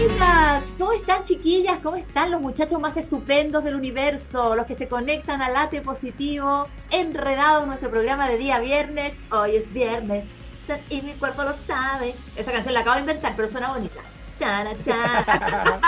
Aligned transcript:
Bienvenidas. 0.00 0.64
¿Cómo 0.78 0.92
están 0.94 1.24
chiquillas? 1.24 1.78
¿Cómo 1.80 1.96
están 1.96 2.30
los 2.30 2.40
muchachos 2.40 2.80
más 2.80 2.96
estupendos 2.96 3.62
del 3.64 3.74
universo? 3.74 4.56
Los 4.56 4.64
que 4.64 4.74
se 4.74 4.88
conectan 4.88 5.42
al 5.42 5.52
late 5.52 5.82
positivo, 5.82 6.68
enredado 6.90 7.64
en 7.64 7.68
nuestro 7.68 7.90
programa 7.90 8.26
de 8.26 8.38
día 8.38 8.60
viernes. 8.60 9.12
Hoy 9.30 9.56
es 9.56 9.70
viernes 9.74 10.24
y 10.88 11.02
mi 11.02 11.12
cuerpo 11.12 11.42
lo 11.42 11.52
sabe. 11.52 12.14
Esa 12.34 12.50
canción 12.50 12.72
la 12.72 12.80
acabo 12.80 12.94
de 12.94 13.00
inventar, 13.02 13.34
pero 13.36 13.46
suena 13.48 13.74
bonita. 13.74 14.00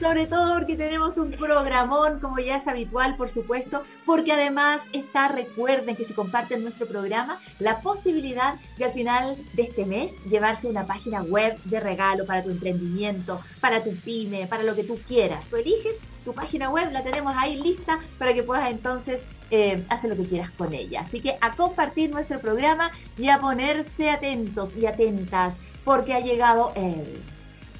Sobre 0.00 0.26
todo 0.26 0.54
porque 0.54 0.76
tenemos 0.76 1.18
un 1.18 1.30
programón, 1.30 2.20
como 2.20 2.38
ya 2.38 2.56
es 2.56 2.66
habitual, 2.66 3.16
por 3.16 3.30
supuesto, 3.30 3.82
porque 4.06 4.32
además 4.32 4.82
está, 4.94 5.28
recuerden 5.28 5.94
que 5.94 6.06
si 6.06 6.14
comparten 6.14 6.62
nuestro 6.62 6.86
programa, 6.86 7.38
la 7.58 7.82
posibilidad 7.82 8.54
de 8.78 8.86
al 8.86 8.92
final 8.92 9.36
de 9.52 9.64
este 9.64 9.84
mes 9.84 10.24
llevarse 10.24 10.68
una 10.68 10.86
página 10.86 11.20
web 11.22 11.54
de 11.64 11.80
regalo 11.80 12.24
para 12.24 12.42
tu 12.42 12.48
emprendimiento, 12.48 13.42
para 13.60 13.84
tu 13.84 13.94
pyme, 13.94 14.46
para 14.46 14.62
lo 14.62 14.74
que 14.74 14.84
tú 14.84 14.98
quieras. 15.06 15.48
Tú 15.48 15.56
eliges 15.56 16.00
tu 16.24 16.32
página 16.32 16.70
web, 16.70 16.90
la 16.92 17.04
tenemos 17.04 17.34
ahí 17.36 17.60
lista 17.60 18.00
para 18.18 18.32
que 18.32 18.42
puedas 18.42 18.70
entonces 18.70 19.20
eh, 19.50 19.84
hacer 19.90 20.08
lo 20.08 20.16
que 20.16 20.28
quieras 20.30 20.50
con 20.52 20.72
ella. 20.72 21.02
Así 21.02 21.20
que 21.20 21.36
a 21.42 21.52
compartir 21.54 22.08
nuestro 22.08 22.40
programa 22.40 22.90
y 23.18 23.28
a 23.28 23.38
ponerse 23.38 24.08
atentos 24.08 24.74
y 24.76 24.86
atentas 24.86 25.56
porque 25.84 26.14
ha 26.14 26.20
llegado 26.20 26.72
él, 26.74 27.20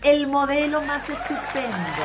el 0.03 0.27
modelo 0.27 0.81
más 0.83 1.09
estupendo, 1.09 2.03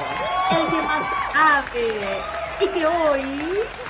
el 0.52 0.68
que 0.68 0.82
más 0.82 1.04
sabe 1.34 2.20
y 2.60 2.68
que 2.68 2.86
hoy 2.86 3.24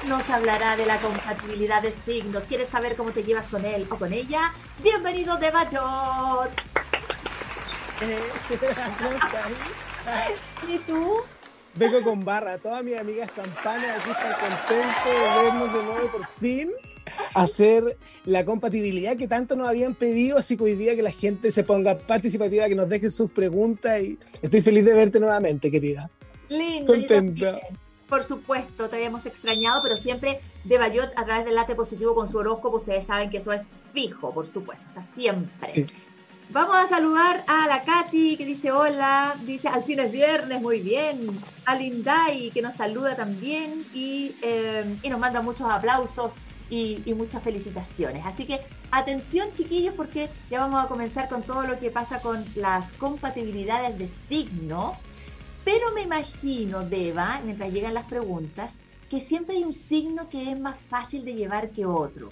nos 0.07 0.29
hablará 0.29 0.75
de 0.75 0.85
la 0.85 0.99
compatibilidad 0.99 1.81
de 1.81 1.91
signos. 1.91 2.43
¿Quieres 2.43 2.69
saber 2.69 2.95
cómo 2.95 3.09
te 3.11 3.23
llevas 3.23 3.47
con 3.47 3.65
él 3.65 3.87
o 3.89 3.95
con 3.95 4.13
ella? 4.13 4.53
Bienvenido 4.81 5.37
de 5.37 5.51
Mayor. 5.51 6.49
¿Y 10.67 10.77
tú? 10.79 11.23
Vengo 11.75 12.03
con 12.03 12.23
barra. 12.23 12.57
Todas 12.57 12.83
mis 12.83 12.97
amigas 12.97 13.31
campanas 13.31 13.99
aquí 13.99 14.11
están 14.11 14.33
contentos 14.33 15.05
de 15.05 15.43
vernos 15.43 15.73
de 15.73 15.83
nuevo 15.83 16.07
por 16.09 16.25
fin 16.27 16.71
hacer 17.33 17.97
la 18.25 18.43
compatibilidad 18.43 19.17
que 19.17 19.27
tanto 19.27 19.55
nos 19.55 19.67
habían 19.67 19.93
pedido, 19.93 20.37
así 20.37 20.57
que 20.57 20.63
hoy 20.63 20.75
día 20.75 20.95
que 20.95 21.03
la 21.03 21.11
gente 21.11 21.51
se 21.51 21.63
ponga 21.63 21.97
participativa, 21.97 22.67
que 22.67 22.75
nos 22.75 22.89
dejen 22.89 23.11
sus 23.11 23.29
preguntas 23.31 24.01
y 24.01 24.17
estoy 24.41 24.61
feliz 24.61 24.85
de 24.85 24.93
verte 24.93 25.19
nuevamente, 25.19 25.69
querida. 25.69 26.09
Lindo. 26.49 26.93
Contenta. 26.93 27.59
Por 28.09 28.23
supuesto, 28.23 28.87
te 28.87 28.97
habíamos 28.97 29.25
extrañado, 29.25 29.81
pero 29.81 29.97
siempre 29.97 30.39
de 30.63 30.77
Bayot 30.77 31.11
a 31.15 31.25
través 31.25 31.45
del 31.45 31.55
late 31.55 31.75
positivo 31.75 32.13
con 32.13 32.27
su 32.27 32.37
horóscopo, 32.37 32.77
ustedes 32.77 33.05
saben 33.05 33.29
que 33.29 33.37
eso 33.37 33.51
es 33.51 33.63
fijo, 33.93 34.31
por 34.31 34.47
supuesto, 34.47 34.83
está 34.89 35.03
siempre. 35.03 35.87
Vamos 36.51 36.75
a 36.75 36.87
saludar 36.87 37.43
a 37.47 37.67
la 37.67 37.81
Katy 37.81 38.37
que 38.37 38.45
dice 38.45 38.71
hola, 38.71 39.35
dice 39.45 39.67
al 39.67 39.83
fin 39.83 39.99
es 39.99 40.11
viernes, 40.11 40.61
muy 40.61 40.79
bien. 40.79 41.27
A 41.65 41.75
Linday 41.75 42.51
que 42.51 42.61
nos 42.61 42.75
saluda 42.75 43.15
también 43.15 43.83
y, 43.93 44.35
eh, 44.43 44.85
y 45.01 45.09
nos 45.09 45.19
manda 45.19 45.41
muchos 45.41 45.67
aplausos 45.67 46.35
y, 46.69 47.13
muchas 47.13 47.43
felicitaciones. 47.43 48.25
Así 48.25 48.45
que 48.45 48.61
atención 48.91 49.49
chiquillos 49.53 49.93
porque 49.95 50.29
ya 50.49 50.61
vamos 50.61 50.83
a 50.83 50.87
comenzar 50.87 51.29
con 51.29 51.43
todo 51.43 51.63
lo 51.63 51.79
que 51.79 51.91
pasa 51.91 52.19
con 52.19 52.45
las 52.55 52.91
compatibilidades 52.93 53.97
de 53.97 54.09
signo. 54.29 54.95
Pero 55.63 55.91
me 55.93 56.01
imagino, 56.01 56.83
Deba, 56.83 57.41
mientras 57.43 57.71
llegan 57.73 57.93
las 57.93 58.05
preguntas, 58.05 58.77
que 59.09 59.19
siempre 59.19 59.57
hay 59.57 59.63
un 59.63 59.73
signo 59.73 60.29
que 60.29 60.51
es 60.51 60.59
más 60.59 60.75
fácil 60.89 61.25
de 61.25 61.33
llevar 61.33 61.71
que 61.71 61.85
otro. 61.85 62.29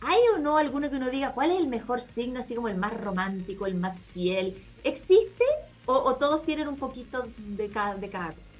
¿Hay 0.00 0.18
o 0.34 0.38
no 0.38 0.58
alguno 0.58 0.90
que 0.90 0.96
uno 0.96 1.10
diga 1.10 1.32
cuál 1.32 1.52
es 1.52 1.60
el 1.60 1.68
mejor 1.68 2.00
signo, 2.00 2.40
así 2.40 2.54
como 2.54 2.68
el 2.68 2.76
más 2.76 2.92
romántico, 3.00 3.66
el 3.66 3.76
más 3.76 4.00
fiel? 4.12 4.56
¿Existe 4.82 5.44
o, 5.86 6.14
todos 6.14 6.44
tienen 6.44 6.68
un 6.68 6.76
poquito 6.76 7.28
de 7.36 7.68
cada, 7.68 7.96
de 7.96 8.08
cada 8.08 8.28
cosa? 8.32 8.52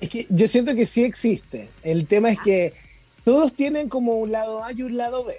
Es 0.00 0.08
que 0.08 0.26
yo 0.30 0.48
siento 0.48 0.74
que 0.74 0.86
sí 0.86 1.04
existe. 1.04 1.70
El 1.82 2.06
tema 2.06 2.30
es 2.30 2.38
ah. 2.38 2.42
que 2.42 2.74
todos 3.24 3.54
tienen 3.54 3.88
como 3.88 4.14
un 4.14 4.32
lado 4.32 4.64
A 4.64 4.72
y 4.72 4.82
un 4.82 4.96
lado 4.96 5.24
B. 5.24 5.34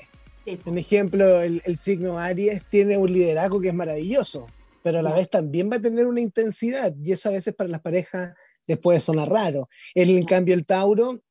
Por 0.64 0.78
ejemplo, 0.78 1.42
el, 1.42 1.78
signo 1.78 2.18
Aries 2.18 2.64
tiene 2.70 2.98
un 2.98 3.12
liderazgo 3.12 3.62
que 3.62 3.68
es 3.68 3.74
maravilloso, 3.74 4.48
pero 4.82 5.00
a 5.00 5.02
la 5.02 5.14
vez 5.14 5.30
también 5.30 5.70
va 5.72 5.76
a 5.76 5.82
tener 5.82 6.08
una 6.08 6.22
intensidad 6.22 6.94
y 7.04 7.12
eso 7.12 7.30
a 7.30 7.34
veces 7.34 7.54
para 7.54 7.70
las 7.70 7.82
parejas 7.82 8.34
les 8.66 8.80
puede 8.80 9.00
sonar 9.00 9.30
raro. 9.30 9.70
En 9.94 10.24
cambio, 10.26 10.56
el 10.56 10.66
Tauro, 10.66 11.22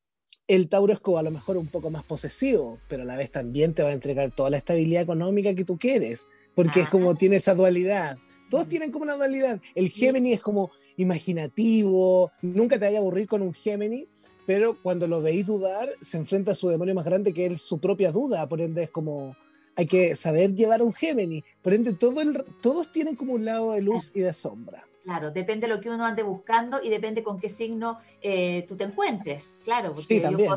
el 0.46 0.68
Tauro 0.68 0.92
es 0.92 1.00
como 1.00 1.18
a 1.18 1.22
lo 1.22 1.32
mejor 1.32 1.56
un 1.56 1.66
poco 1.66 1.90
más 1.90 2.04
posesivo, 2.04 2.78
pero 2.88 3.02
a 3.02 3.06
la 3.06 3.16
vez 3.16 3.30
también 3.32 3.74
te 3.74 3.82
va 3.82 3.90
a 3.90 3.94
entregar 3.94 4.32
toda 4.32 4.50
la 4.50 4.58
estabilidad 4.58 5.02
económica 5.02 5.54
que 5.54 5.64
tú 5.64 5.76
quieres, 5.76 6.28
porque 6.54 6.80
es 6.80 6.88
como 6.88 7.14
tiene 7.16 7.36
esa 7.36 7.54
dualidad. 7.54 8.16
Todos 8.48 8.68
tienen 8.68 8.92
como 8.92 9.04
una 9.04 9.16
dualidad. 9.16 9.60
El 9.74 9.90
Géminis 9.90 10.34
es 10.34 10.40
como 10.40 10.70
imaginativo, 10.96 12.30
nunca 12.42 12.78
te 12.78 12.84
vaya 12.84 12.98
a 12.98 13.00
aburrir 13.00 13.26
con 13.26 13.42
un 13.42 13.54
Géminis, 13.54 14.06
pero 14.46 14.76
cuando 14.82 15.06
lo 15.06 15.22
veis 15.22 15.46
dudar, 15.46 15.90
se 16.00 16.16
enfrenta 16.16 16.52
a 16.52 16.54
su 16.54 16.68
demonio 16.68 16.94
más 16.94 17.04
grande 17.04 17.32
que 17.32 17.46
es 17.46 17.62
su 17.62 17.78
propia 17.78 18.12
duda, 18.12 18.48
por 18.48 18.60
ende 18.60 18.84
es 18.84 18.90
como, 18.90 19.36
hay 19.76 19.86
que 19.86 20.16
saber 20.16 20.54
llevar 20.54 20.80
a 20.80 20.84
un 20.84 20.92
Géminis, 20.92 21.44
por 21.62 21.72
ende 21.72 21.94
todo 21.94 22.20
el, 22.20 22.44
todos 22.60 22.90
tienen 22.90 23.16
como 23.16 23.34
un 23.34 23.44
lado 23.44 23.72
de 23.72 23.80
luz 23.80 24.10
y 24.14 24.20
de 24.20 24.32
sombra. 24.32 24.84
Claro, 25.04 25.30
depende 25.30 25.66
de 25.66 25.74
lo 25.74 25.80
que 25.80 25.88
uno 25.88 26.04
ande 26.04 26.22
buscando 26.22 26.82
y 26.82 26.90
depende 26.90 27.22
con 27.22 27.40
qué 27.40 27.48
signo 27.48 27.98
eh, 28.22 28.64
tú 28.68 28.76
te 28.76 28.84
encuentres, 28.84 29.52
claro. 29.64 29.88
Porque 29.88 30.02
sí, 30.02 30.20
también. 30.20 30.52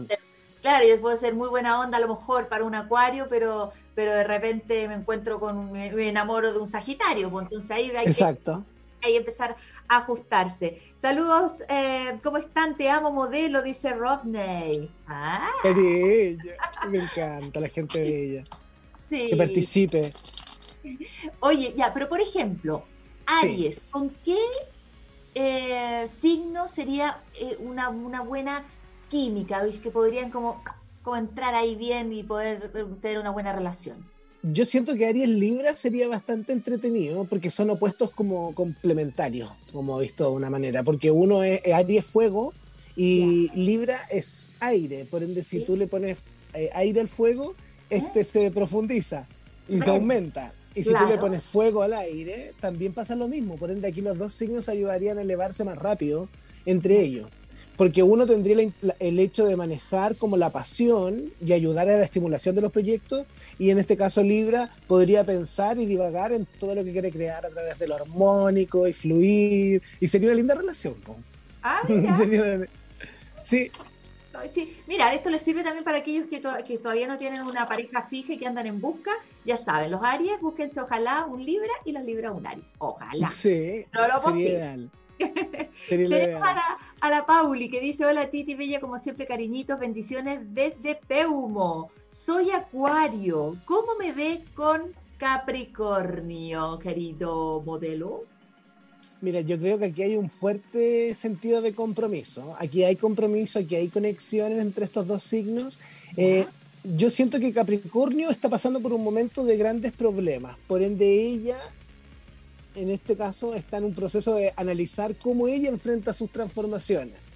claro, 0.61 0.85
yo 0.85 0.99
puedo 0.99 1.15
ser 1.15 1.33
muy 1.33 1.49
buena 1.49 1.79
onda 1.79 1.97
a 1.97 2.01
lo 2.01 2.09
mejor 2.09 2.49
para 2.49 2.65
un 2.65 2.75
acuario, 2.75 3.27
pero, 3.29 3.71
pero 3.95 4.11
de 4.11 4.23
repente 4.23 4.87
me 4.87 4.95
encuentro 4.95 5.39
con, 5.39 5.71
me, 5.71 5.87
enamoro 6.07 6.51
de 6.51 6.59
un 6.59 6.67
sagitario, 6.67 7.29
pues 7.29 7.45
entonces 7.45 7.71
ahí 7.71 7.89
hay 7.91 8.05
Exacto 8.05 8.65
y 9.09 9.15
empezar 9.15 9.55
a 9.87 9.97
ajustarse. 9.97 10.81
Saludos, 10.95 11.61
eh, 11.69 12.19
¿cómo 12.23 12.37
están? 12.37 12.77
Te 12.77 12.89
amo, 12.89 13.11
modelo, 13.11 13.61
dice 13.61 13.93
Rodney. 13.93 14.89
Ah. 15.07 15.49
Ella. 15.63 16.55
Me 16.89 16.99
encanta 16.99 17.59
la 17.59 17.69
gente 17.69 17.99
de 17.99 18.23
ella. 18.23 18.43
Sí. 19.09 19.29
Que 19.29 19.35
participe. 19.35 20.11
Oye, 21.39 21.73
ya, 21.77 21.93
pero 21.93 22.09
por 22.09 22.19
ejemplo, 22.19 22.83
Aries, 23.25 23.79
¿con 23.89 24.09
qué 24.25 24.39
eh, 25.35 26.07
signo 26.07 26.67
sería 26.67 27.19
eh, 27.35 27.57
una, 27.59 27.89
una, 27.89 28.21
buena 28.21 28.65
química? 29.09 29.61
¿Veis? 29.61 29.79
Que 29.79 29.91
podrían 29.91 30.29
como, 30.29 30.61
como 31.03 31.15
entrar 31.15 31.55
ahí 31.55 31.75
bien 31.75 32.11
y 32.11 32.23
poder 32.23 32.71
tener 33.01 33.19
una 33.19 33.29
buena 33.29 33.53
relación 33.53 34.12
yo 34.43 34.65
siento 34.65 34.95
que 34.95 35.07
Aries 35.07 35.29
Libra 35.29 35.75
sería 35.75 36.07
bastante 36.07 36.51
entretenido 36.51 37.23
porque 37.23 37.49
son 37.49 37.69
opuestos 37.69 38.11
como 38.11 38.53
complementarios, 38.53 39.49
como 39.71 39.99
he 39.99 40.03
visto 40.03 40.25
de 40.29 40.35
una 40.35 40.49
manera, 40.49 40.83
porque 40.83 41.11
uno 41.11 41.43
es 41.43 41.61
Aries 41.73 42.05
fuego 42.05 42.53
y 42.95 43.49
Libra 43.55 44.01
es 44.11 44.55
aire, 44.59 45.05
por 45.05 45.23
ende 45.23 45.43
si 45.43 45.61
tú 45.61 45.77
le 45.77 45.87
pones 45.87 46.39
eh, 46.53 46.69
aire 46.73 46.99
al 46.99 47.07
fuego, 47.07 47.55
este 47.89 48.23
se 48.25 48.51
profundiza 48.51 49.27
y 49.67 49.79
se 49.79 49.89
aumenta. 49.89 50.53
Y 50.75 50.83
si 50.83 50.93
tú 50.93 51.05
le 51.07 51.17
pones 51.17 51.43
fuego 51.43 51.81
al 51.81 51.93
aire, 51.93 52.53
también 52.59 52.93
pasa 52.93 53.15
lo 53.15 53.27
mismo. 53.27 53.57
Por 53.57 53.69
ende, 53.69 53.87
aquí 53.87 54.01
los 54.01 54.17
dos 54.17 54.33
signos 54.33 54.69
ayudarían 54.69 55.19
a 55.19 55.21
elevarse 55.21 55.63
más 55.63 55.77
rápido 55.77 56.27
entre 56.65 56.99
ellos 56.99 57.29
porque 57.77 58.03
uno 58.03 58.25
tendría 58.25 58.69
el 58.99 59.19
hecho 59.19 59.45
de 59.45 59.55
manejar 59.55 60.15
como 60.15 60.37
la 60.37 60.51
pasión 60.51 61.31
y 61.43 61.53
ayudar 61.53 61.89
a 61.89 61.97
la 61.97 62.03
estimulación 62.03 62.55
de 62.55 62.61
los 62.61 62.71
proyectos, 62.71 63.25
y 63.57 63.71
en 63.71 63.79
este 63.79 63.97
caso 63.97 64.21
Libra 64.21 64.71
podría 64.87 65.23
pensar 65.23 65.79
y 65.79 65.85
divagar 65.85 66.31
en 66.31 66.45
todo 66.59 66.75
lo 66.75 66.83
que 66.83 66.91
quiere 66.91 67.11
crear 67.11 67.45
a 67.45 67.49
través 67.49 67.79
de 67.79 67.87
lo 67.87 67.95
armónico 67.95 68.87
y 68.87 68.93
fluir, 68.93 69.81
y 69.99 70.07
sería 70.07 70.29
una 70.29 70.37
linda 70.37 70.55
relación. 70.55 70.95
Ah, 71.63 71.81
sí. 73.41 73.71
sí. 74.51 74.77
Mira, 74.87 75.13
esto 75.13 75.29
les 75.29 75.41
sirve 75.41 75.63
también 75.63 75.83
para 75.83 75.99
aquellos 75.99 76.27
que, 76.27 76.41
que, 76.65 76.77
todavía 76.77 77.07
no 77.07 77.17
tienen 77.17 77.41
una 77.41 77.67
pareja 77.67 78.03
fija 78.03 78.33
y 78.33 78.37
que 78.37 78.45
andan 78.45 78.67
en 78.67 78.81
busca. 78.81 79.11
Ya 79.45 79.57
saben, 79.57 79.91
los 79.91 80.01
Aries, 80.03 80.39
búsquense 80.41 80.79
ojalá 80.81 81.25
un 81.25 81.43
Libra 81.43 81.71
y 81.85 81.91
las 81.91 82.03
Libra 82.03 82.31
un 82.31 82.45
Aries. 82.45 82.73
Ojalá. 82.77 83.27
Sí, 83.27 83.85
sería 85.83 86.07
ideal. 86.07 86.19
Tenemos 86.19 86.47
a 86.47 86.53
la, 86.53 86.77
a 87.03 87.09
la, 87.09 87.25
Pauli 87.25 87.69
que 87.69 87.81
dice: 87.81 88.05
Hola 88.05 88.31
Titi 88.31 88.55
Bella, 88.55 88.79
como 88.79 88.97
siempre, 88.97 89.27
cariñitos, 89.27 89.77
bendiciones 89.77 90.39
desde 90.53 90.95
Peumo. 90.95 91.91
Soy 92.09 92.51
Acuario. 92.51 93.57
¿Cómo 93.65 93.95
me 93.99 94.13
ve 94.13 94.41
con 94.55 94.93
Capricornio, 95.17 96.79
querido 96.79 97.61
modelo? 97.65 98.23
Mira, 99.19 99.41
yo 99.41 99.59
creo 99.59 99.77
que 99.77 99.85
aquí 99.87 100.03
hay 100.03 100.15
un 100.15 100.29
fuerte 100.29 101.13
sentido 101.13 101.61
de 101.61 101.75
compromiso. 101.75 102.55
Aquí 102.57 102.85
hay 102.85 102.95
compromiso, 102.95 103.59
aquí 103.59 103.75
hay 103.75 103.89
conexiones 103.89 104.61
entre 104.61 104.85
estos 104.85 105.05
dos 105.05 105.23
signos. 105.23 105.79
Eh, 106.15 106.45
yo 106.85 107.09
siento 107.09 107.37
que 107.41 107.51
Capricornio 107.51 108.29
está 108.29 108.47
pasando 108.47 108.79
por 108.79 108.93
un 108.93 109.03
momento 109.03 109.43
de 109.43 109.57
grandes 109.57 109.91
problemas. 109.91 110.55
Por 110.67 110.81
ende, 110.81 111.05
ella 111.05 111.57
en 112.75 112.89
este 112.89 113.15
caso 113.15 113.53
está 113.53 113.77
en 113.77 113.85
un 113.85 113.93
proceso 113.93 114.35
de 114.35 114.53
analizar 114.55 115.15
cómo 115.15 115.47
ella 115.47 115.69
enfrenta 115.69 116.13
sus 116.13 116.29
transformaciones. 116.29 117.31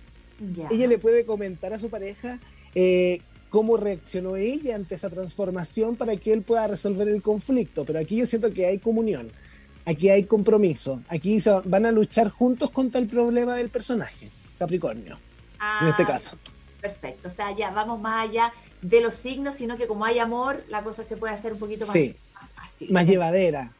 Ella 0.69 0.87
le 0.87 0.97
puede 0.97 1.25
comentar 1.25 1.73
a 1.73 1.79
su 1.79 1.89
pareja 1.89 2.39
eh, 2.75 3.21
cómo 3.49 3.77
reaccionó 3.77 4.35
ella 4.35 4.75
ante 4.75 4.95
esa 4.95 5.09
transformación 5.09 5.95
para 5.95 6.15
que 6.17 6.33
él 6.33 6.41
pueda 6.41 6.67
resolver 6.67 7.07
el 7.07 7.21
conflicto, 7.21 7.85
pero 7.85 7.99
aquí 7.99 8.17
yo 8.17 8.25
siento 8.25 8.51
que 8.51 8.65
hay 8.65 8.79
comunión. 8.79 9.31
aquí 9.85 10.09
hay 10.09 10.25
compromiso, 10.25 11.01
aquí 11.07 11.39
se 11.39 11.51
van 11.63 11.85
a 11.85 11.91
luchar 11.91 12.29
juntos 12.29 12.69
contra 12.71 12.99
el 12.99 13.07
problema 13.07 13.55
del 13.55 13.69
personaje, 13.69 14.29
Capricornio, 14.59 15.17
en 15.81 15.87
este 15.87 16.03
ah, 16.03 16.07
caso. 16.07 16.37
Perfecto, 16.81 17.29
o 17.29 17.31
sea, 17.31 17.55
ya 17.55 17.71
vamos 17.71 17.99
más 18.01 18.29
allá 18.29 18.53
de 18.81 19.01
los 19.01 19.15
signos, 19.15 19.55
sino 19.55 19.77
que 19.77 19.87
como 19.87 20.05
hay 20.05 20.19
amor, 20.19 20.63
la 20.67 20.83
cosa 20.83 21.03
se 21.03 21.15
puede 21.15 21.33
hacer 21.33 21.53
un 21.53 21.59
poquito 21.59 21.85
más, 21.85 21.97
fácil. 22.53 22.91
Más 22.91 23.07
llevadera. 23.07 23.73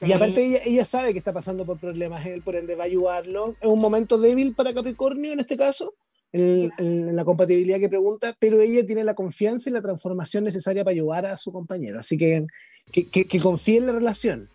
Y 0.00 0.12
aparte 0.12 0.62
ella, 0.64 0.84
sabe 0.84 1.12
que 1.12 1.18
está 1.18 1.32
pasando 1.32 1.66
por 1.66 1.78
problemas, 1.78 2.24
él 2.24 2.42
por 2.42 2.56
ende 2.56 2.74
va 2.74 2.84
a 2.84 2.86
ayudarlo. 2.86 3.54
Es 3.60 3.68
un 3.68 3.78
momento 3.78 4.18
débil 4.18 4.54
para 4.54 4.72
Capricornio 4.72 5.32
en 5.32 5.40
este 5.40 5.58
caso, 5.58 5.94
en, 6.32 7.14
la 7.14 7.24
compatibilidad 7.24 7.78
que 7.78 7.88
pregunta, 7.88 8.34
pero 8.38 8.60
ella 8.60 8.86
tiene 8.86 9.04
la 9.04 9.14
confianza 9.14 9.68
y 9.68 9.72
la 9.72 9.82
transformación 9.82 10.44
necesaria 10.44 10.84
para 10.84 10.92
ayudar 10.94 11.26
a 11.26 11.36
su 11.36 11.52
compañero. 11.52 11.98
Así 11.98 12.16
que 12.16 12.46
que, 12.90 13.08
que, 13.08 13.40
confíe 13.40 13.78
en 13.78 13.86
la 13.86 13.92
relación. 13.92 14.48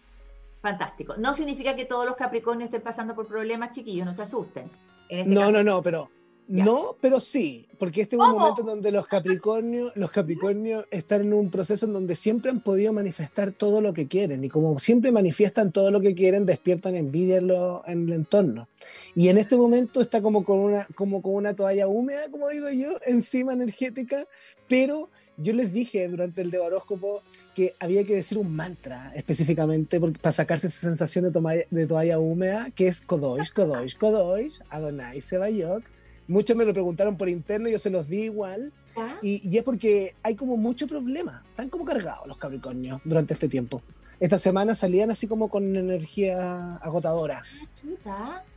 Fantástico. 0.62 1.16
No 1.18 1.34
significa 1.34 1.76
que 1.76 1.86
todos 1.86 2.06
los 2.06 2.16
Capricornios 2.16 2.68
estén 2.68 2.82
pasando 2.82 3.16
por 3.16 3.28
problemas, 3.28 3.72
chiquillos, 3.72 4.06
no 4.06 4.14
se 4.14 4.24
asusten. 4.24 4.70
Este 5.08 5.30
no, 5.30 5.52
no, 5.52 5.64
no, 5.64 5.82
pero 5.82 6.10
no, 6.48 6.96
pero 7.02 7.20
sí, 7.20 7.68
porque 7.80 8.02
este 8.02 8.16
es 8.16 8.22
un 8.22 8.32
momento 8.32 8.62
en 8.62 8.68
donde 8.68 8.92
los 8.92 9.08
Capricornios, 9.08 9.92
los 9.96 10.12
Capricornios 10.12 10.86
están 10.92 11.22
en 11.22 11.34
un 11.34 11.50
proceso 11.50 11.86
en 11.86 11.94
donde 11.94 12.16
siempre 12.16 12.52
han 12.52 12.62
podido 12.62 12.94
manifestar 12.94 13.52
todo 13.52 13.82
lo 13.82 13.94
que 13.94 14.08
quieren 14.08 14.44
y 14.44 14.50
como 14.50 14.78
siempre 14.78 15.12
manifiestan 15.12 15.72
todo 15.72 15.90
lo 15.90 16.02
que 16.02 16.14
quieren, 16.14 16.46
despiertan 16.46 16.96
envidia 16.96 17.38
en, 17.38 17.50
en 17.50 18.08
el 18.08 18.14
entorno. 18.14 18.68
Y 19.16 19.30
en 19.30 19.38
este 19.38 19.58
momento 19.58 20.02
está 20.02 20.22
como 20.22 20.44
con 20.44 20.60
una 20.60 20.88
como 20.96 21.22
con 21.22 21.34
una 21.34 21.56
toalla 21.56 21.88
húmeda, 21.88 22.30
como 22.30 22.50
digo 22.50 22.70
yo, 22.70 22.92
encima 23.06 23.54
energética, 23.54 24.28
pero 24.68 25.10
yo 25.38 25.54
les 25.54 25.74
dije 25.74 26.08
durante 26.08 26.42
el 26.42 26.52
de 26.52 26.60
horóscopo 26.60 27.22
que 27.56 27.76
había 27.80 28.06
que 28.06 28.16
decir 28.16 28.38
un 28.38 28.56
mantra 28.56 29.12
específicamente 29.16 30.00
para 30.00 30.32
sacarse 30.32 30.68
esa 30.68 30.82
sensación 30.82 31.26
de, 31.26 31.32
toalla, 31.32 31.64
de 31.70 31.88
toalla 31.88 32.20
húmeda, 32.20 32.70
que 32.72 32.88
es 32.88 33.02
Kodosh, 33.02 33.52
Kodosh, 33.52 33.98
Kodosh, 33.98 34.60
Adonai 34.70 35.22
Sebayok, 35.22 35.84
Muchos 36.28 36.56
me 36.56 36.66
lo 36.66 36.74
preguntaron 36.74 37.18
por 37.18 37.30
interno, 37.30 37.70
yo 37.70 37.78
se 37.78 37.90
los 37.90 38.08
di 38.08 38.24
igual. 38.24 38.74
Y, 39.22 39.58
es 39.58 39.64
porque 39.64 40.16
hay 40.24 40.36
como 40.36 40.58
mucho 40.58 40.88
problema. 40.88 41.44
Están 41.50 41.70
como 41.70 41.86
cargados 41.86 42.28
los 42.28 42.38
Capricornios 42.38 43.02
durante 43.04 43.34
este 43.34 43.48
tiempo. 43.48 43.82
Esta 44.20 44.40
semana 44.40 44.74
salían 44.74 45.12
así 45.12 45.28
como 45.28 45.50
con 45.50 45.76
energía 45.76 46.78
agotadora. 46.78 47.44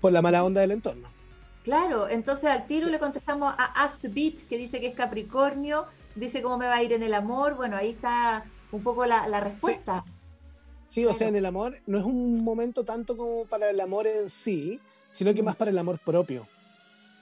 Por 0.01 0.13
la 0.13 0.23
mala 0.23 0.45
onda 0.45 0.61
del 0.61 0.71
entorno. 0.71 1.09
Claro, 1.65 2.09
entonces 2.09 2.47
al 2.47 2.67
tiro 2.67 2.89
le 2.89 2.99
contestamos 2.99 3.53
a 3.59 3.85
Ask 3.85 4.01
Beat, 4.03 4.49
que 4.49 4.57
dice 4.57 4.81
que 4.81 4.87
es 4.87 4.95
Capricornio, 4.95 5.85
dice 6.15 6.41
cómo 6.41 6.57
me 6.57 6.67
va 6.67 6.77
a 6.77 6.83
ir 6.83 6.93
en 6.93 7.03
el 7.03 7.13
amor. 7.13 7.57
Bueno, 7.57 7.77
ahí 7.77 7.91
está 7.91 8.45
un 8.73 8.83
poco 8.83 9.05
la, 9.05 9.41
respuesta. 9.41 10.05
Sí, 10.87 11.05
o 11.05 11.13
sea, 11.13 11.29
en 11.29 11.37
el 11.37 11.45
amor 11.45 11.77
no 11.87 11.99
es 11.99 12.05
un 12.05 12.43
momento 12.43 12.85
tanto 12.85 13.17
como 13.17 13.45
para 13.45 13.69
el 13.69 13.81
amor 13.81 14.07
en 14.07 14.31
sí, 14.31 14.81
sino 15.13 15.35
que 15.35 15.43
más 15.43 15.57
para 15.57 15.71
el 15.71 15.79
amor 15.79 15.99
propio 15.99 16.47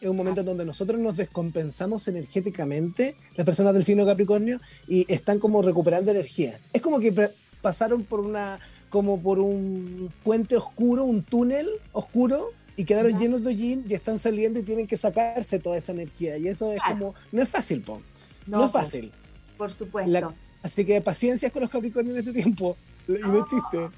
es 0.06 0.10
un 0.10 0.16
momento 0.16 0.42
donde 0.42 0.64
nosotros 0.64 0.98
nos 1.00 1.16
descompensamos 1.16 2.06
energéticamente, 2.08 3.16
las 3.34 3.44
personas 3.44 3.74
del 3.74 3.84
signo 3.84 4.06
Capricornio, 4.06 4.60
y 4.88 5.10
están 5.12 5.38
como 5.38 5.62
recuperando 5.62 6.10
energía. 6.10 6.58
Es 6.72 6.80
como 6.80 7.00
que 7.00 7.30
pasaron 7.60 8.04
por 8.04 8.20
una, 8.20 8.60
como 8.88 9.20
por 9.20 9.38
un 9.38 10.12
puente 10.22 10.56
oscuro, 10.56 11.04
un 11.04 11.22
túnel 11.22 11.68
oscuro, 11.92 12.50
y 12.76 12.84
quedaron 12.84 13.18
llenos 13.18 13.42
de 13.42 13.56
yin 13.56 13.84
y 13.88 13.94
están 13.94 14.18
saliendo 14.18 14.60
y 14.60 14.62
tienen 14.62 14.86
que 14.86 14.96
sacarse 14.96 15.58
toda 15.58 15.78
esa 15.78 15.92
energía. 15.92 16.36
Y 16.36 16.48
eso 16.48 16.72
es 16.72 16.80
como, 16.86 17.14
no 17.32 17.42
es 17.42 17.48
fácil, 17.48 17.80
po. 17.80 18.02
No, 18.46 18.66
es 18.66 18.70
fácil. 18.70 19.12
Por 19.56 19.72
supuesto. 19.72 20.34
así 20.62 20.84
que 20.84 21.00
paciencia 21.00 21.50
con 21.50 21.62
los 21.62 21.70
Capricornios 21.70 22.18
en 22.18 22.28
este 22.28 22.42
tiempo. 22.42 22.76
Lo 23.06 23.28
metiste. 23.28 23.88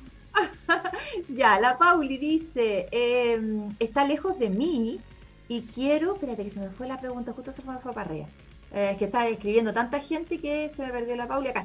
ya, 1.37 1.59
la 1.59 1.77
Pauli 1.77 2.19
dice, 2.19 2.87
em, 2.93 3.75
está 3.81 4.07
lejos 4.07 4.39
de 4.39 4.51
mí 4.51 5.01
y 5.49 5.63
quiero, 5.63 6.15
espérate 6.15 6.45
que 6.45 6.51
se 6.51 6.61
me 6.61 6.71
fue 6.71 6.87
la 6.87 7.01
pregunta, 7.01 7.33
justo 7.33 7.53
se 7.53 7.63
me 7.63 7.79
fue 7.79 7.93
para 7.93 8.11
arriba. 8.11 8.27
Eh, 8.73 8.91
es 8.93 8.99
que 8.99 9.07
está 9.07 9.27
escribiendo 9.29 9.73
tanta 9.73 10.01
gente 10.01 10.39
que 10.39 10.71
se 10.75 10.83
me 10.83 10.93
perdió 10.93 11.17
la 11.17 11.27
Pauli 11.27 11.49
acá. 11.49 11.65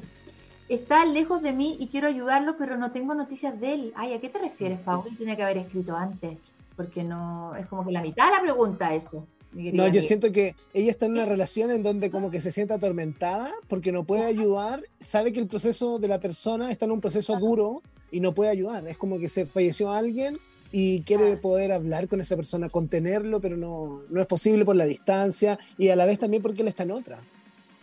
Está 0.68 1.04
lejos 1.04 1.42
de 1.42 1.52
mí 1.52 1.76
y 1.78 1.88
quiero 1.88 2.08
ayudarlo, 2.08 2.56
pero 2.56 2.78
no 2.78 2.90
tengo 2.90 3.14
noticias 3.14 3.60
de 3.60 3.74
él. 3.74 3.92
Ay, 3.96 4.14
¿a 4.14 4.20
qué 4.20 4.30
te 4.30 4.38
refieres, 4.38 4.80
Pauli? 4.80 5.14
Tiene 5.16 5.36
que 5.36 5.42
haber 5.42 5.58
escrito 5.58 5.94
antes, 5.94 6.38
porque 6.74 7.04
no, 7.04 7.54
es 7.56 7.66
como 7.66 7.84
que 7.84 7.92
la 7.92 8.00
mitad 8.00 8.26
de 8.26 8.36
la 8.36 8.42
pregunta 8.42 8.94
eso. 8.94 9.26
No, 9.52 9.86
yo 9.86 10.02
siento 10.02 10.32
que 10.32 10.56
ella 10.72 10.90
está 10.90 11.06
en 11.06 11.12
una 11.12 11.26
relación 11.26 11.70
en 11.70 11.82
donde 11.82 12.10
como 12.10 12.30
que 12.30 12.40
se 12.40 12.50
siente 12.50 12.74
atormentada 12.74 13.52
porque 13.68 13.92
no 13.92 14.04
puede 14.04 14.24
ayudar, 14.24 14.82
sabe 14.98 15.32
que 15.32 15.38
el 15.38 15.46
proceso 15.46 16.00
de 16.00 16.08
la 16.08 16.18
persona 16.18 16.72
está 16.72 16.86
en 16.86 16.92
un 16.92 17.00
proceso 17.00 17.36
duro 17.38 17.80
y 18.10 18.18
no 18.18 18.34
puede 18.34 18.50
ayudar. 18.50 18.88
Es 18.88 18.98
como 18.98 19.18
que 19.18 19.28
se 19.28 19.46
falleció 19.46 19.92
alguien 19.92 20.38
y 20.76 21.02
quiere 21.02 21.36
poder 21.36 21.70
hablar 21.70 22.08
con 22.08 22.20
esa 22.20 22.34
persona, 22.34 22.68
contenerlo, 22.68 23.40
pero 23.40 23.56
no, 23.56 24.02
no 24.10 24.20
es 24.20 24.26
posible 24.26 24.64
por 24.64 24.74
la 24.74 24.86
distancia 24.86 25.56
y 25.78 25.90
a 25.90 25.94
la 25.94 26.04
vez 26.04 26.18
también 26.18 26.42
porque 26.42 26.62
él 26.62 26.68
está 26.68 26.82
en 26.82 26.90
otra. 26.90 27.20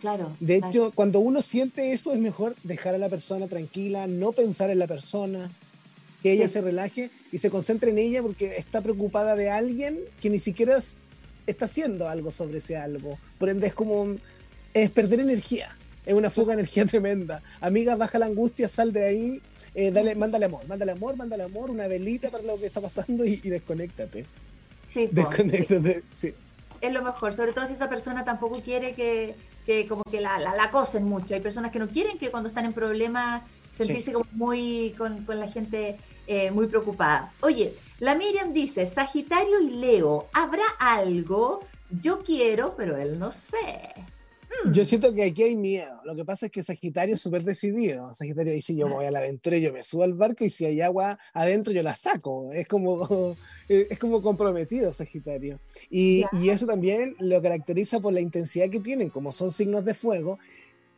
Claro. 0.02 0.36
De 0.40 0.56
hecho, 0.56 0.92
cuando 0.94 1.18
uno 1.20 1.40
siente 1.40 1.94
eso, 1.94 2.12
es 2.12 2.18
mejor 2.18 2.54
dejar 2.64 2.94
a 2.94 2.98
la 2.98 3.08
persona 3.08 3.48
tranquila, 3.48 4.06
no 4.06 4.32
pensar 4.32 4.68
en 4.68 4.78
la 4.78 4.86
persona, 4.86 5.50
que 6.22 6.32
ella 6.32 6.48
se 6.48 6.60
relaje 6.60 7.08
y 7.32 7.38
se 7.38 7.48
concentre 7.48 7.92
en 7.92 7.96
ella 7.96 8.20
porque 8.20 8.58
está 8.58 8.82
preocupada 8.82 9.36
de 9.36 9.48
alguien 9.48 9.98
que 10.20 10.28
ni 10.28 10.38
siquiera 10.38 10.76
está 11.46 11.64
haciendo 11.64 12.10
algo 12.10 12.30
sobre 12.30 12.58
ese 12.58 12.76
algo. 12.76 13.18
Por 13.38 13.48
ende, 13.48 13.68
es 13.68 13.74
como. 13.74 14.16
Es 14.74 14.90
perder 14.90 15.20
energía. 15.20 15.78
Es 16.04 16.12
una 16.12 16.28
fuga 16.28 16.48
de 16.48 16.60
energía 16.60 16.84
tremenda. 16.86 17.42
Amiga, 17.62 17.96
baja 17.96 18.18
la 18.18 18.26
angustia, 18.26 18.68
sal 18.68 18.92
de 18.92 19.06
ahí 19.06 19.42
eh, 19.74 19.90
dale, 19.90 20.14
mándale 20.14 20.46
amor, 20.46 20.66
mándale 20.66 20.92
amor, 20.92 21.16
mándale 21.16 21.44
amor, 21.44 21.70
una 21.70 21.86
velita 21.86 22.30
para 22.30 22.44
lo 22.44 22.58
que 22.58 22.66
está 22.66 22.80
pasando 22.80 23.24
y, 23.24 23.36
desconéctate. 23.36 24.26
Sí, 24.92 25.08
desconéctate, 25.10 26.02
sí. 26.10 26.34
Es 26.80 26.92
lo 26.92 27.02
mejor, 27.02 27.34
sobre 27.34 27.52
todo 27.52 27.66
si 27.66 27.74
esa 27.74 27.88
persona 27.88 28.24
tampoco 28.24 28.60
quiere 28.60 28.94
que, 28.94 29.36
que 29.64 29.86
como 29.86 30.02
que 30.04 30.20
la, 30.20 30.38
la, 30.38 30.64
acosen 30.64 31.04
mucho. 31.04 31.34
Hay 31.34 31.40
personas 31.40 31.70
que 31.70 31.78
no 31.78 31.88
quieren 31.88 32.18
que 32.18 32.30
cuando 32.30 32.48
están 32.48 32.64
en 32.64 32.72
problemas 32.72 33.42
sentirse 33.72 34.12
como 34.12 34.26
muy 34.32 34.94
con, 34.98 35.24
con 35.24 35.40
la 35.40 35.48
gente 35.48 35.96
eh, 36.26 36.50
muy 36.50 36.66
preocupada. 36.66 37.32
Oye, 37.40 37.74
la 37.98 38.14
Miriam 38.14 38.52
dice, 38.52 38.86
Sagitario 38.86 39.60
y 39.60 39.70
Leo, 39.70 40.28
¿habrá 40.32 40.64
algo? 40.78 41.60
Yo 42.00 42.22
quiero, 42.22 42.74
pero 42.76 42.96
él 42.96 43.18
no 43.18 43.32
sé. 43.32 43.92
Yo 44.72 44.84
siento 44.84 45.12
que 45.14 45.24
aquí 45.24 45.42
hay 45.42 45.56
miedo. 45.56 46.00
Lo 46.04 46.14
que 46.14 46.24
pasa 46.24 46.46
es 46.46 46.52
que 46.52 46.62
Sagitario 46.62 47.14
es 47.14 47.20
súper 47.20 47.42
decidido. 47.44 48.12
Sagitario 48.14 48.52
dice, 48.52 48.74
yo 48.74 48.88
voy 48.88 49.06
a 49.06 49.10
la 49.10 49.18
aventura, 49.18 49.58
yo 49.58 49.72
me 49.72 49.82
subo 49.82 50.02
al 50.04 50.14
barco 50.14 50.44
y 50.44 50.50
si 50.50 50.64
hay 50.64 50.80
agua 50.80 51.18
adentro 51.32 51.72
yo 51.72 51.82
la 51.82 51.96
saco. 51.96 52.50
Es 52.52 52.68
como, 52.68 53.36
es 53.68 53.98
como 53.98 54.22
comprometido 54.22 54.92
Sagitario. 54.92 55.60
Y, 55.90 56.24
y 56.32 56.50
eso 56.50 56.66
también 56.66 57.16
lo 57.18 57.40
caracteriza 57.42 58.00
por 58.00 58.12
la 58.12 58.20
intensidad 58.20 58.70
que 58.70 58.80
tienen. 58.80 59.10
Como 59.10 59.32
son 59.32 59.50
signos 59.50 59.84
de 59.84 59.94
fuego, 59.94 60.38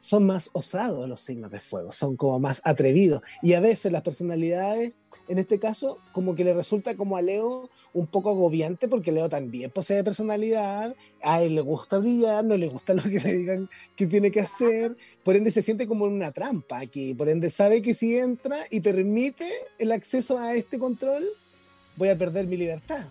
son 0.04 0.26
más 0.26 0.50
osados 0.52 1.08
los 1.08 1.22
signos 1.22 1.50
de 1.50 1.60
fuego, 1.60 1.90
son 1.90 2.16
como 2.16 2.38
más 2.38 2.60
atrevidos. 2.64 3.22
Y 3.40 3.54
a 3.54 3.60
veces 3.60 3.90
las 3.90 4.02
personalidades, 4.02 4.92
en 5.28 5.38
este 5.38 5.58
caso, 5.58 5.98
como 6.12 6.34
que 6.34 6.44
le 6.44 6.52
resulta 6.52 6.96
como 6.96 7.16
a 7.16 7.22
Leo 7.22 7.70
un 7.92 8.06
poco 8.06 8.30
agobiante, 8.30 8.88
porque 8.88 9.12
Leo 9.12 9.28
también 9.28 9.70
posee 9.70 10.04
personalidad, 10.04 10.94
a 11.22 11.42
él 11.42 11.54
le 11.54 11.60
gusta 11.60 11.98
brillar, 11.98 12.44
no 12.44 12.56
le 12.56 12.68
gusta 12.68 12.94
lo 12.94 13.02
que 13.02 13.18
le 13.18 13.32
digan 13.32 13.70
que 13.96 14.06
tiene 14.06 14.30
que 14.30 14.40
hacer, 14.40 14.96
por 15.22 15.36
ende 15.36 15.50
se 15.50 15.62
siente 15.62 15.86
como 15.86 16.06
en 16.06 16.12
una 16.12 16.32
trampa 16.32 16.78
aquí, 16.78 17.14
por 17.14 17.28
ende 17.28 17.50
sabe 17.50 17.82
que 17.82 17.94
si 17.94 18.16
entra 18.16 18.58
y 18.70 18.80
permite 18.80 19.48
el 19.78 19.92
acceso 19.92 20.38
a 20.38 20.54
este 20.54 20.78
control, 20.78 21.24
voy 21.96 22.08
a 22.08 22.18
perder 22.18 22.46
mi 22.46 22.56
libertad. 22.56 23.06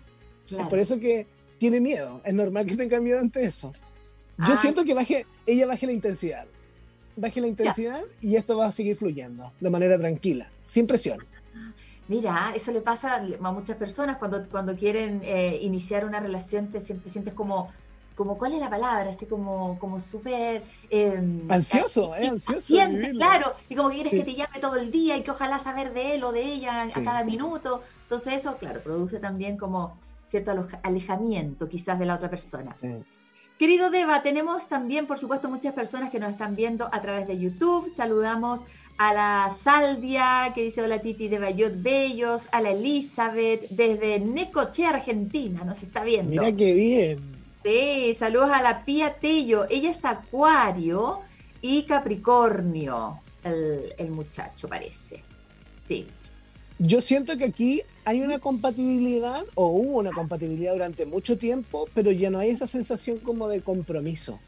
Es 0.50 0.66
por 0.68 0.78
eso 0.78 1.00
que 1.00 1.26
tiene 1.58 1.80
miedo, 1.80 2.20
es 2.24 2.34
normal 2.34 2.66
que 2.66 2.76
tenga 2.76 3.00
miedo 3.00 3.18
ante 3.18 3.44
eso. 3.44 3.72
Yo 4.38 4.54
ah. 4.54 4.56
siento 4.56 4.84
que 4.84 4.94
baje, 4.94 5.26
ella 5.46 5.66
baje 5.66 5.86
la 5.86 5.92
intensidad 5.92 6.46
baje 7.16 7.40
la 7.40 7.46
intensidad 7.46 8.02
y 8.20 8.36
esto 8.36 8.56
va 8.56 8.66
a 8.66 8.72
seguir 8.72 8.96
fluyendo 8.96 9.52
de 9.60 9.70
manera 9.70 9.98
tranquila, 9.98 10.50
sin 10.64 10.86
presión. 10.86 11.24
Mira, 12.06 12.52
eso 12.54 12.70
le 12.70 12.80
pasa 12.80 13.16
a 13.16 13.52
muchas 13.52 13.76
personas 13.76 14.18
cuando, 14.18 14.46
cuando 14.48 14.76
quieren 14.76 15.22
eh, 15.24 15.58
iniciar 15.62 16.04
una 16.04 16.20
relación, 16.20 16.68
te, 16.68 16.82
sientes 16.82 17.32
como, 17.32 17.72
como, 18.14 18.36
¿cuál 18.36 18.52
es 18.52 18.60
la 18.60 18.68
palabra? 18.68 19.08
Así 19.08 19.24
como, 19.24 19.78
como 19.78 20.00
súper... 20.00 20.62
Em, 20.90 21.50
ansioso, 21.50 22.14
eh, 22.14 22.28
ansioso. 22.28 22.74
claro, 23.14 23.54
y 23.70 23.74
como 23.74 23.88
que 23.88 23.96
quieres 23.96 24.12
que 24.12 24.22
te 24.22 24.34
llame 24.34 24.60
todo 24.60 24.76
el 24.76 24.90
día 24.90 25.16
y 25.16 25.22
que 25.22 25.30
ojalá 25.30 25.58
saber 25.58 25.94
de 25.94 26.16
él 26.16 26.24
o 26.24 26.32
de 26.32 26.42
ella 26.42 26.82
a 26.82 27.02
cada 27.02 27.24
minuto. 27.24 27.82
Entonces 28.02 28.34
eso, 28.34 28.58
claro, 28.58 28.82
produce 28.82 29.18
también 29.18 29.56
como 29.56 29.96
cierto 30.26 30.68
alejamiento 30.82 31.68
quizás 31.68 31.98
de 31.98 32.04
la 32.04 32.16
otra 32.16 32.28
persona. 32.28 32.74
Sí. 32.74 32.94
Querido 33.58 33.88
Deva, 33.90 34.20
tenemos 34.22 34.68
también, 34.68 35.06
por 35.06 35.16
supuesto, 35.16 35.48
muchas 35.48 35.74
personas 35.74 36.10
que 36.10 36.18
nos 36.18 36.32
están 36.32 36.56
viendo 36.56 36.88
a 36.90 37.00
través 37.00 37.28
de 37.28 37.38
YouTube. 37.38 37.88
Saludamos 37.92 38.62
a 38.96 39.12
la 39.12 39.56
Saldia, 39.56 40.52
que 40.54 40.62
dice 40.62 40.82
hola 40.82 41.00
Titi 41.00 41.28
de 41.28 41.38
Bayot 41.38 41.82
Bellos, 41.82 42.48
a 42.52 42.60
la 42.60 42.70
Elizabeth, 42.70 43.68
desde 43.70 44.20
Necoche, 44.20 44.86
Argentina, 44.86 45.64
nos 45.64 45.82
está 45.82 46.04
viendo. 46.04 46.30
Mira 46.30 46.52
qué 46.52 46.72
bien. 46.72 47.18
Sí, 47.64 48.14
saludos 48.18 48.50
a 48.52 48.62
la 48.62 48.84
Pía 48.84 49.14
Tello. 49.14 49.66
Ella 49.70 49.90
es 49.90 50.04
Acuario 50.04 51.20
y 51.60 51.84
Capricornio, 51.84 53.20
el, 53.42 53.94
el 53.98 54.10
muchacho 54.10 54.68
parece. 54.68 55.22
Sí. 55.86 56.06
yo 56.78 57.00
siento 57.00 57.36
que 57.36 57.44
aquí 57.44 57.82
hay 58.04 58.20
una 58.20 58.38
compatibilidad, 58.38 59.44
o 59.54 59.66
hubo 59.68 59.98
una 59.98 60.12
compatibilidad 60.12 60.72
durante 60.72 61.06
mucho 61.06 61.38
tiempo, 61.38 61.88
pero 61.94 62.10
ya 62.10 62.30
no 62.30 62.38
hay 62.38 62.50
esa 62.50 62.66
sensación 62.66 63.18
como 63.18 63.48
de 63.48 63.60
compromiso. 63.62 64.40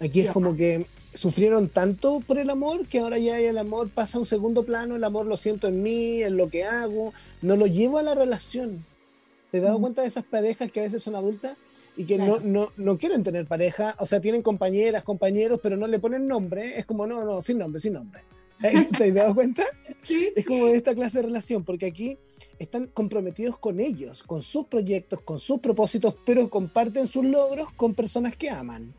Aquí 0.00 0.20
es 0.20 0.32
como 0.32 0.56
que 0.56 0.86
sufrieron 1.14 1.68
tanto 1.68 2.20
por 2.20 2.38
el 2.38 2.50
amor 2.50 2.86
que 2.86 3.00
ahora 3.00 3.18
ya 3.18 3.38
el 3.38 3.58
amor 3.58 3.90
pasa 3.90 4.18
a 4.18 4.20
un 4.20 4.26
segundo 4.26 4.64
plano, 4.64 4.96
el 4.96 5.04
amor 5.04 5.26
lo 5.26 5.36
siento 5.36 5.68
en 5.68 5.82
mí, 5.82 6.22
en 6.22 6.36
lo 6.36 6.48
que 6.48 6.64
hago, 6.64 7.12
no 7.42 7.56
lo 7.56 7.66
llevo 7.66 7.98
a 7.98 8.02
la 8.02 8.14
relación. 8.14 8.84
¿Te 9.50 9.58
has 9.58 9.64
dado 9.64 9.80
cuenta 9.80 10.02
de 10.02 10.08
esas 10.08 10.24
parejas 10.24 10.70
que 10.72 10.80
a 10.80 10.84
veces 10.84 11.02
son 11.02 11.14
adultas 11.14 11.56
y 11.96 12.04
que 12.04 12.16
no, 12.16 12.40
no, 12.40 12.72
no, 12.76 12.96
quieren 12.96 13.22
tener 13.22 13.46
pareja? 13.46 13.94
O 13.98 14.06
sea, 14.06 14.20
tienen 14.20 14.42
compañeras, 14.42 15.04
compañeros, 15.04 15.60
pero 15.62 15.76
no 15.76 15.86
le 15.86 15.98
ponen 15.98 16.26
nombre. 16.26 16.78
Es 16.78 16.86
como, 16.86 17.06
no, 17.06 17.22
no, 17.22 17.40
sin 17.42 17.58
nombre, 17.58 17.78
sin 17.78 17.92
nombre. 17.92 18.22
¿Te 18.98 19.08
has 19.08 19.14
dado 19.14 19.34
cuenta? 19.34 19.64
Es 20.34 20.44
como 20.46 20.66
de 20.66 20.76
esta 20.76 20.94
clase 20.94 21.18
de 21.18 21.26
relación, 21.26 21.64
porque 21.64 21.86
aquí 21.86 22.18
están 22.58 22.88
comprometidos 22.88 23.56
con 23.58 23.78
ellos, 23.78 24.22
con 24.22 24.42
sus 24.42 24.66
proyectos, 24.66 25.20
con 25.20 25.38
sus 25.38 25.60
propósitos, 25.60 26.16
pero 26.24 26.48
comparten 26.48 27.06
sus 27.06 27.24
logros 27.24 27.70
con 27.72 27.94
personas 27.94 28.34
que 28.36 28.50
aman. 28.50 28.94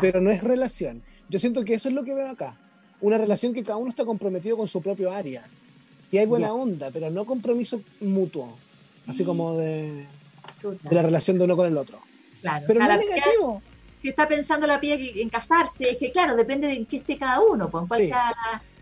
Pero 0.00 0.20
no 0.20 0.30
es 0.30 0.42
relación. 0.42 1.02
Yo 1.28 1.38
siento 1.38 1.64
que 1.64 1.74
eso 1.74 1.88
es 1.88 1.94
lo 1.94 2.04
que 2.04 2.14
veo 2.14 2.28
acá. 2.28 2.54
Una 3.00 3.18
relación 3.18 3.54
que 3.54 3.62
cada 3.62 3.76
uno 3.76 3.90
está 3.90 4.04
comprometido 4.04 4.56
con 4.56 4.66
su 4.66 4.82
propio 4.82 5.12
área. 5.12 5.44
Y 6.10 6.18
hay 6.18 6.26
buena 6.26 6.52
onda, 6.52 6.90
pero 6.90 7.10
no 7.10 7.26
compromiso 7.26 7.82
mutuo. 8.00 8.56
Así 9.06 9.24
como 9.24 9.56
de, 9.56 10.06
de, 10.62 10.94
la 10.94 11.02
relación 11.02 11.38
de 11.38 11.44
uno 11.44 11.56
con 11.56 11.66
el 11.66 11.76
otro. 11.76 11.98
Claro. 12.40 12.64
Pero 12.66 12.80
no 12.80 12.90
es 12.90 12.98
negativo. 12.98 13.62
si 14.00 14.08
está 14.08 14.28
pensando 14.28 14.66
la 14.66 14.80
pía 14.80 14.94
en 14.96 15.28
casarse, 15.28 15.90
es 15.90 15.98
que 15.98 16.12
claro, 16.12 16.36
depende 16.36 16.66
de 16.66 16.74
en 16.74 16.86
qué 16.86 16.98
esté 16.98 17.16
cada 17.16 17.40
uno, 17.40 17.70
pues, 17.70 17.84
cuál 17.88 18.06
sea 18.06 18.34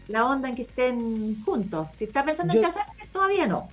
la, 0.09 0.27
onda 0.27 0.49
en 0.49 0.57
que 0.57 0.63
estén 0.63 1.43
juntos. 1.45 1.89
Si 1.97 2.05
está 2.05 2.25
pensando 2.25 2.55
en 2.55 2.63
casarse, 2.63 2.91
todavía 3.13 3.47
no. 3.47 3.69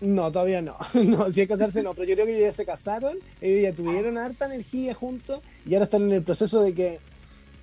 No, 0.00 0.32
todavía 0.32 0.60
no. 0.60 0.76
no, 0.94 1.30
si 1.30 1.42
es 1.42 1.48
casarse 1.48 1.82
no, 1.82 1.94
pero 1.94 2.08
yo 2.08 2.14
creo 2.14 2.26
que 2.26 2.40
ya 2.40 2.52
se 2.52 2.66
casaron, 2.66 3.18
ellos 3.40 3.62
ya 3.62 3.74
tuvieron 3.74 4.18
harta 4.18 4.46
energía 4.46 4.94
juntos 4.94 5.40
y 5.64 5.74
ahora 5.74 5.84
están 5.84 6.02
en 6.02 6.12
el 6.12 6.22
proceso 6.22 6.62
de 6.62 6.74
que 6.74 6.98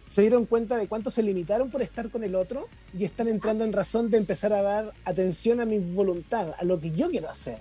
se 0.09 0.21
dieron 0.21 0.47
cuenta 0.47 0.75
de 0.75 0.87
cuánto 0.87 1.11
se 1.11 1.21
limitaron 1.21 1.69
por 1.69 1.83
estar 1.83 2.09
con 2.09 2.23
el 2.23 2.33
otro 2.33 2.67
y 2.97 3.05
están 3.05 3.27
entrando 3.27 3.63
en 3.63 3.71
razón 3.71 4.09
de 4.09 4.17
empezar 4.17 4.51
a 4.53 4.63
dar 4.63 4.91
atención 5.05 5.59
a 5.59 5.65
mi 5.65 5.77
voluntad, 5.77 6.55
a 6.57 6.65
lo 6.65 6.79
que 6.79 6.89
yo 6.89 7.09
quiero 7.09 7.29
hacer. 7.29 7.59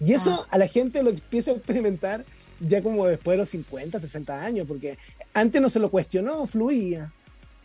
Y 0.00 0.12
eso 0.12 0.44
ah. 0.44 0.48
a 0.52 0.58
la 0.58 0.68
gente 0.68 1.02
lo 1.02 1.10
empieza 1.10 1.50
a 1.50 1.54
experimentar 1.54 2.24
ya 2.60 2.84
como 2.84 3.04
después 3.06 3.34
de 3.34 3.38
los 3.38 3.48
50, 3.48 3.98
60 3.98 4.44
años, 4.44 4.68
porque 4.68 4.96
antes 5.34 5.60
no 5.60 5.68
se 5.68 5.80
lo 5.80 5.90
cuestionó, 5.90 6.46
fluía. 6.46 7.12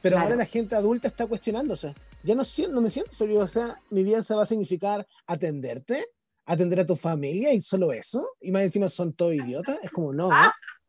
Pero 0.01 0.17
ahora 0.17 0.35
la 0.35 0.45
gente 0.45 0.75
adulta 0.75 1.07
está 1.07 1.27
cuestionándose. 1.27 1.93
Ya 2.23 2.33
no, 2.33 2.41
no 2.71 2.81
me 2.81 2.89
siento 2.89 3.13
solo, 3.13 3.37
o 3.37 3.47
sea, 3.47 3.79
mi 3.91 4.03
vida 4.03 4.23
se 4.23 4.33
va 4.33 4.43
a 4.43 4.47
significar 4.47 5.05
atenderte, 5.27 6.07
atender 6.45 6.79
a 6.79 6.87
tu 6.87 6.95
familia 6.95 7.53
y 7.53 7.61
solo 7.61 7.93
eso. 7.93 8.31
Y 8.41 8.51
más 8.51 8.63
encima 8.63 8.89
son 8.89 9.13
todos 9.13 9.35
idiotas. 9.35 9.77
Es 9.83 9.91
como, 9.91 10.11
no, 10.11 10.31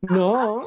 no 0.01 0.65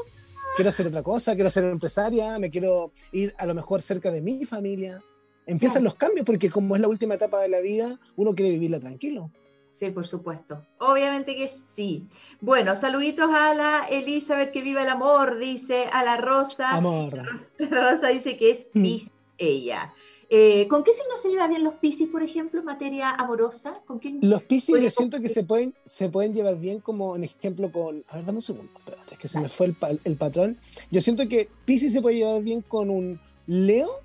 quiero 0.58 0.70
hacer 0.70 0.88
otra 0.88 1.04
cosa, 1.04 1.36
quiero 1.36 1.50
ser 1.52 1.66
empresaria, 1.66 2.40
me 2.40 2.50
quiero 2.50 2.92
ir 3.12 3.34
a 3.38 3.46
lo 3.46 3.54
mejor 3.54 3.82
cerca 3.82 4.12
de 4.12 4.22
mi 4.22 4.44
familia. 4.44 5.02
Empiezan 5.46 5.84
los 5.84 5.96
cambios 5.96 6.26
porque 6.26 6.50
como 6.50 6.76
es 6.76 6.82
la 6.82 6.88
última 6.88 7.14
etapa 7.14 7.40
de 7.40 7.48
la 7.48 7.60
vida, 7.60 8.00
uno 8.16 8.34
quiere 8.34 8.52
vivirla 8.52 8.80
tranquilo. 8.80 9.32
Sí, 9.80 9.92
por 9.92 10.08
supuesto. 10.08 10.66
Obviamente 10.80 11.36
que 11.36 11.48
sí. 11.48 12.08
Bueno, 12.42 12.76
saluditos 12.76 13.30
a 13.32 13.54
la 13.54 13.86
Elizabeth, 13.90 14.52
que 14.52 14.64
viva 14.64 14.82
el 14.82 14.90
amor, 14.90 15.38
dice, 15.38 15.86
a 15.94 16.04
la 16.04 16.18
Rosa. 16.18 16.72
Amor. 16.72 17.22
La 17.58 17.68
Rosa, 17.70 18.08
dice 18.08 18.36
que 18.38 18.52
es 18.52 18.68
mm. 18.74 19.12
ella. 19.38 19.94
Eh, 20.30 20.68
¿Con 20.68 20.84
qué 20.84 20.92
signo 20.92 21.16
se 21.22 21.30
llevan 21.30 21.50
bien 21.50 21.64
los 21.64 21.76
Piscis, 21.76 22.10
por 22.10 22.22
ejemplo, 22.22 22.60
en 22.60 22.66
materia 22.66 23.12
amorosa? 23.12 23.82
¿Con 23.86 24.02
los 24.22 24.44
Piscis 24.44 24.78
yo 24.80 24.90
siento 24.90 25.22
que 25.22 25.30
se 25.30 25.44
pueden, 25.44 25.74
se 25.86 26.10
pueden 26.10 26.34
llevar 26.34 26.58
bien 26.58 26.82
como 26.82 27.16
en 27.16 27.24
ejemplo 27.24 27.72
con... 27.72 28.04
A 28.10 28.18
ver, 28.18 28.26
dame 28.26 28.40
un 28.40 28.42
segundo, 28.42 28.72
espérate, 28.78 29.14
es 29.14 29.20
que 29.20 29.28
se 29.30 29.40
me 29.40 29.48
fue 29.48 29.68
el, 29.68 30.02
el, 30.04 30.18
patrón. 30.18 30.58
Yo 30.92 31.02
siento 31.02 31.28
que 31.30 31.50
Piscis 31.64 31.94
se 31.94 32.02
puede 32.02 32.18
llevar 32.18 32.44
bien 32.44 32.62
con 32.62 32.90
un 32.90 33.22
Leo, 33.46 34.02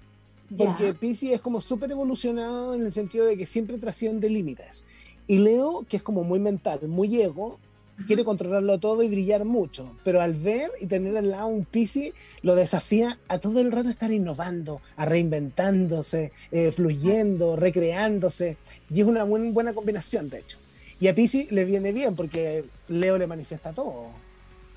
porque 0.57 0.95
Piscis 0.95 1.33
es 1.33 1.41
como 1.41 1.61
súper 1.61 1.91
evolucionado 1.91 2.75
en 2.75 2.83
el 2.83 2.93
sentido 2.93 3.27
de 3.27 3.37
que 3.37 3.47
siempre 3.47 3.79
trasciende 3.79 4.31
límites. 4.31 4.85
Y 5.27 5.39
Leo, 5.39 5.85
que 5.89 5.97
es 5.97 6.03
como 6.05 6.23
muy 6.23 6.39
mental, 6.39 6.87
muy 6.87 7.21
ego, 7.21 7.59
quiere 8.07 8.25
controlarlo 8.25 8.79
todo 8.79 9.03
y 9.03 9.09
brillar 9.09 9.45
mucho, 9.45 9.97
pero 10.05 10.21
al 10.21 10.35
ver 10.35 10.71
y 10.81 10.87
tener 10.87 11.17
al 11.17 11.31
lado 11.31 11.47
un 11.47 11.65
Piscis, 11.65 12.13
lo 12.43 12.55
desafía 12.55 13.19
a 13.29 13.39
todo 13.39 13.61
el 13.61 13.73
rato 13.73 13.89
estar 13.89 14.13
innovando, 14.13 14.81
a 14.97 15.05
reinventándose, 15.05 16.33
eh, 16.51 16.73
fluyendo, 16.73 17.57
recreándose, 17.57 18.57
y 18.91 19.01
es 19.01 19.07
una 19.07 19.25
buena 19.25 19.73
combinación, 19.73 20.29
de 20.31 20.41
hecho. 20.41 20.59
Y 21.01 21.09
a 21.09 21.15
Piscis 21.15 21.51
le 21.51 21.65
viene 21.65 21.93
bien 21.93 22.15
porque 22.15 22.65
Leo 22.89 23.19
le 23.19 23.27
manifiesta 23.27 23.73
todo. 23.73 24.11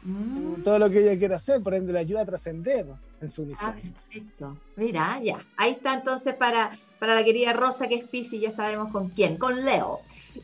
Mm. 0.04 0.64
Todo 0.64 0.80
lo 0.80 0.90
que 0.90 1.02
ella 1.02 1.18
quiere 1.18 1.36
hacer, 1.36 1.62
por 1.62 1.74
ende 1.74 1.94
le 1.94 2.00
ayuda 2.00 2.22
a 2.22 2.26
trascender 2.26 2.86
en 3.22 3.30
su 3.30 3.46
misión. 3.46 3.72
Ah, 3.72 3.82
perfecto. 3.82 4.58
Mira, 4.76 5.20
ya. 5.24 5.46
Ahí 5.58 5.72
está 5.72 5.94
entonces 5.94 6.36
para, 6.36 6.78
para 7.00 7.16
la 7.16 7.24
querida 7.24 7.54
Rosa, 7.54 7.88
que 7.88 7.96
es 7.96 8.06
Piscis, 8.06 8.42
ya 8.42 8.52
sabemos 8.52 8.92
con 8.92 9.10
quién, 9.10 9.38
con 9.38 9.66
Leo. 9.66 10.00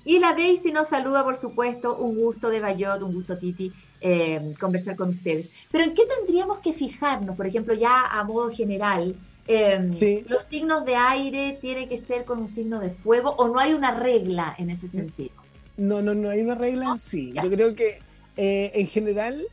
Y 0.05 0.19
la 0.19 0.33
Daisy 0.33 0.71
nos 0.71 0.89
saluda, 0.89 1.24
por 1.24 1.38
supuesto, 1.38 1.95
un 1.98 2.15
gusto 2.15 2.50
de 2.50 2.60
Bayot, 2.60 3.01
un 3.01 3.13
gusto 3.13 3.38
Titi, 3.38 3.71
eh, 4.01 4.53
conversar 4.60 4.95
con 4.95 5.10
ustedes. 5.10 5.50
Pero 5.71 5.83
¿en 5.83 5.93
qué 5.93 6.03
tendríamos 6.05 6.60
que 6.60 6.74
fijarnos? 6.74 7.36
Por 7.36 7.48
ejemplo, 7.48 7.74
ya 7.74 8.01
a 8.05 8.24
modo 8.24 8.50
general, 8.50 9.15
eh, 9.48 10.24
¿los 10.27 10.43
signos 10.50 10.86
de 10.86 10.95
aire 10.95 11.57
tienen 11.62 11.89
que 11.89 11.98
ser 11.98 12.25
con 12.25 12.39
un 12.39 12.50
signo 12.50 12.79
de 12.79 12.91
fuego 12.91 13.31
o 13.38 13.48
no 13.48 13.60
hay 13.60 13.74
una 13.74 13.91
regla 14.00 14.55
en 14.57 14.69
ese 14.69 14.88
sentido? 14.88 15.31
No, 15.77 16.01
no, 16.01 16.13
no 16.13 16.29
hay 16.29 16.41
una 16.41 16.55
regla 16.55 16.91
en 16.91 16.98
sí. 16.98 17.33
Yo 17.41 17.50
creo 17.50 17.75
que 17.75 18.00
eh, 18.38 18.71
en 18.75 18.88
general 18.88 19.48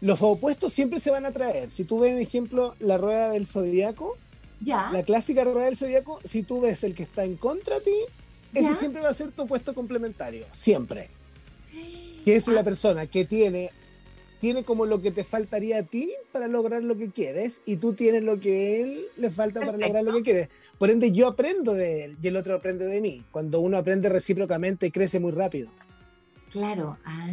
los 0.00 0.22
opuestos 0.22 0.72
siempre 0.72 1.00
se 1.00 1.10
van 1.10 1.26
a 1.26 1.32
traer. 1.32 1.70
Si 1.70 1.84
tú 1.84 2.00
ves, 2.00 2.12
por 2.12 2.22
ejemplo, 2.22 2.74
la 2.78 2.98
rueda 2.98 3.30
del 3.30 3.46
zodiaco, 3.46 4.16
ya. 4.60 4.90
la 4.92 5.02
clásica 5.02 5.44
rueda 5.44 5.66
del 5.66 5.76
zodiaco, 5.76 6.20
si 6.24 6.42
tú 6.42 6.60
ves 6.60 6.84
el 6.84 6.94
que 6.94 7.02
está 7.02 7.24
en 7.24 7.36
contra 7.36 7.76
de 7.76 7.84
ti, 7.84 8.04
ese 8.54 8.74
siempre 8.74 9.02
va 9.02 9.10
a 9.10 9.14
ser 9.14 9.32
tu 9.32 9.46
puesto 9.46 9.74
complementario, 9.74 10.46
siempre. 10.52 11.10
Que 12.24 12.36
es 12.36 12.48
la 12.48 12.62
persona 12.62 13.06
que 13.06 13.24
tiene, 13.24 13.70
tiene 14.40 14.64
como 14.64 14.86
lo 14.86 15.00
que 15.00 15.10
te 15.10 15.24
faltaría 15.24 15.78
a 15.78 15.82
ti 15.82 16.12
para 16.32 16.48
lograr 16.48 16.82
lo 16.82 16.96
que 16.96 17.10
quieres 17.10 17.62
y 17.66 17.76
tú 17.76 17.92
tienes 17.94 18.22
lo 18.22 18.40
que 18.40 18.80
él 18.82 19.04
le 19.16 19.30
falta 19.30 19.60
para 19.60 19.78
lograr 19.78 20.04
lo 20.04 20.12
que 20.14 20.22
quieres. 20.22 20.48
Por 20.78 20.90
ende, 20.90 21.10
yo 21.10 21.26
aprendo 21.26 21.74
de 21.74 22.04
él 22.04 22.16
y 22.22 22.28
el 22.28 22.36
otro 22.36 22.54
aprende 22.54 22.86
de 22.86 23.00
mí. 23.00 23.24
Cuando 23.32 23.60
uno 23.60 23.76
aprende 23.76 24.08
recíprocamente, 24.08 24.92
crece 24.92 25.18
muy 25.18 25.32
rápido. 25.32 25.70
Claro, 26.50 26.96
ah, 27.04 27.28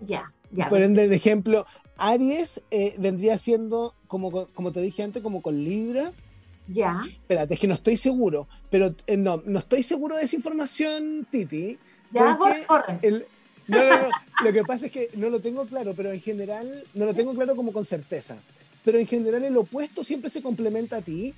ya, 0.00 0.32
ya. 0.52 0.68
Por 0.68 0.82
ende, 0.82 1.08
de 1.08 1.16
ejemplo, 1.16 1.66
Aries 1.96 2.62
eh, 2.70 2.94
vendría 2.98 3.36
siendo, 3.38 3.94
como, 4.06 4.46
como 4.48 4.70
te 4.70 4.80
dije 4.80 5.02
antes, 5.02 5.22
como 5.22 5.42
con 5.42 5.64
Libra, 5.64 6.12
ya. 6.72 7.02
Espérate, 7.06 7.54
es 7.54 7.60
que 7.60 7.68
no 7.68 7.74
estoy 7.74 7.96
seguro, 7.96 8.48
pero 8.70 8.94
eh, 9.06 9.16
no, 9.16 9.42
no 9.44 9.58
estoy 9.58 9.82
seguro 9.82 10.16
de 10.16 10.24
esa 10.24 10.36
información, 10.36 11.26
Titi. 11.30 11.78
Ya, 12.12 12.36
corre. 12.36 12.66
no, 13.68 13.84
no, 13.84 13.90
no, 13.90 14.08
lo 14.44 14.52
que 14.52 14.64
pasa 14.64 14.86
es 14.86 14.92
que 14.92 15.10
no 15.14 15.30
lo 15.30 15.40
tengo 15.40 15.66
claro, 15.66 15.94
pero 15.96 16.12
en 16.12 16.20
general, 16.20 16.84
no 16.94 17.06
lo 17.06 17.14
tengo 17.14 17.34
claro 17.34 17.56
como 17.56 17.72
con 17.72 17.84
certeza. 17.84 18.36
Pero 18.84 18.98
en 18.98 19.06
general 19.06 19.44
el 19.44 19.56
opuesto 19.56 20.02
siempre 20.02 20.28
se 20.28 20.42
complementa 20.42 20.96
a 20.96 21.02
ti 21.02 21.34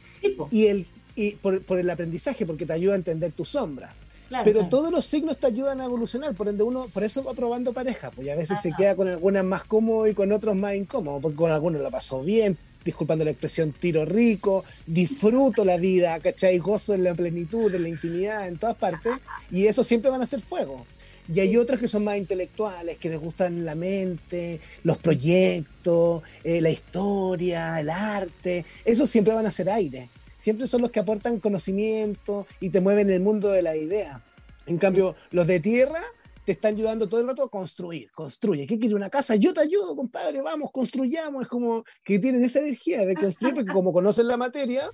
y, 0.50 0.66
el, 0.66 0.86
y 1.14 1.32
por, 1.32 1.62
por, 1.62 1.78
el 1.78 1.90
aprendizaje, 1.90 2.46
porque 2.46 2.66
te 2.66 2.72
ayuda 2.72 2.94
a 2.94 2.96
entender 2.96 3.32
tu 3.32 3.44
sombra. 3.44 3.94
pero 4.42 4.68
todos 4.68 4.90
los 4.90 5.04
signos 5.04 5.38
te 5.38 5.46
ayudan 5.46 5.80
a 5.80 5.84
evolucionar, 5.84 6.34
por 6.34 6.48
ende 6.48 6.64
uno, 6.64 6.88
por 6.88 7.04
eso 7.04 7.22
va 7.22 7.34
probando 7.34 7.72
pareja, 7.72 8.10
pues 8.10 8.28
a 8.30 8.34
veces 8.34 8.60
se 8.60 8.72
queda 8.76 8.96
con 8.96 9.06
algunas 9.06 9.44
más 9.44 9.64
cómodo 9.64 10.06
y 10.06 10.14
con 10.14 10.32
otros 10.32 10.56
más 10.56 10.74
incómodo, 10.74 11.20
porque 11.20 11.36
con 11.36 11.52
algunos 11.52 11.82
la 11.82 11.90
pasó 11.90 12.22
bien, 12.22 12.56
disculpando 12.84 13.24
la 13.24 13.30
expresión, 13.30 13.72
tiro 13.72 14.04
rico, 14.04 14.64
disfruto 14.86 15.64
la 15.64 15.76
vida, 15.76 16.18
¿cachai? 16.20 16.58
Gozo 16.58 16.94
en 16.94 17.04
la 17.04 17.14
plenitud, 17.14 17.74
en 17.74 17.82
la 17.82 17.88
intimidad, 17.88 18.46
en 18.46 18.58
todas 18.58 18.76
partes, 18.76 19.14
y 19.50 19.66
eso 19.66 19.82
siempre 19.82 20.10
van 20.10 20.22
a 20.22 20.26
ser 20.26 20.40
fuego. 20.40 20.86
Y 21.32 21.40
hay 21.40 21.56
otras 21.56 21.80
que 21.80 21.88
son 21.88 22.04
más 22.04 22.18
intelectuales, 22.18 22.98
que 22.98 23.08
les 23.08 23.18
gustan 23.18 23.64
la 23.64 23.74
mente, 23.74 24.60
los 24.82 24.98
proyectos, 24.98 26.22
eh, 26.42 26.60
la 26.60 26.70
historia, 26.70 27.80
el 27.80 27.88
arte. 27.88 28.66
Esos 28.84 29.08
siempre 29.08 29.32
van 29.32 29.46
a 29.46 29.50
ser 29.50 29.70
aire. 29.70 30.10
Siempre 30.36 30.66
son 30.66 30.82
los 30.82 30.90
que 30.90 31.00
aportan 31.00 31.40
conocimiento 31.40 32.46
y 32.60 32.68
te 32.68 32.82
mueven 32.82 33.08
el 33.08 33.20
mundo 33.20 33.50
de 33.50 33.62
la 33.62 33.74
idea. 33.74 34.22
En 34.66 34.76
cambio, 34.76 35.16
los 35.30 35.46
de 35.46 35.60
tierra 35.60 36.02
te 36.44 36.52
están 36.52 36.74
ayudando 36.74 37.08
todo 37.08 37.20
el 37.20 37.26
rato 37.26 37.42
a 37.42 37.48
construir, 37.48 38.10
construye. 38.12 38.66
¿Qué 38.66 38.78
quiere 38.78 38.94
una 38.94 39.10
casa? 39.10 39.36
Yo 39.36 39.54
te 39.54 39.60
ayudo, 39.60 39.96
compadre, 39.96 40.40
vamos, 40.42 40.70
construyamos. 40.70 41.42
Es 41.42 41.48
como 41.48 41.84
que 42.02 42.18
tienen 42.18 42.44
esa 42.44 42.60
energía 42.60 43.04
de 43.04 43.14
construir, 43.14 43.54
porque 43.54 43.72
como 43.72 43.92
conocen 43.92 44.28
la 44.28 44.36
materia, 44.36 44.90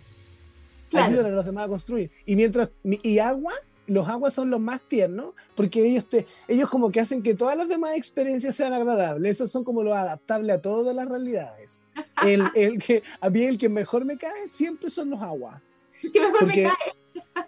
ayudan 0.92 1.26
a 1.26 1.30
los 1.30 1.45
demás 1.45 1.66
a 1.66 1.69
construir. 1.69 2.11
Y 2.25 2.37
mientras, 2.37 2.71
y 2.85 3.19
agua, 3.19 3.52
los 3.87 4.09
aguas 4.09 4.35
son 4.35 4.50
los 4.50 4.61
más 4.61 4.80
tiernos, 4.83 5.35
porque 5.57 5.85
ellos, 5.85 6.09
te, 6.09 6.26
ellos 6.47 6.71
como 6.71 6.90
que 6.90 7.00
hacen 7.00 7.23
que 7.23 7.35
todas 7.35 7.57
las 7.57 7.69
demás 7.69 7.97
experiencias 7.97 8.54
sean 8.54 8.73
agradables. 8.73 9.33
Esos 9.33 9.50
son 9.50 9.64
como 9.64 9.83
los 9.83 9.97
adaptables 9.97 10.57
a 10.57 10.62
todas 10.62 10.95
las 10.95 11.09
realidades. 11.09 11.83
El, 12.25 12.45
el 12.54 12.78
que, 12.78 13.02
a 13.21 13.28
mí 13.30 13.42
el 13.42 13.59
que 13.59 13.69
mejor 13.69 14.04
me 14.04 14.16
cae 14.16 14.49
siempre 14.49 14.90
son 14.90 15.11
los 15.11 15.21
aguas. 15.21 15.61
El 16.02 16.12
que 16.12 16.21
mejor 16.21 16.47
me 16.47 16.62
cae 16.62 16.73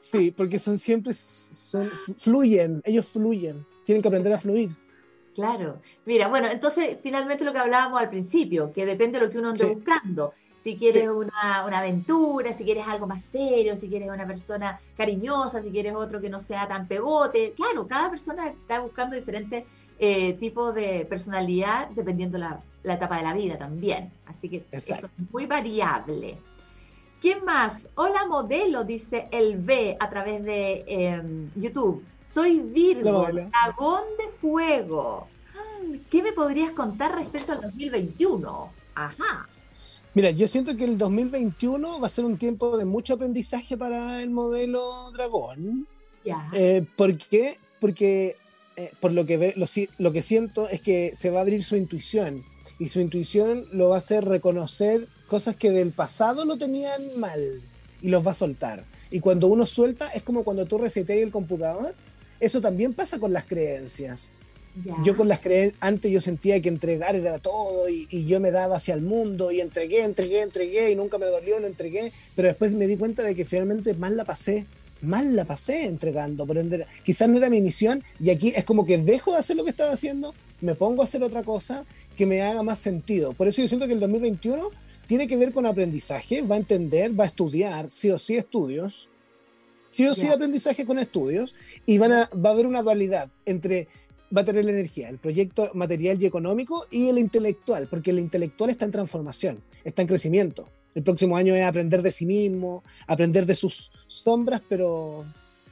Sí, 0.01 0.33
porque 0.37 0.59
son 0.59 0.79
siempre, 0.79 1.13
son, 1.15 1.91
fluyen, 2.19 2.83
ellos 2.85 3.07
fluyen, 3.07 3.65
tienen 3.85 4.03
que 4.03 4.09
aprender 4.09 4.33
a 4.33 4.39
fluir. 4.39 4.71
Claro, 5.35 5.81
mira, 6.05 6.29
bueno, 6.29 6.49
entonces 6.49 6.99
finalmente 7.03 7.45
lo 7.45 7.53
que 7.53 7.59
hablábamos 7.59 8.01
al 8.01 8.11
principio, 8.11 8.73
que 8.73 8.85
depende 8.85 9.19
de 9.19 9.27
lo 9.27 9.31
que 9.31 9.39
uno 9.39 9.51
ande 9.51 9.65
buscando. 9.65 10.35
Si 10.59 10.77
quieres 10.77 11.09
una, 11.09 11.65
una, 11.67 11.79
aventura, 11.79 12.53
si 12.53 12.63
quieres 12.63 12.87
algo 12.87 13.07
más 13.07 13.23
serio, 13.23 13.77
si 13.77 13.89
quieres 13.89 14.09
una 14.09 14.27
persona 14.27 14.79
cariñosa, 14.97 15.61
si 15.61 15.71
quieres 15.71 15.95
otro 15.95 16.21
que 16.21 16.29
no 16.29 16.39
sea 16.39 16.69
tan 16.69 16.87
pegote. 16.87 17.53
Claro, 17.57 17.89
cada 17.89 18.11
persona 18.11 18.49
está 18.49 18.79
buscando 18.79 19.17
diferentes 19.17 19.65
eh, 19.99 20.35
tipos 20.35 20.73
de 20.75 21.05
personalidad 21.09 21.89
dependiendo 21.89 22.39
la, 22.39 22.61
la 22.83 22.95
etapa 22.95 23.17
de 23.17 23.23
la 23.23 23.35
vida 23.35 23.59
también. 23.59 24.13
Así 24.27 24.49
que 24.49 24.65
eso 24.71 24.95
es 24.95 25.33
muy 25.33 25.47
variable. 25.47 26.39
¿Quién 27.21 27.45
más? 27.45 27.89
Hola 27.95 28.27
modelo, 28.27 28.83
dice 28.83 29.29
el 29.31 29.57
B 29.59 29.97
a 29.99 30.11
través 30.11 30.45
de 30.45 30.85
em, 30.89 31.47
YouTube. 31.55 32.05
Soy 32.25 32.61
Virgo, 32.61 33.27
dragón 33.31 34.03
de 34.19 34.29
fuego. 34.41 35.27
¿Qué 36.11 36.23
me 36.23 36.33
podrías 36.33 36.71
contar 36.73 37.17
respecto 37.17 37.53
al 37.53 37.61
2021? 37.63 38.73
Ajá. 38.95 39.49
Mira, 40.15 40.31
yo 40.31 40.47
siento 40.47 40.77
que 40.77 40.85
el 40.85 40.99
2021 40.99 42.01
va 42.01 42.07
a 42.07 42.11
ser 42.11 42.25
un 42.25 42.37
tiempo 42.37 42.77
de 42.77 42.85
mucho 42.85 43.15
aprendizaje 43.15 43.77
para 43.77 44.23
el 44.23 44.31
modelo 44.31 45.11
dragón. 45.13 45.87
Ya. 46.25 46.49
Eh, 46.53 46.87
¿Por 46.97 47.17
qué? 47.17 47.59
Porque 47.81 48.37
eh, 48.77 48.93
por 49.01 49.13
lo 49.13 49.27
que, 49.27 49.37
ve, 49.37 49.55
lo, 49.57 49.67
lo 49.99 50.13
que 50.13 50.23
siento 50.23 50.69
es 50.69 50.81
que 50.81 51.13
se 51.15 51.31
va 51.31 51.41
a 51.41 51.43
abrir 51.43 51.63
su 51.63 51.77
intuición 51.77 52.45
y 52.79 52.89
su 52.89 53.01
intuición 53.01 53.67
lo 53.73 53.91
va 53.91 53.97
a 53.97 53.99
hacer 53.99 54.25
reconocer 54.25 55.09
cosas 55.29 55.57
que 55.57 55.71
del 55.71 55.93
pasado 55.93 56.45
lo 56.45 56.57
tenían 56.57 57.19
mal 57.19 57.63
y 58.01 58.09
los 58.09 58.27
va 58.27 58.33
a 58.33 58.35
soltar. 58.35 58.85
Y 59.11 59.21
cuando 59.21 59.47
uno 59.47 59.67
suelta, 59.67 60.09
es 60.09 60.23
como 60.23 60.43
cuando 60.43 60.67
tú 60.67 60.79
reseteas 60.79 61.21
el 61.21 61.31
computador. 61.31 61.95
Eso 62.43 62.61
también 62.61 62.93
pasa 62.93 63.21
con 63.21 63.33
las 63.33 63.45
creencias. 63.45 64.35
Yo 65.05 65.17
con 65.17 65.29
las 65.29 65.39
creencias, 65.39 65.79
antes 65.81 66.11
yo 66.11 66.21
sentía 66.21 66.61
que 66.61 66.69
entregar 66.69 67.15
era 67.15 67.39
todo 67.39 67.89
y, 67.89 68.09
y, 68.11 68.25
yo 68.25 68.41
me 68.41 68.51
daba 68.51 68.77
hacia 68.77 68.95
el 68.95 69.01
mundo 69.01 69.53
y 69.53 69.61
entregué, 69.61 70.03
entregué, 70.03 70.43
entregué 70.43 70.91
y 70.91 70.97
nunca 70.97 71.19
me 71.19 71.27
dolió, 71.27 71.61
lo 71.61 71.69
entregué, 71.69 72.13
pero 72.35 72.49
después 72.49 72.73
me 72.73 72.89
di 72.89 72.97
cuenta 72.97 73.23
de 73.23 73.37
que 73.37 73.45
finalmente 73.45 73.95
mal 73.95 74.17
la 74.17 74.25
pasé, 74.25 74.67
mal 75.03 75.37
la 75.37 75.45
pasé 75.45 75.85
entregando, 75.85 76.45
por 76.45 76.59
ende, 76.59 76.85
quizás 77.05 77.29
no 77.29 77.37
era 77.37 77.49
mi 77.49 77.61
misión 77.61 78.03
y 78.19 78.31
aquí 78.31 78.53
es 78.57 78.65
como 78.65 78.85
que 78.85 78.99
dejo 78.99 79.33
de 79.33 79.39
hacer 79.39 79.57
lo 79.57 79.63
que 79.63 79.71
estaba 79.71 79.93
haciendo, 79.93 80.35
me 80.61 80.75
pongo 80.75 81.03
a 81.03 81.05
hacer 81.05 81.23
otra 81.23 81.45
cosa 81.45 81.85
que 82.17 82.27
me 82.27 82.43
haga 82.43 82.65
más 82.65 82.81
sentido. 82.81 83.35
Por 83.35 83.47
eso 83.47 83.63
yo 83.63 83.69
siento 83.69 83.87
que 83.87 83.93
el 83.93 84.01
2021 84.01 84.69
tiene 85.07 85.29
que 85.29 85.37
ver 85.37 85.53
con 85.53 85.65
aprendizaje, 85.65 86.43
va 86.43 86.57
a 86.57 86.59
entender, 86.59 87.17
va 87.19 87.25
a 87.25 87.29
estudiar, 87.29 87.89
sí 87.89 88.11
o 88.11 88.19
sí 88.19 88.37
estudios, 88.37 89.12
sí 89.93 90.07
o 90.09 90.15
sí 90.15 90.27
aprendizaje 90.29 90.87
con 90.87 90.99
estudios, 90.99 91.55
y 91.87 91.99
van 91.99 92.13
a, 92.13 92.31
va 92.35 92.51
a 92.51 92.53
haber 92.53 92.67
una 92.67 92.83
dualidad 92.83 93.29
entre, 93.45 93.89
va 94.35 94.41
a 94.41 94.45
tener 94.45 94.65
la 94.65 94.73
energía, 94.73 95.09
el 95.11 95.19
proyecto 95.19 95.71
material 95.75 96.21
y 96.21 96.27
económico 96.27 96.87
y 96.91 97.09
el 97.09 97.19
intelectual, 97.19 97.87
porque 97.89 98.11
el 98.11 98.19
intelectual 98.19 98.71
está 98.71 98.87
en 98.87 98.91
transformación, 98.91 99.63
está 99.85 100.03
en 100.03 100.09
crecimiento. 100.09 100.69
El 100.95 101.03
próximo 101.03 101.37
año 101.37 101.55
es 101.55 101.65
aprender 101.65 102.03
de 102.03 102.11
sí 102.11 102.27
mismo, 102.27 102.83
aprender 103.07 103.47
de 103.47 103.55
sus 103.55 103.93
sombras, 104.07 104.63
pero 104.67 105.25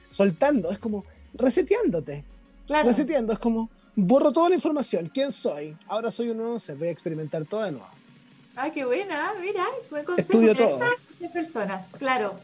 soltando, 0.09 0.71
es 0.71 0.79
como 0.79 1.03
reseteándote. 1.33 2.23
Claro. 2.67 2.87
Reseteando, 2.87 3.33
es 3.33 3.39
como 3.39 3.69
borro 3.95 4.31
toda 4.31 4.49
la 4.49 4.55
información. 4.55 5.11
¿Quién 5.13 5.31
soy? 5.31 5.75
Ahora 5.87 6.11
soy 6.11 6.29
un 6.29 6.37
nuevo 6.37 6.59
ser, 6.59 6.77
voy 6.77 6.89
a 6.89 6.91
experimentar 6.91 7.45
todo 7.45 7.63
de 7.63 7.71
nuevo. 7.71 7.87
Ay, 8.55 8.71
qué 8.71 8.85
buena, 8.85 9.33
mira, 9.41 9.65
buen 9.89 10.05
consejo. 10.05 10.31
Estudio 10.31 10.55
todo. 10.55 10.79
Personas, 11.33 11.87
claro. 11.97 12.35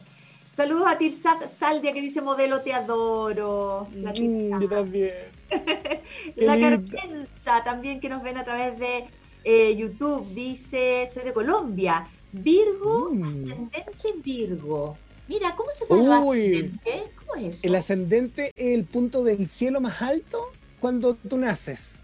Saludos 0.58 0.88
a 0.88 0.98
Tirsat 0.98 1.48
Saldia 1.56 1.92
que 1.92 2.02
dice 2.02 2.20
modelo 2.20 2.62
te 2.62 2.72
adoro. 2.72 3.86
La 3.94 4.10
mm, 4.10 4.60
yo 4.60 4.68
también. 4.68 5.12
la 6.34 6.58
Carmenza 6.58 7.62
también 7.62 8.00
que 8.00 8.08
nos 8.08 8.24
ven 8.24 8.38
a 8.38 8.44
través 8.44 8.76
de 8.76 9.04
eh, 9.44 9.76
YouTube 9.76 10.34
dice, 10.34 11.08
soy 11.14 11.22
de 11.22 11.32
Colombia. 11.32 12.08
Virgo, 12.32 13.08
mm. 13.12 13.22
ascendente 13.22 14.14
Virgo. 14.24 14.98
Mira, 15.28 15.54
¿cómo 15.54 15.70
se 15.70 15.86
sabe 15.86 16.02
el 16.02 16.10
ascendente? 16.10 17.04
¿Cómo 17.20 17.34
es 17.36 17.44
eso? 17.54 17.60
El 17.62 17.74
ascendente 17.76 18.52
es 18.56 18.74
el 18.74 18.84
punto 18.84 19.22
del 19.22 19.46
cielo 19.46 19.80
más 19.80 20.02
alto 20.02 20.38
cuando 20.80 21.14
tú 21.14 21.38
naces. 21.38 22.02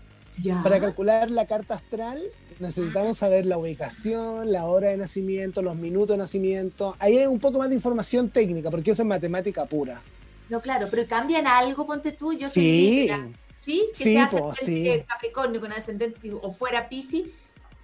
Para 0.62 0.78
calcular 0.78 1.28
la 1.28 1.46
carta 1.46 1.74
astral 1.74 2.22
necesitamos 2.60 3.18
saber 3.18 3.46
la 3.46 3.58
ubicación, 3.58 4.52
la 4.52 4.64
hora 4.64 4.90
de 4.90 4.96
nacimiento, 4.96 5.62
los 5.62 5.76
minutos 5.76 6.14
de 6.14 6.18
nacimiento. 6.18 6.96
Ahí 6.98 7.18
hay 7.18 7.26
un 7.26 7.40
poco 7.40 7.58
más 7.58 7.68
de 7.68 7.74
información 7.74 8.30
técnica, 8.30 8.70
porque 8.70 8.92
eso 8.92 9.02
es 9.02 9.08
matemática 9.08 9.64
pura. 9.66 10.02
No, 10.48 10.60
claro, 10.60 10.88
pero 10.90 11.06
cambian 11.06 11.46
algo, 11.46 11.86
ponte 11.86 12.12
tú, 12.12 12.32
yo 12.32 12.48
sí. 12.48 13.10
¿Sí? 13.60 13.88
Que 13.96 14.04
sí, 14.04 14.18
pues, 14.30 14.58
sí. 14.58 15.02
Capricornio 15.08 15.60
con 15.60 15.72
ascendente 15.72 16.32
o 16.42 16.52
fuera 16.52 16.88
Piscis, 16.88 17.26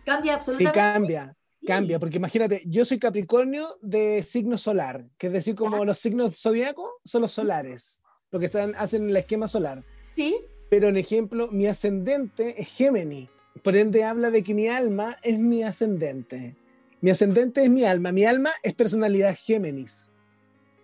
cambia 0.04 0.34
absolutamente. 0.34 0.78
Sí, 0.78 0.92
cambia. 0.92 1.36
Cambia, 1.66 1.98
porque 1.98 2.16
imagínate, 2.16 2.62
yo 2.64 2.84
soy 2.86 2.98
Capricornio 2.98 3.66
de 3.82 4.22
signo 4.22 4.56
solar, 4.56 5.04
que 5.18 5.26
es 5.26 5.32
decir, 5.32 5.54
como 5.54 5.84
los 5.84 5.98
signos 5.98 6.40
zodiacos 6.40 6.90
son 7.04 7.22
los 7.22 7.32
solares, 7.32 8.02
lo 8.30 8.38
que 8.38 8.46
están, 8.46 8.74
hacen 8.76 9.10
el 9.10 9.16
esquema 9.16 9.46
solar. 9.46 9.84
Sí. 10.16 10.36
Pero 10.70 10.88
en 10.88 10.96
ejemplo, 10.96 11.48
mi 11.50 11.66
ascendente 11.66 12.60
es 12.60 12.68
Géminis. 12.68 13.28
Por 13.62 13.76
ende, 13.76 14.04
habla 14.04 14.30
de 14.30 14.42
que 14.42 14.54
mi 14.54 14.68
alma 14.68 15.18
es 15.22 15.38
mi 15.38 15.62
ascendente. 15.62 16.56
Mi 17.00 17.10
ascendente 17.10 17.62
es 17.62 17.70
mi 17.70 17.84
alma. 17.84 18.12
Mi 18.12 18.24
alma 18.24 18.50
es 18.62 18.74
personalidad 18.74 19.36
Géminis. 19.36 20.10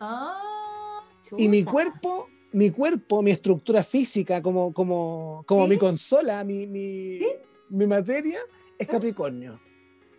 Ah, 0.00 1.02
y 1.36 1.48
mi 1.48 1.64
cuerpo, 1.64 2.28
mi 2.52 2.70
cuerpo, 2.70 3.22
mi 3.22 3.30
estructura 3.30 3.82
física, 3.82 4.42
como, 4.42 4.72
como, 4.72 5.44
como 5.46 5.66
mi 5.66 5.78
consola, 5.78 6.44
mi, 6.44 6.66
mi, 6.66 7.20
mi 7.70 7.86
materia, 7.86 8.38
es 8.78 8.86
Capricornio. 8.86 9.60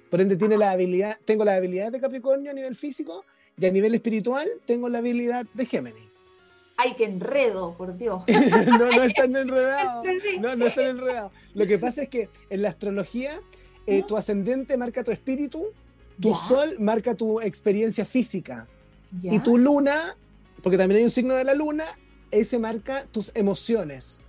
Por 0.10 0.22
ende, 0.22 0.36
tiene 0.36 0.58
la 0.58 0.72
habilidad, 0.72 1.18
tengo 1.26 1.46
la 1.46 1.56
habilidad 1.56 1.92
de 1.92 2.00
Capricornio 2.00 2.52
a 2.52 2.54
nivel 2.54 2.76
físico 2.76 3.26
y 3.58 3.66
a 3.66 3.72
nivel 3.72 3.94
espiritual 3.96 4.48
tengo 4.66 4.90
la 4.90 5.00
habilidad 5.00 5.46
de 5.54 5.66
Géminis. 5.66 6.07
¡Ay, 6.80 6.94
qué 6.96 7.06
enredo, 7.06 7.74
por 7.76 7.98
Dios! 7.98 8.24
no, 8.68 8.92
no 8.92 9.04
están 9.04 9.36
enredados. 9.36 10.06
No, 10.40 10.56
no 10.56 10.68
están 10.68 10.86
enredados. 10.86 11.32
Lo 11.56 11.66
que 11.66 11.80
pasa 11.80 12.04
es 12.04 12.10
que 12.10 12.30
en 12.52 12.62
la 12.62 12.70
astrología, 12.70 13.42
eh, 13.88 14.04
tu 14.08 14.16
ascendente 14.16 14.78
marca 14.78 15.04
tu 15.04 15.12
espíritu, 15.12 15.66
tu 16.22 16.36
sol 16.36 16.76
marca 16.80 17.16
tu 17.16 17.42
experiencia 17.42 18.06
física. 18.06 18.68
Y 19.24 19.40
tu 19.40 19.58
luna, 19.58 20.16
porque 20.62 20.78
también 20.78 21.00
hay 21.00 21.04
un 21.04 21.10
signo 21.10 21.34
de 21.34 21.44
la 21.44 21.56
luna, 21.56 21.86
ese 22.30 22.60
marca 22.60 23.06
tus 23.12 23.36
emociones. 23.36 24.22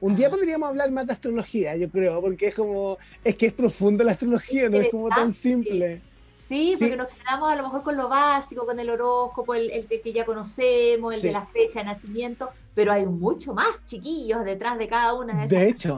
Un 0.00 0.16
día 0.16 0.28
podríamos 0.30 0.68
hablar 0.68 0.90
más 0.90 1.06
de 1.06 1.12
astrología, 1.12 1.76
yo 1.76 1.88
creo, 1.90 2.20
porque 2.20 2.48
es 2.48 2.54
como, 2.54 2.98
es 3.22 3.36
que 3.36 3.46
es 3.46 3.52
profunda 3.52 4.04
la 4.04 4.12
astrología, 4.12 4.68
no 4.68 4.80
es 4.80 4.90
como 4.90 5.08
tan 5.08 5.32
simple. 5.32 6.02
Sí, 6.48 6.74
porque 6.78 6.96
nos 6.96 7.10
quedamos 7.10 7.52
a 7.52 7.56
lo 7.56 7.62
mejor 7.62 7.82
con 7.82 7.96
lo 7.96 8.08
básico, 8.08 8.66
con 8.66 8.78
el 8.78 8.90
horóscopo, 8.90 9.54
el, 9.54 9.70
el 9.70 9.86
que 9.86 10.12
ya 10.12 10.24
conocemos, 10.26 11.14
el 11.14 11.22
de 11.22 11.32
la 11.32 11.46
fecha 11.46 11.80
de 11.80 11.86
nacimiento, 11.86 12.50
pero 12.74 12.92
hay 12.92 13.06
mucho 13.06 13.54
más 13.54 13.84
chiquillos 13.86 14.44
detrás 14.44 14.78
de 14.78 14.88
cada 14.88 15.14
una 15.14 15.34
de 15.34 15.46
esas 15.46 15.50
de 15.50 15.68
hecho, 15.68 15.96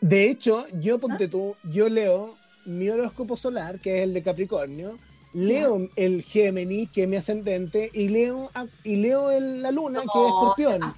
De, 0.00 0.30
hecho, 0.30 0.66
yo 0.78 0.98
ponte 0.98 1.28
tú, 1.28 1.56
yo 1.64 1.88
leo 1.88 2.34
mi 2.66 2.90
horóscopo 2.90 3.36
solar, 3.36 3.80
que 3.80 3.98
es 3.98 4.02
el 4.02 4.14
de 4.14 4.22
Capricornio, 4.22 4.98
leo 5.32 5.88
el 5.96 6.22
Géminis, 6.22 6.90
que 6.90 7.04
es 7.04 7.08
mi 7.08 7.16
ascendente, 7.16 7.90
y 7.92 8.08
leo, 8.08 8.50
y 8.84 8.96
leo 8.96 9.30
la 9.40 9.70
luna, 9.70 10.00
que 10.00 10.18
es 10.18 10.26
Escorpión. 10.26 10.94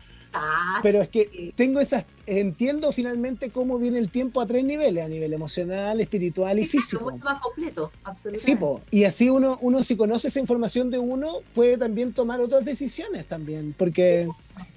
Pero 0.83 1.01
es 1.01 1.09
que 1.09 1.53
tengo 1.57 1.81
esas, 1.81 2.07
entiendo 2.27 2.90
finalmente 2.92 3.51
cómo 3.51 3.79
viene 3.79 3.99
el 3.99 4.11
tiempo 4.11 4.40
a 4.40 4.47
tres 4.47 4.64
niveles, 4.64 5.05
a 5.05 5.09
nivel 5.09 5.33
emocional, 5.33 6.01
espiritual 6.01 6.59
y 6.59 6.66
físico. 6.66 7.11
Mucho 7.11 7.25
más 7.25 7.40
completo, 7.40 7.90
absolutamente. 8.03 8.81
Sí, 8.90 8.99
y 8.99 9.05
así 9.05 9.31
uno, 9.31 9.59
uno 9.61 9.83
si 9.83 9.97
conoce 9.97 10.29
esa 10.29 10.40
información 10.40 10.90
de 10.90 10.99
uno, 10.99 11.40
puede 11.55 11.79
también 11.79 12.12
tomar 12.12 12.40
otras 12.40 12.64
decisiones 12.64 13.27
también, 13.27 13.75
porque 13.79 14.29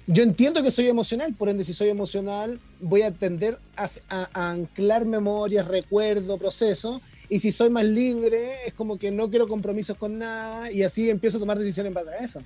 yo 0.06 0.22
entiendo 0.22 0.62
que 0.62 0.70
soy 0.70 0.86
emocional, 0.86 1.34
por 1.34 1.48
ende 1.48 1.64
si 1.64 1.74
soy 1.74 1.88
emocional 1.88 2.60
voy 2.80 3.02
a 3.02 3.12
tender 3.12 3.58
a, 3.76 3.90
a 4.08 4.50
anclar 4.50 5.04
memorias, 5.04 5.66
recuerdos, 5.66 6.38
procesos, 6.38 7.00
y 7.28 7.40
si 7.40 7.52
soy 7.52 7.68
más 7.68 7.84
libre, 7.84 8.66
es 8.66 8.72
como 8.72 8.98
que 8.98 9.10
no 9.10 9.28
quiero 9.28 9.48
compromisos 9.48 9.96
con 9.96 10.18
nada, 10.18 10.72
y 10.72 10.82
así 10.82 11.10
empiezo 11.10 11.36
a 11.36 11.40
tomar 11.40 11.58
decisiones 11.58 11.90
en 11.90 11.94
base 11.94 12.10
a 12.10 12.18
eso. 12.18 12.42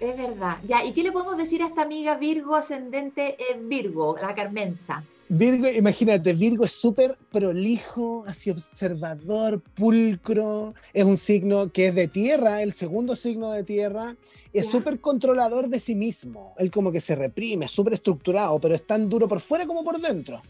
Es 0.00 0.16
verdad. 0.16 0.58
Ya, 0.66 0.84
¿y 0.84 0.92
qué 0.92 1.02
le 1.02 1.12
podemos 1.12 1.36
decir 1.36 1.62
a 1.62 1.68
esta 1.68 1.82
amiga 1.82 2.16
Virgo 2.16 2.56
ascendente 2.56 3.36
en 3.52 3.68
Virgo, 3.68 4.16
la 4.20 4.34
Carmenza? 4.34 5.02
Virgo, 5.28 5.68
imagínate, 5.68 6.34
Virgo 6.34 6.64
es 6.64 6.72
súper 6.72 7.16
prolijo, 7.32 8.24
así 8.26 8.50
observador, 8.50 9.60
pulcro, 9.74 10.74
es 10.92 11.04
un 11.04 11.16
signo 11.16 11.72
que 11.72 11.88
es 11.88 11.94
de 11.94 12.08
tierra, 12.08 12.62
el 12.62 12.72
segundo 12.72 13.16
signo 13.16 13.50
de 13.50 13.64
tierra, 13.64 14.16
es 14.52 14.68
súper 14.68 15.00
controlador 15.00 15.68
de 15.68 15.80
sí 15.80 15.94
mismo, 15.94 16.54
él 16.58 16.70
como 16.70 16.92
que 16.92 17.00
se 17.00 17.16
reprime, 17.16 17.68
súper 17.68 17.94
estructurado, 17.94 18.60
pero 18.60 18.74
es 18.74 18.86
tan 18.86 19.08
duro 19.08 19.26
por 19.26 19.40
fuera 19.40 19.66
como 19.66 19.82
por 19.82 19.98
dentro. 19.98 20.42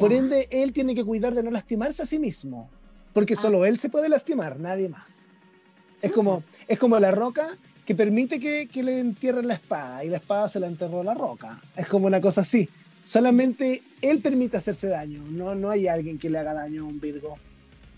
Por 0.00 0.12
ende, 0.12 0.48
él 0.50 0.72
tiene 0.72 0.94
que 0.94 1.04
cuidar 1.04 1.34
de 1.34 1.42
no 1.42 1.50
lastimarse 1.50 2.02
a 2.02 2.06
sí 2.06 2.18
mismo, 2.18 2.70
porque 3.12 3.34
ah. 3.34 3.36
solo 3.36 3.66
él 3.66 3.78
se 3.78 3.90
puede 3.90 4.08
lastimar, 4.08 4.58
nadie 4.58 4.88
más. 4.88 5.28
Es 6.00 6.10
como, 6.10 6.42
es 6.66 6.78
como 6.78 6.98
la 6.98 7.10
roca 7.10 7.56
que 7.84 7.94
permite 7.94 8.40
que, 8.40 8.82
le 8.82 8.98
entierren 8.98 9.46
la 9.46 9.54
espada 9.54 10.04
y 10.04 10.08
la 10.08 10.16
espada 10.16 10.48
se 10.48 10.60
la 10.60 10.66
enterró 10.66 11.00
a 11.00 11.04
la 11.04 11.14
roca. 11.14 11.60
Es 11.76 11.86
como 11.86 12.06
una 12.06 12.20
cosa 12.20 12.40
así. 12.40 12.68
Solamente 13.04 13.82
él 14.00 14.20
permite 14.20 14.56
hacerse 14.56 14.88
daño, 14.88 15.22
no, 15.28 15.54
no 15.54 15.70
hay 15.70 15.88
alguien 15.88 16.18
que 16.18 16.30
le 16.30 16.38
haga 16.38 16.54
daño 16.54 16.82
a 16.82 16.86
un 16.86 17.00
Virgo. 17.00 17.36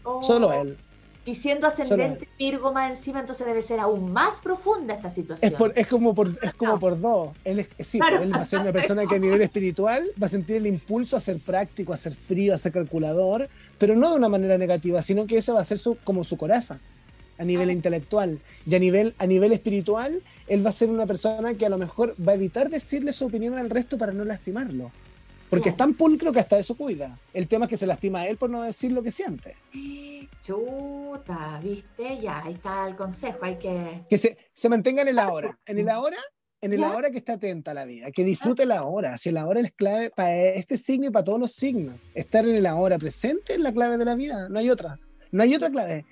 Oh. 0.02 0.22
Solo 0.22 0.52
él. 0.52 0.76
Y 1.24 1.34
siendo 1.34 1.66
ascendente 1.66 2.28
Virgo 2.38 2.72
más 2.72 2.90
encima, 2.90 3.18
entonces 3.20 3.44
debe 3.46 3.60
ser 3.60 3.80
aún 3.80 4.12
más 4.12 4.38
profunda 4.38 4.94
esta 4.94 5.10
situación. 5.10 5.52
Es, 5.74 5.88
como, 5.88 6.14
por, 6.14 6.30
es 6.40 6.54
como 6.54 6.78
por 6.78 7.00
dos. 7.00 7.30
Él, 7.44 7.68
sí, 7.80 7.98
él 8.20 8.32
va 8.32 8.42
a 8.42 8.44
ser 8.44 8.60
una 8.60 8.72
persona 8.72 9.06
que 9.06 9.16
a 9.16 9.18
nivel 9.18 9.42
espiritual 9.42 10.04
va 10.20 10.26
a 10.26 10.28
sentir 10.28 10.56
el 10.56 10.66
impulso 10.66 11.16
a 11.16 11.20
ser 11.20 11.40
práctico, 11.40 11.92
a 11.92 11.96
ser 11.96 12.14
frío, 12.14 12.54
a 12.54 12.58
ser 12.58 12.72
calculador, 12.72 13.48
pero 13.78 13.96
no 13.96 14.10
de 14.10 14.16
una 14.16 14.28
manera 14.28 14.56
negativa, 14.56 15.02
sino 15.02 15.26
que 15.26 15.38
ese 15.38 15.50
va 15.50 15.60
a 15.60 15.64
ser 15.64 15.78
su, 15.78 15.96
como 16.04 16.22
su 16.22 16.36
coraza 16.36 16.80
a 17.38 17.44
nivel 17.44 17.70
ah. 17.70 17.72
intelectual. 17.72 18.40
Y 18.66 18.74
a 18.74 18.78
nivel, 18.78 19.14
a 19.18 19.26
nivel 19.26 19.52
espiritual, 19.52 20.22
él 20.46 20.64
va 20.64 20.70
a 20.70 20.72
ser 20.72 20.90
una 20.90 21.06
persona 21.06 21.54
que 21.54 21.66
a 21.66 21.68
lo 21.68 21.78
mejor 21.78 22.14
va 22.20 22.32
a 22.32 22.34
evitar 22.34 22.70
decirle 22.70 23.12
su 23.12 23.26
opinión 23.26 23.56
al 23.58 23.70
resto 23.70 23.98
para 23.98 24.12
no 24.12 24.24
lastimarlo. 24.24 24.90
Porque 25.50 25.68
es 25.68 25.76
tan 25.76 25.94
pulcro 25.94 26.32
que 26.32 26.40
hasta 26.40 26.58
eso 26.58 26.76
cuida. 26.76 27.18
El 27.32 27.46
tema 27.46 27.66
es 27.66 27.70
que 27.70 27.76
se 27.76 27.86
lastima 27.86 28.20
a 28.20 28.28
él 28.28 28.36
por 28.36 28.50
no 28.50 28.62
decir 28.62 28.90
lo 28.90 29.02
que 29.02 29.12
siente. 29.12 29.54
Chuta, 30.42 31.60
¿viste? 31.62 32.20
Ya, 32.20 32.42
ahí 32.42 32.54
está 32.54 32.88
el 32.88 32.96
consejo, 32.96 33.38
hay 33.42 33.56
que... 33.56 34.02
Que 34.10 34.18
se, 34.18 34.36
se 34.52 34.68
mantenga 34.68 35.02
en 35.02 35.08
el 35.08 35.18
ahora. 35.18 35.56
En 35.66 35.78
el 35.78 35.88
ahora, 35.88 36.16
en 36.60 36.72
el 36.72 36.84
ahora 36.84 37.10
que 37.10 37.18
está 37.18 37.34
atenta 37.34 37.70
a 37.70 37.74
la 37.74 37.84
vida, 37.84 38.10
que 38.10 38.24
disfrute 38.24 38.66
la 38.66 38.82
hora. 38.84 39.16
Si 39.16 39.28
el 39.28 39.36
ahora 39.36 39.60
es 39.60 39.72
clave 39.72 40.10
para 40.10 40.36
este 40.36 40.76
signo 40.76 41.06
y 41.06 41.10
para 41.10 41.24
todos 41.24 41.38
los 41.38 41.52
signos. 41.52 41.96
Estar 42.14 42.46
en 42.46 42.56
el 42.56 42.66
ahora 42.66 42.98
presente 42.98 43.54
es 43.54 43.60
la 43.60 43.72
clave 43.72 43.98
de 43.98 44.04
la 44.04 44.14
vida, 44.14 44.48
no 44.48 44.58
hay 44.58 44.70
otra. 44.70 44.98
No 45.30 45.42
hay 45.42 45.54
otra 45.54 45.70
clave. 45.70 46.04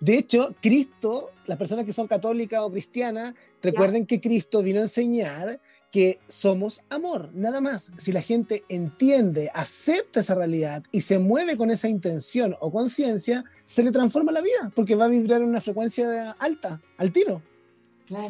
De 0.00 0.16
hecho, 0.16 0.54
Cristo, 0.60 1.30
las 1.46 1.58
personas 1.58 1.84
que 1.84 1.92
son 1.92 2.06
católicas 2.06 2.60
o 2.60 2.70
cristianas, 2.70 3.34
recuerden 3.62 4.06
que 4.06 4.20
Cristo 4.20 4.62
vino 4.62 4.78
a 4.78 4.82
enseñar 4.82 5.60
que 5.90 6.20
somos 6.28 6.82
amor, 6.90 7.30
nada 7.32 7.60
más. 7.60 7.92
Si 7.96 8.12
la 8.12 8.20
gente 8.20 8.64
entiende, 8.68 9.50
acepta 9.54 10.20
esa 10.20 10.34
realidad 10.34 10.82
y 10.92 11.00
se 11.00 11.18
mueve 11.18 11.56
con 11.56 11.70
esa 11.70 11.88
intención 11.88 12.56
o 12.60 12.70
conciencia, 12.70 13.44
se 13.64 13.82
le 13.82 13.90
transforma 13.90 14.32
la 14.32 14.42
vida, 14.42 14.70
porque 14.74 14.94
va 14.94 15.06
a 15.06 15.08
vibrar 15.08 15.40
en 15.40 15.48
una 15.48 15.60
frecuencia 15.60 16.32
alta, 16.32 16.80
al 16.98 17.12
tiro. 17.12 17.42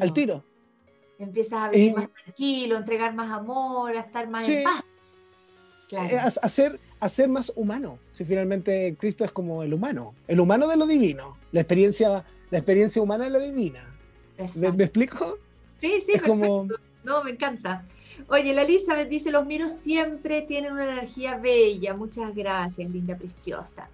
Al 0.00 0.12
tiro. 0.12 0.44
Empiezas 1.18 1.64
a 1.64 1.70
vivir 1.70 1.94
más 1.96 2.09
tranquilo, 2.24 2.76
a 2.76 2.78
entregar 2.78 3.14
más 3.14 3.31
amor, 3.33 3.96
a 3.96 4.00
estar 4.00 4.28
más 4.28 4.48
en 4.48 4.62
paz. 4.62 4.85
Claro. 5.88 6.16
Eh, 6.16 7.09
ser 7.09 7.29
más 7.29 7.53
humano. 7.57 7.98
Si 8.12 8.24
finalmente 8.24 8.96
Cristo 8.98 9.24
es 9.24 9.33
como 9.33 9.62
el 9.62 9.72
humano, 9.72 10.14
el 10.27 10.40
humano 10.40 10.68
de 10.68 10.77
lo 10.77 10.87
divino, 10.87 11.37
la 11.53 11.61
experiencia, 11.61 12.24
la 12.51 12.59
experiencia 12.59 13.01
humana 13.01 13.24
de 13.24 13.31
lo 13.31 13.40
divina. 13.40 13.85
¿Me, 14.55 14.68
explico? 14.85 15.38
Sí, 15.81 16.03
sí, 16.07 16.12
es 16.14 16.22
como 16.22 16.68
no, 17.09 17.24
me 17.24 17.31
encanta. 17.31 17.85
Oye, 18.29 18.53
la 18.53 18.62
Elizabeth 18.62 19.09
dice, 19.09 19.31
los 19.31 19.46
miros 19.46 19.72
siempre 19.72 20.42
tienen 20.42 20.72
una 20.72 20.85
energía 20.85 21.38
bella. 21.38 21.94
Muchas 21.94 22.35
gracias, 22.35 22.90
linda, 22.90 23.16
preciosa. 23.16 23.88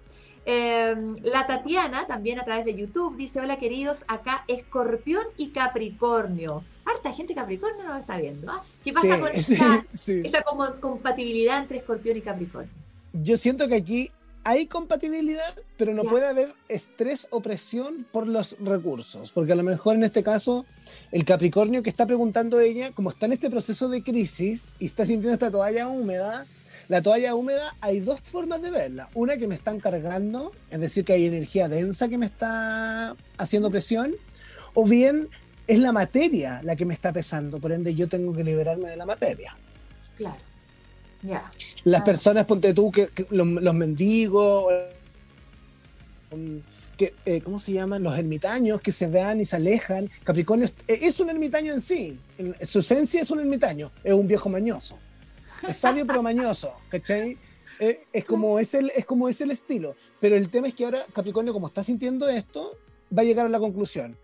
Em, 0.45 1.01
la 1.23 1.47
Tatiana, 1.47 2.05
también 2.05 2.39
a 2.39 2.45
través 2.45 2.65
de 2.65 2.75
YouTube, 2.75 3.17
dice, 3.17 3.39
hola 3.39 3.57
queridos, 3.57 4.05
acá 4.07 4.45
Escorpión 4.47 5.23
y 5.37 5.49
Capricornio. 5.49 6.63
Harta 6.85 7.11
gente 7.13 7.33
Capricornio 7.33 7.83
nos 7.83 8.01
está 8.01 8.17
viendo. 8.17 8.51
¿ah? 8.51 8.63
¿Qué 8.83 8.93
pasa 8.93 9.19
con 9.19 9.29
esta, 9.33 10.43
compatibilidad 10.79 11.57
entre 11.57 11.79
Escorpión 11.79 12.17
y 12.17 12.21
Capricornio? 12.21 12.71
Yo 13.13 13.37
siento 13.37 13.67
que 13.67 13.75
aquí 13.75 14.11
hay 14.43 14.67
compatibilidad, 14.67 15.55
pero 15.77 15.95
no 15.95 16.03
puede 16.03 16.27
haber 16.27 16.49
estrés 16.69 17.27
o 17.31 17.41
presión 17.41 18.05
por 18.11 18.27
los 18.27 18.55
recursos, 18.59 19.31
porque 19.31 19.53
a 19.53 19.55
lo 19.55 19.63
mejor 19.63 19.95
en 19.95 20.03
este 20.03 20.21
caso 20.21 20.67
el 21.11 21.25
Capricornio 21.25 21.81
que 21.81 21.89
está 21.89 22.05
preguntando 22.05 22.59
ella, 22.59 22.91
como 22.91 23.09
está 23.09 23.25
en 23.25 23.33
este 23.33 23.49
proceso 23.49 23.89
de 23.89 24.03
crisis 24.03 24.75
y 24.77 24.85
está 24.85 25.07
sintiendo 25.07 25.33
esta 25.33 25.49
toalla 25.49 25.87
húmeda, 25.87 26.45
la 26.87 27.01
toalla 27.01 27.35
húmeda 27.35 27.75
hay 27.81 27.99
dos 27.99 28.21
formas 28.21 28.61
de 28.61 28.71
verla. 28.71 29.09
Una 29.13 29.37
que 29.37 29.47
me 29.47 29.55
están 29.55 29.79
cargando, 29.79 30.51
es 30.69 30.79
decir, 30.79 31.03
que 31.03 31.13
hay 31.13 31.25
energía 31.25 31.67
densa 31.67 32.07
que 32.07 32.17
me 32.17 32.25
está 32.25 33.15
haciendo 33.37 33.71
presión, 33.71 34.15
o 34.73 34.85
bien 34.85 35.29
es 35.67 35.79
la 35.79 35.91
materia 35.91 36.61
la 36.63 36.75
que 36.75 36.85
me 36.85 36.93
está 36.93 37.11
pesando, 37.11 37.59
por 37.59 37.71
ende 37.71 37.95
yo 37.95 38.07
tengo 38.07 38.33
que 38.33 38.43
liberarme 38.43 38.89
de 38.89 38.97
la 38.97 39.05
materia. 39.05 39.55
Claro. 40.17 40.37
Las 41.85 42.01
personas, 42.01 42.45
ponte 42.45 42.73
tú, 42.73 42.91
que, 42.91 43.09
los, 43.31 43.73
mendigos, 43.73 44.65
que, 46.97 47.13
eh, 47.25 47.41
¿cómo 47.41 47.59
se 47.59 47.73
llaman? 47.73 48.03
Los 48.03 48.17
ermitaños 48.17 48.81
que 48.81 48.91
se 48.91 49.07
vean 49.07 49.41
y 49.41 49.45
se 49.45 49.55
alejan. 49.55 50.09
Capricornio 50.23 50.69
es 50.87 51.19
un 51.19 51.29
ermitaño 51.29 51.73
en 51.73 51.81
sí. 51.81 52.19
En 52.37 52.55
su 52.65 52.79
esencia 52.79 53.21
es 53.21 53.31
un 53.31 53.39
ermitaño. 53.39 53.91
Es 54.03 54.13
un 54.13 54.27
viejo 54.27 54.49
mañoso. 54.49 54.99
Es 55.67 55.77
sabio 55.77 56.05
pero 56.05 56.21
mañoso, 56.21 56.73
¿cachai? 56.89 57.37
Eh, 57.79 58.01
es, 58.13 58.25
como 58.25 58.59
es, 58.59 58.73
el, 58.73 58.91
es 58.95 59.05
como 59.05 59.27
es 59.27 59.41
el 59.41 59.51
estilo. 59.51 59.95
Pero 60.19 60.35
el 60.35 60.49
tema 60.49 60.67
es 60.67 60.73
que 60.73 60.85
ahora 60.85 60.99
Capricornio, 61.13 61.53
como 61.53 61.67
está 61.67 61.83
sintiendo 61.83 62.27
esto, 62.29 62.77
va 63.15 63.21
a 63.21 63.25
llegar 63.25 63.45
a 63.45 63.49
la 63.49 63.59
conclusión. 63.59 64.17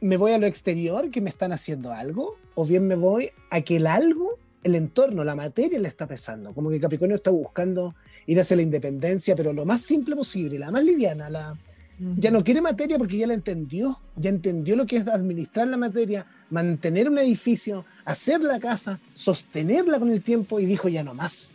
¿Me 0.00 0.16
voy 0.16 0.32
a 0.32 0.38
lo 0.38 0.46
exterior 0.46 1.10
que 1.10 1.20
me 1.20 1.30
están 1.30 1.52
haciendo 1.52 1.92
algo? 1.92 2.36
¿O 2.54 2.64
bien 2.64 2.86
me 2.86 2.96
voy 2.96 3.30
a 3.50 3.60
que 3.62 3.76
el 3.76 3.86
algo 3.86 4.38
el 4.62 4.74
entorno, 4.74 5.24
la 5.24 5.34
materia 5.34 5.78
le 5.78 5.88
está 5.88 6.06
pesando. 6.06 6.52
Como 6.54 6.70
que 6.70 6.80
Capricornio 6.80 7.16
está 7.16 7.30
buscando 7.30 7.94
ir 8.26 8.40
hacia 8.40 8.56
la 8.56 8.62
independencia, 8.62 9.34
pero 9.34 9.52
lo 9.52 9.64
más 9.64 9.80
simple 9.82 10.14
posible, 10.14 10.58
la 10.58 10.70
más 10.70 10.84
liviana. 10.84 11.28
La, 11.28 11.58
Ya 12.16 12.30
no 12.30 12.44
quiere 12.44 12.60
materia 12.60 12.98
porque 12.98 13.18
ya 13.18 13.26
la 13.26 13.34
entendió, 13.34 14.00
ya 14.16 14.30
entendió 14.30 14.76
lo 14.76 14.86
que 14.86 14.96
es 14.96 15.08
administrar 15.08 15.68
la 15.68 15.76
materia, 15.76 16.26
mantener 16.52 17.08
un 17.08 17.18
edificio, 17.18 17.84
hacer 18.04 18.40
la 18.42 18.60
casa, 18.60 19.00
sostenerla 19.14 19.98
con 19.98 20.10
el 20.12 20.22
tiempo 20.22 20.60
y 20.60 20.66
dijo 20.66 20.88
ya 20.88 21.02
no 21.02 21.14
más. 21.14 21.54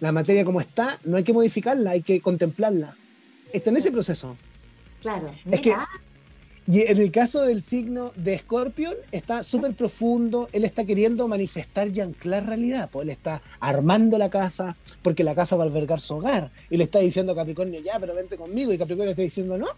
La 0.00 0.12
materia 0.12 0.44
como 0.44 0.60
está, 0.60 0.98
no 1.04 1.16
hay 1.16 1.24
que 1.24 1.32
modificarla, 1.32 1.92
hay 1.92 2.02
que 2.02 2.20
contemplarla. 2.20 2.96
Está 3.52 3.70
en 3.70 3.76
ese 3.76 3.92
proceso. 3.92 4.36
Claro. 5.00 5.32
Es 5.50 5.60
que 5.60 5.72
y 6.68 6.80
en 6.80 6.98
el 6.98 7.12
caso 7.12 7.42
del 7.42 7.62
signo 7.62 8.12
de 8.16 8.36
Scorpion, 8.36 8.94
está 9.12 9.44
súper 9.44 9.74
profundo, 9.74 10.48
él 10.52 10.64
está 10.64 10.84
queriendo 10.84 11.28
manifestar 11.28 11.88
y 11.88 12.00
anclar 12.00 12.44
realidad, 12.46 12.90
pues 12.90 13.04
él 13.04 13.10
está 13.10 13.40
armando 13.60 14.18
la 14.18 14.30
casa, 14.30 14.76
porque 15.02 15.22
la 15.22 15.36
casa 15.36 15.54
va 15.54 15.62
a 15.62 15.68
albergar 15.68 16.00
su 16.00 16.16
hogar, 16.16 16.50
y 16.68 16.76
le 16.76 16.82
está 16.82 16.98
diciendo 16.98 17.32
a 17.32 17.36
Capricornio, 17.36 17.80
ya, 17.80 18.00
pero 18.00 18.16
vente 18.16 18.36
conmigo, 18.36 18.72
y 18.72 18.78
Capricornio 18.78 19.10
está 19.10 19.22
diciendo, 19.22 19.56
no, 19.56 19.68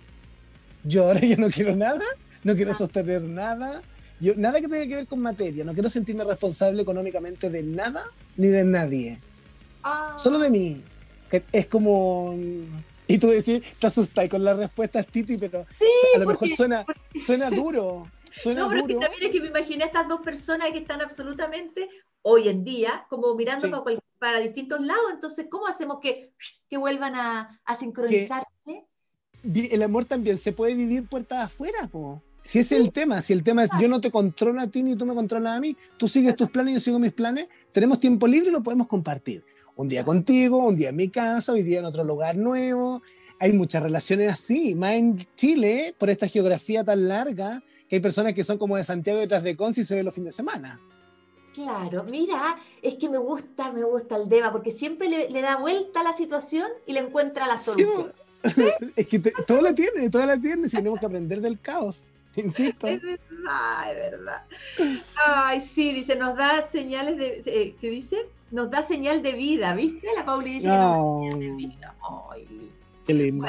yo 0.82 1.08
ahora 1.08 1.20
ya 1.26 1.36
no 1.36 1.50
quiero 1.50 1.76
nada, 1.76 2.04
no 2.42 2.56
quiero 2.56 2.72
sostener 2.72 3.20
nada, 3.20 3.82
yo, 4.20 4.34
nada 4.36 4.60
que 4.60 4.68
tenga 4.68 4.86
que 4.86 4.96
ver 4.96 5.06
con 5.06 5.20
materia, 5.20 5.64
no 5.64 5.72
quiero 5.72 5.90
sentirme 5.90 6.24
responsable 6.24 6.82
económicamente 6.82 7.50
de 7.50 7.62
nada 7.62 8.04
ni 8.36 8.48
de 8.48 8.64
nadie, 8.64 9.18
ah. 9.82 10.14
solo 10.16 10.38
de 10.38 10.50
mí, 10.50 10.82
que 11.30 11.44
es 11.52 11.66
como 11.66 12.34
y 13.10 13.18
tú 13.18 13.28
decís, 13.28 13.62
te 13.78 13.86
asustas 13.86 14.28
con 14.28 14.44
la 14.44 14.52
respuesta, 14.52 15.02
Titi, 15.02 15.38
pero 15.38 15.66
a 16.14 16.18
lo 16.18 16.26
mejor 16.26 16.46
suena, 16.48 16.84
suena 17.18 17.48
duro. 17.50 18.06
Suena 18.30 18.60
no, 18.60 18.68
pero 18.68 18.86
duro. 18.86 19.00
también 19.00 19.22
es 19.24 19.30
que 19.32 19.40
me 19.40 19.48
imaginé 19.48 19.84
a 19.84 19.86
estas 19.86 20.06
dos 20.06 20.20
personas 20.20 20.70
que 20.70 20.78
están 20.78 21.00
absolutamente 21.00 21.88
hoy 22.20 22.48
en 22.48 22.64
día 22.64 23.06
como 23.08 23.34
mirando 23.34 23.82
para, 24.18 24.40
distintos 24.40 24.80
lados. 24.82 25.06
Entonces, 25.14 25.46
¿cómo 25.50 25.66
hacemos 25.66 26.00
que, 26.00 26.34
que 26.68 26.76
vuelvan 26.76 27.14
a, 27.14 27.60
a 27.64 27.74
sincronizarse? 27.74 28.46
el 29.42 29.82
amor 29.82 30.04
también 30.04 30.36
se 30.36 30.52
puede 30.52 30.74
vivir 30.74 31.08
puertas 31.08 31.44
afuera, 31.44 31.88
po. 31.88 32.22
Si 32.48 32.58
es 32.58 32.72
el 32.72 32.92
tema, 32.92 33.20
si 33.20 33.34
el 33.34 33.42
tema 33.42 33.62
es 33.62 33.70
yo 33.78 33.90
no 33.90 34.00
te 34.00 34.10
controlo 34.10 34.58
a 34.62 34.68
ti 34.68 34.82
ni 34.82 34.96
tú 34.96 35.04
me 35.04 35.14
controlas 35.14 35.58
a 35.58 35.60
mí, 35.60 35.76
tú 35.98 36.08
sigues 36.08 36.34
tus 36.34 36.48
planes 36.48 36.72
y 36.72 36.74
yo 36.76 36.80
sigo 36.80 36.98
mis 36.98 37.12
planes, 37.12 37.46
tenemos 37.72 38.00
tiempo 38.00 38.26
libre 38.26 38.48
y 38.48 38.52
lo 38.52 38.62
podemos 38.62 38.88
compartir. 38.88 39.44
Un 39.76 39.86
día 39.86 40.02
contigo, 40.02 40.56
un 40.56 40.74
día 40.74 40.88
en 40.88 40.96
mi 40.96 41.10
casa, 41.10 41.52
hoy 41.52 41.62
día 41.62 41.80
en 41.80 41.84
otro 41.84 42.04
lugar 42.04 42.38
nuevo. 42.38 43.02
Hay 43.38 43.52
muchas 43.52 43.82
relaciones 43.82 44.32
así, 44.32 44.74
más 44.74 44.94
en 44.94 45.26
Chile, 45.36 45.94
por 45.98 46.08
esta 46.08 46.26
geografía 46.26 46.82
tan 46.82 47.06
larga, 47.06 47.62
que 47.86 47.96
hay 47.96 48.00
personas 48.00 48.32
que 48.32 48.42
son 48.42 48.56
como 48.56 48.78
de 48.78 48.84
Santiago 48.84 49.20
detrás 49.20 49.42
de 49.42 49.54
Conci 49.54 49.82
y 49.82 49.84
se 49.84 49.96
ven 49.96 50.06
los 50.06 50.14
fines 50.14 50.34
de 50.34 50.36
semana. 50.36 50.80
Claro, 51.52 52.06
mira, 52.10 52.56
es 52.80 52.94
que 52.94 53.10
me 53.10 53.18
gusta, 53.18 53.72
me 53.72 53.84
gusta 53.84 54.16
el 54.16 54.26
Deva, 54.26 54.52
porque 54.52 54.70
siempre 54.70 55.10
le, 55.10 55.42
da 55.42 55.56
vuelta 55.56 56.00
a 56.00 56.02
la 56.02 56.14
situación 56.14 56.68
y 56.86 56.94
le 56.94 57.00
encuentra 57.00 57.46
la 57.46 57.58
solución. 57.58 58.10
es 58.96 59.06
que 59.06 59.18
todo 59.18 59.60
la 59.60 59.74
tiene, 59.74 60.08
todo 60.08 60.24
la 60.24 60.40
tiene, 60.40 60.66
si 60.70 60.78
tenemos 60.78 60.98
que 60.98 61.04
aprender 61.04 61.42
del 61.42 61.60
caos. 61.60 62.10
Insisto. 62.36 62.86
Es 62.86 63.02
verdad, 63.02 63.90
es 63.90 63.96
verdad. 63.96 64.42
Ay, 65.26 65.60
sí, 65.60 65.92
dice, 65.92 66.16
nos 66.16 66.36
da 66.36 66.62
señales 66.62 67.16
de, 67.16 67.76
¿qué 67.80 67.90
dice? 67.90 68.26
Nos 68.50 68.70
da 68.70 68.82
señal 68.82 69.22
de 69.22 69.32
vida, 69.32 69.74
¿viste? 69.74 70.06
La 70.16 70.24
Pauli 70.24 70.54
dice 70.54 70.70
Qué 73.06 73.14
lindo. 73.14 73.46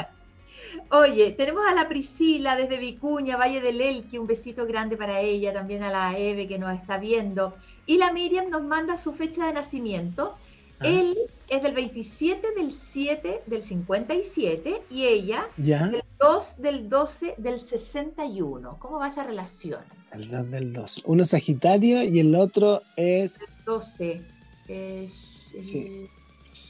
Oye, 0.90 1.32
tenemos 1.32 1.66
a 1.66 1.74
la 1.74 1.88
Priscila 1.88 2.56
desde 2.56 2.78
Vicuña, 2.78 3.36
Valle 3.36 3.60
del 3.60 3.80
Elqui, 3.80 4.18
un 4.18 4.26
besito 4.26 4.66
grande 4.66 4.96
para 4.96 5.20
ella, 5.20 5.52
también 5.52 5.82
a 5.82 5.90
la 5.90 6.18
Eve 6.18 6.48
que 6.48 6.58
nos 6.58 6.74
está 6.74 6.96
viendo. 6.98 7.54
Y 7.86 7.98
la 7.98 8.12
Miriam 8.12 8.50
nos 8.50 8.62
manda 8.62 8.96
su 8.96 9.12
fecha 9.12 9.46
de 9.46 9.52
nacimiento, 9.52 10.36
Ah. 10.80 10.88
Él 10.88 11.16
es 11.48 11.62
del 11.62 11.74
27 11.74 12.54
del 12.56 12.72
7 12.72 13.42
del 13.46 13.62
57 13.62 14.82
y 14.90 15.04
ella 15.06 15.46
¿Ya? 15.58 15.88
del 15.88 16.02
2 16.20 16.54
del 16.58 16.88
12 16.88 17.34
del 17.38 17.60
61. 17.60 18.78
¿Cómo 18.78 18.98
va 18.98 19.08
esa 19.08 19.24
relación? 19.24 19.80
El 20.12 20.30
2 20.30 20.50
del 20.50 20.72
12. 20.72 21.02
Uno 21.06 21.22
es 21.22 21.30
Sagitario 21.30 22.02
y 22.02 22.20
el 22.20 22.34
otro 22.34 22.82
es... 22.96 23.40
El 23.40 23.64
12. 23.64 24.22
Es, 24.68 25.12
sí. 25.58 26.08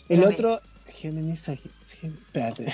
El 0.09 0.25
otro, 0.25 0.61
Géminis, 0.87 1.41
Sagitario. 1.41 2.15
Espérate. 2.27 2.73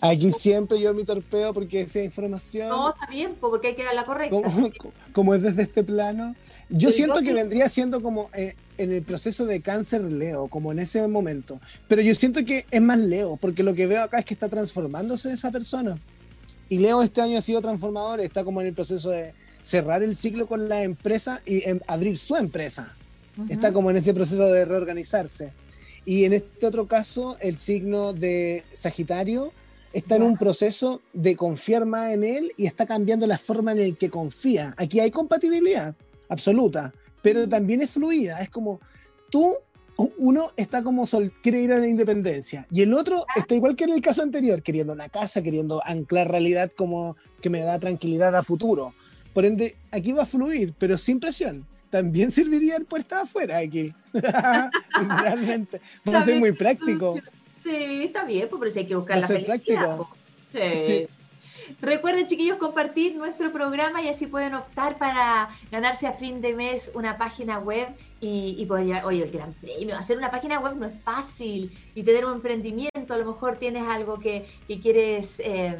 Aquí 0.00 0.32
siempre 0.32 0.80
yo 0.80 0.92
mi 0.94 1.04
torpeo 1.04 1.54
porque 1.54 1.82
esa 1.82 2.02
información. 2.02 2.68
No, 2.68 2.90
está 2.90 3.06
bien, 3.06 3.36
porque 3.40 3.68
hay 3.68 3.74
que 3.74 3.84
dar 3.84 3.94
la 3.94 4.04
correcta. 4.04 4.36
Como, 5.12 5.34
es 5.34 5.42
desde 5.42 5.62
este 5.62 5.84
plano. 5.84 6.34
Yo 6.68 6.90
siento 6.90 7.20
que 7.20 7.32
vendría 7.32 7.68
siendo 7.68 8.02
como 8.02 8.28
eh, 8.34 8.56
en 8.78 8.92
el 8.92 9.02
proceso 9.02 9.46
de 9.46 9.60
cáncer 9.60 10.02
Leo, 10.02 10.48
como 10.48 10.72
en 10.72 10.80
ese 10.80 11.06
momento. 11.06 11.60
Pero 11.88 12.02
yo 12.02 12.14
siento 12.14 12.44
que 12.44 12.66
es 12.70 12.82
más 12.82 12.98
Leo, 12.98 13.36
porque 13.36 13.62
lo 13.62 13.74
que 13.74 13.86
veo 13.86 14.02
acá 14.02 14.18
es 14.18 14.24
que 14.24 14.34
está 14.34 14.48
transformándose 14.48 15.32
esa 15.32 15.50
persona. 15.50 15.98
Y 16.68 16.78
Leo 16.78 17.02
este 17.02 17.20
año 17.20 17.38
ha 17.38 17.42
sido 17.42 17.60
transformador, 17.60 18.20
está 18.20 18.44
como 18.44 18.60
en 18.60 18.68
el 18.68 18.74
proceso 18.74 19.10
de 19.10 19.34
cerrar 19.62 20.02
el 20.02 20.16
ciclo 20.16 20.46
con 20.46 20.68
la 20.68 20.82
empresa 20.82 21.40
y 21.46 21.62
abrir 21.86 22.16
su 22.16 22.36
empresa. 22.36 22.94
Está 23.48 23.72
como 23.72 23.90
en 23.90 23.96
ese 23.96 24.12
proceso 24.12 24.46
de 24.46 24.64
reorganizarse. 24.64 25.52
Y 26.04 26.24
en 26.24 26.32
este 26.32 26.66
otro 26.66 26.86
caso, 26.86 27.36
el 27.40 27.56
signo 27.56 28.12
de 28.12 28.64
Sagitario 28.72 29.52
está 29.92 30.16
en 30.16 30.22
un 30.22 30.36
proceso 30.36 31.00
de 31.12 31.36
confiar 31.36 31.86
más 31.86 32.12
en 32.12 32.24
él 32.24 32.52
y 32.56 32.66
está 32.66 32.86
cambiando 32.86 33.26
la 33.26 33.38
forma 33.38 33.72
en 33.72 33.90
la 33.90 33.96
que 33.96 34.10
confía. 34.10 34.74
Aquí 34.76 35.00
hay 35.00 35.10
compatibilidad 35.10 35.94
absoluta, 36.28 36.92
pero 37.20 37.48
también 37.48 37.82
es 37.82 37.90
fluida. 37.90 38.40
Es 38.40 38.48
como 38.48 38.80
tú, 39.30 39.54
uno 40.18 40.50
está 40.56 40.82
como 40.82 41.06
sol, 41.06 41.32
quiere 41.42 41.60
ir 41.60 41.72
a 41.72 41.78
la 41.78 41.86
independencia 41.86 42.66
y 42.70 42.82
el 42.82 42.94
otro 42.94 43.24
está 43.36 43.54
igual 43.54 43.76
que 43.76 43.84
en 43.84 43.90
el 43.90 44.00
caso 44.00 44.22
anterior, 44.22 44.62
queriendo 44.62 44.92
una 44.92 45.08
casa, 45.08 45.42
queriendo 45.42 45.82
anclar 45.84 46.30
realidad 46.30 46.70
como 46.74 47.16
que 47.40 47.50
me 47.50 47.60
da 47.60 47.78
tranquilidad 47.78 48.34
a 48.34 48.42
futuro. 48.42 48.94
Por 49.32 49.44
ende, 49.44 49.76
aquí 49.90 50.12
va 50.12 50.22
a 50.22 50.26
fluir, 50.26 50.74
pero 50.78 50.98
sin 50.98 51.20
presión. 51.20 51.66
También 51.90 52.30
serviría 52.38 52.76
el 52.76 52.84
puerta 52.84 53.22
afuera 53.22 53.58
aquí. 53.58 53.92
Realmente. 54.12 55.80
Va 56.08 56.18
a 56.18 56.22
ser 56.22 56.38
muy 56.38 56.52
práctico. 56.52 57.20
Sí, 57.62 58.04
está 58.04 58.24
bien, 58.24 58.48
pues, 58.48 58.58
pero 58.58 58.70
si 58.70 58.78
hay 58.80 58.86
que 58.86 58.96
buscar 58.96 59.20
la 59.20 59.26
felicidad. 59.26 59.98
Sí. 60.52 61.06
Recuerden, 61.80 62.26
chiquillos, 62.26 62.58
compartir 62.58 63.16
nuestro 63.16 63.52
programa 63.52 64.02
y 64.02 64.08
así 64.08 64.26
pueden 64.26 64.54
optar 64.54 64.98
para 64.98 65.48
ganarse 65.70 66.06
a 66.06 66.12
fin 66.12 66.40
de 66.40 66.54
mes 66.54 66.90
una 66.94 67.16
página 67.16 67.58
web 67.58 67.88
y, 68.20 68.56
y 68.58 68.66
poder 68.66 68.86
llevar, 68.86 69.04
oye, 69.06 69.22
el 69.22 69.30
gran 69.30 69.52
premio. 69.54 69.96
Hacer 69.96 70.18
una 70.18 70.30
página 70.30 70.58
web 70.58 70.76
no 70.76 70.86
es 70.86 71.00
fácil 71.02 71.76
y 71.94 72.02
tener 72.02 72.24
un 72.26 72.34
emprendimiento, 72.34 73.14
a 73.14 73.16
lo 73.16 73.26
mejor 73.26 73.56
tienes 73.56 73.84
algo 73.84 74.18
que, 74.18 74.46
que 74.68 74.80
quieres 74.80 75.36
eh, 75.38 75.76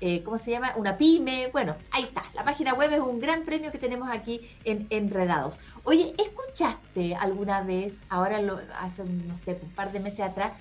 eh, 0.00 0.22
¿cómo 0.22 0.38
se 0.38 0.52
llama? 0.52 0.74
Una 0.76 0.96
pyme. 0.96 1.48
Bueno, 1.52 1.76
ahí 1.90 2.04
está. 2.04 2.24
La 2.34 2.44
página 2.44 2.74
web 2.74 2.92
es 2.92 3.00
un 3.00 3.18
gran 3.18 3.44
premio 3.44 3.72
que 3.72 3.78
tenemos 3.78 4.08
aquí 4.10 4.48
en 4.64 4.86
Enredados. 4.90 5.58
Oye, 5.84 6.14
¿escuchaste 6.18 7.14
alguna 7.16 7.62
vez, 7.62 7.96
ahora 8.08 8.40
lo, 8.40 8.60
hace 8.80 9.04
no 9.04 9.36
sé, 9.44 9.58
un 9.60 9.70
par 9.70 9.92
de 9.92 10.00
meses 10.00 10.20
atrás, 10.20 10.52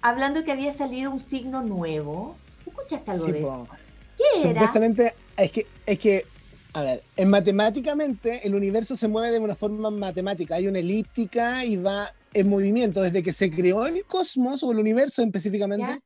hablando 0.00 0.44
que 0.44 0.52
había 0.52 0.72
salido 0.72 1.10
un 1.10 1.20
signo 1.20 1.62
nuevo? 1.62 2.36
¿Escuchaste 2.66 3.10
algo 3.10 3.26
de 3.26 3.40
eso? 3.40 3.68
¿Qué 4.16 4.24
era? 4.48 4.60
Supuestamente, 4.60 5.14
es 5.36 5.50
que, 5.50 5.66
es 5.86 5.98
que, 5.98 6.26
a 6.72 6.82
ver, 6.82 7.02
en 7.16 7.28
matemáticamente 7.28 8.46
el 8.46 8.54
universo 8.54 8.94
se 8.94 9.08
mueve 9.08 9.32
de 9.32 9.40
una 9.40 9.56
forma 9.56 9.90
matemática. 9.90 10.54
Hay 10.54 10.68
una 10.68 10.78
elíptica 10.78 11.64
y 11.64 11.76
va 11.76 12.12
en 12.32 12.48
movimiento 12.48 13.02
desde 13.02 13.22
que 13.22 13.32
se 13.32 13.50
creó 13.50 13.86
el 13.86 14.04
cosmos 14.04 14.62
o 14.62 14.72
el 14.72 14.78
universo 14.78 15.22
específicamente 15.22 16.00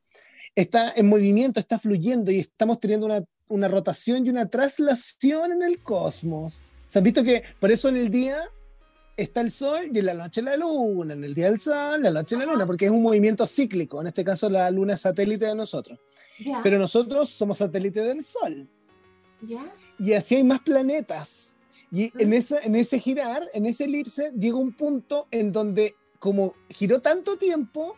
está 0.55 0.91
en 0.95 1.07
movimiento, 1.07 1.59
está 1.59 1.77
fluyendo 1.77 2.31
y 2.31 2.39
estamos 2.39 2.79
teniendo 2.79 3.05
una, 3.05 3.23
una 3.49 3.67
rotación 3.67 4.25
y 4.25 4.29
una 4.29 4.49
traslación 4.49 5.51
en 5.53 5.63
el 5.63 5.81
cosmos. 5.81 6.63
¿Se 6.87 6.99
han 6.99 7.03
visto 7.03 7.23
que 7.23 7.43
por 7.59 7.71
eso 7.71 7.89
en 7.89 7.97
el 7.97 8.09
día 8.09 8.41
está 9.21 9.41
el 9.41 9.51
sol 9.51 9.89
y 9.93 9.99
en 9.99 10.05
la 10.05 10.13
noche 10.13 10.41
la 10.41 10.55
luna, 10.55 11.13
en 11.13 11.23
el 11.23 11.33
día 11.33 11.47
el 11.47 11.59
sol, 11.59 11.97
en 11.97 12.03
la 12.03 12.21
noche 12.21 12.37
la 12.37 12.45
luna, 12.45 12.65
porque 12.65 12.85
es 12.85 12.91
un 12.91 13.01
movimiento 13.01 13.45
cíclico. 13.45 14.01
En 14.01 14.07
este 14.07 14.23
caso 14.23 14.49
la 14.49 14.71
luna 14.71 14.93
es 14.93 15.01
satélite 15.01 15.45
de 15.45 15.55
nosotros. 15.55 15.99
Pero 16.63 16.79
nosotros 16.79 17.29
somos 17.29 17.57
satélite 17.57 18.01
del 18.01 18.23
sol. 18.23 18.67
Y 19.99 20.13
así 20.13 20.35
hay 20.35 20.43
más 20.43 20.61
planetas. 20.61 21.57
Y 21.91 22.11
en, 22.21 22.33
ese, 22.33 22.59
en 22.63 22.75
ese 22.75 22.99
girar, 22.99 23.43
en 23.53 23.65
ese 23.65 23.85
elipse, 23.85 24.31
llega 24.37 24.57
un 24.57 24.73
punto 24.73 25.27
en 25.31 25.51
donde 25.51 25.95
como 26.19 26.53
giró 26.69 27.01
tanto 27.01 27.37
tiempo, 27.37 27.95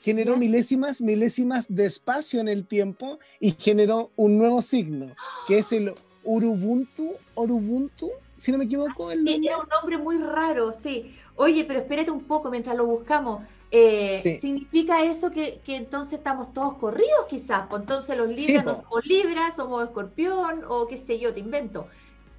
generó 0.00 0.36
milésimas, 0.36 1.02
milésimas 1.02 1.66
de 1.68 1.86
espacio 1.86 2.40
en 2.40 2.48
el 2.48 2.66
tiempo 2.66 3.18
y 3.38 3.52
generó 3.52 4.10
un 4.16 4.38
nuevo 4.38 4.62
signo, 4.62 5.14
que 5.46 5.58
es 5.58 5.72
el 5.72 5.92
Urubuntu, 6.24 7.12
Urubuntu, 7.34 8.10
si 8.36 8.50
no 8.50 8.58
me 8.58 8.64
equivoco. 8.64 9.10
El 9.10 9.24
Tiene 9.24 9.50
un 9.56 9.68
nombre 9.68 9.98
muy 9.98 10.18
raro, 10.18 10.72
sí. 10.72 11.14
Oye, 11.36 11.64
pero 11.64 11.80
espérate 11.80 12.10
un 12.10 12.24
poco 12.24 12.50
mientras 12.50 12.76
lo 12.76 12.86
buscamos. 12.86 13.42
Eh, 13.70 14.18
¿Significa 14.18 15.04
eso 15.04 15.30
que, 15.30 15.60
entonces 15.66 16.14
estamos 16.14 16.52
todos 16.52 16.78
corridos 16.78 17.26
quizás? 17.28 17.66
Pues 17.68 17.82
entonces 17.82 18.16
los 18.16 18.28
libras 18.28 18.64
no 18.64 18.74
somos 18.82 19.06
libras, 19.06 19.56
somos 19.56 19.84
escorpión 19.84 20.64
o 20.66 20.86
qué 20.88 20.96
sé 20.96 21.20
yo, 21.20 21.32
te 21.32 21.40
invento. 21.40 21.86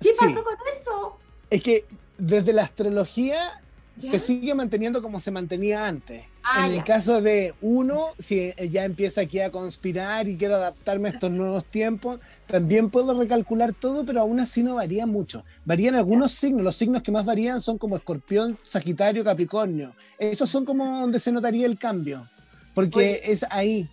¿Qué 0.02 0.10
pasó 0.20 0.44
con 0.44 0.56
eso? 0.80 1.18
Es 1.50 1.62
que 1.62 1.86
desde 2.18 2.54
la 2.54 2.64
astrología 2.64 3.62
se 3.98 4.20
sigue 4.20 4.54
manteniendo 4.56 5.02
como 5.02 5.20
se 5.20 5.32
mantenía 5.32 5.86
antes. 5.86 6.26
Ah, 6.44 6.68
en 6.68 6.74
el 6.74 6.84
caso 6.84 7.22
de 7.22 7.54
uno, 7.62 8.08
si 8.18 8.54
ya 8.72 8.84
empieza 8.84 9.22
aquí 9.22 9.40
a 9.40 9.52
conspirar 9.52 10.28
y 10.28 10.38
quiero 10.38 10.56
adaptarme 10.56 11.10
a 11.10 11.12
estos 11.12 11.30
nuevos 11.30 11.66
tiempos, 11.66 12.20
también 12.48 12.90
puedo 12.90 13.18
recalcular 13.18 13.74
todo, 13.74 14.06
pero 14.06 14.22
aún 14.22 14.40
así 14.40 14.64
no 14.64 14.76
varía 14.76 15.06
mucho. 15.06 15.44
Varían 15.66 15.96
algunos 15.96 16.32
signos, 16.32 16.64
los 16.64 16.76
signos 16.76 17.04
que 17.04 17.12
más 17.12 17.26
varían 17.26 17.62
son 17.62 17.78
como 17.78 17.96
escorpión, 17.96 18.58
sagitario, 18.64 19.24
capricornio. 19.24 19.94
Esos 20.18 20.50
son 20.50 20.66
como 20.66 21.00
donde 21.00 21.20
se 21.20 21.32
notaría 21.32 21.66
el 21.66 21.78
cambio, 21.78 22.28
porque 22.74 23.22
es 23.24 23.46
ahí. 23.50 23.88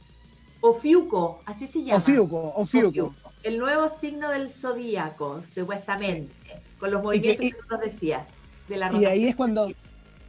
Ofiuco, 0.61 1.41
así 1.45 1.67
se 1.67 1.85
llama. 1.85 1.99
Ofiuco, 1.99 2.53
Ofiuco. 2.57 3.15
El 3.43 3.59
nuevo 3.59 3.89
signo 3.89 4.31
del 4.31 4.51
zodíaco, 4.51 5.43
supuestamente, 5.55 6.35
con 6.81 6.91
los 6.91 7.03
movimientos 7.03 7.47
que, 7.47 7.53
tú 7.53 7.67
nos 7.71 7.81
decías. 7.81 8.27
De 8.69 8.77
la 8.77 8.93
y 8.93 9.05
ahí 9.07 9.27
es 9.29 9.37
cuando 9.37 9.71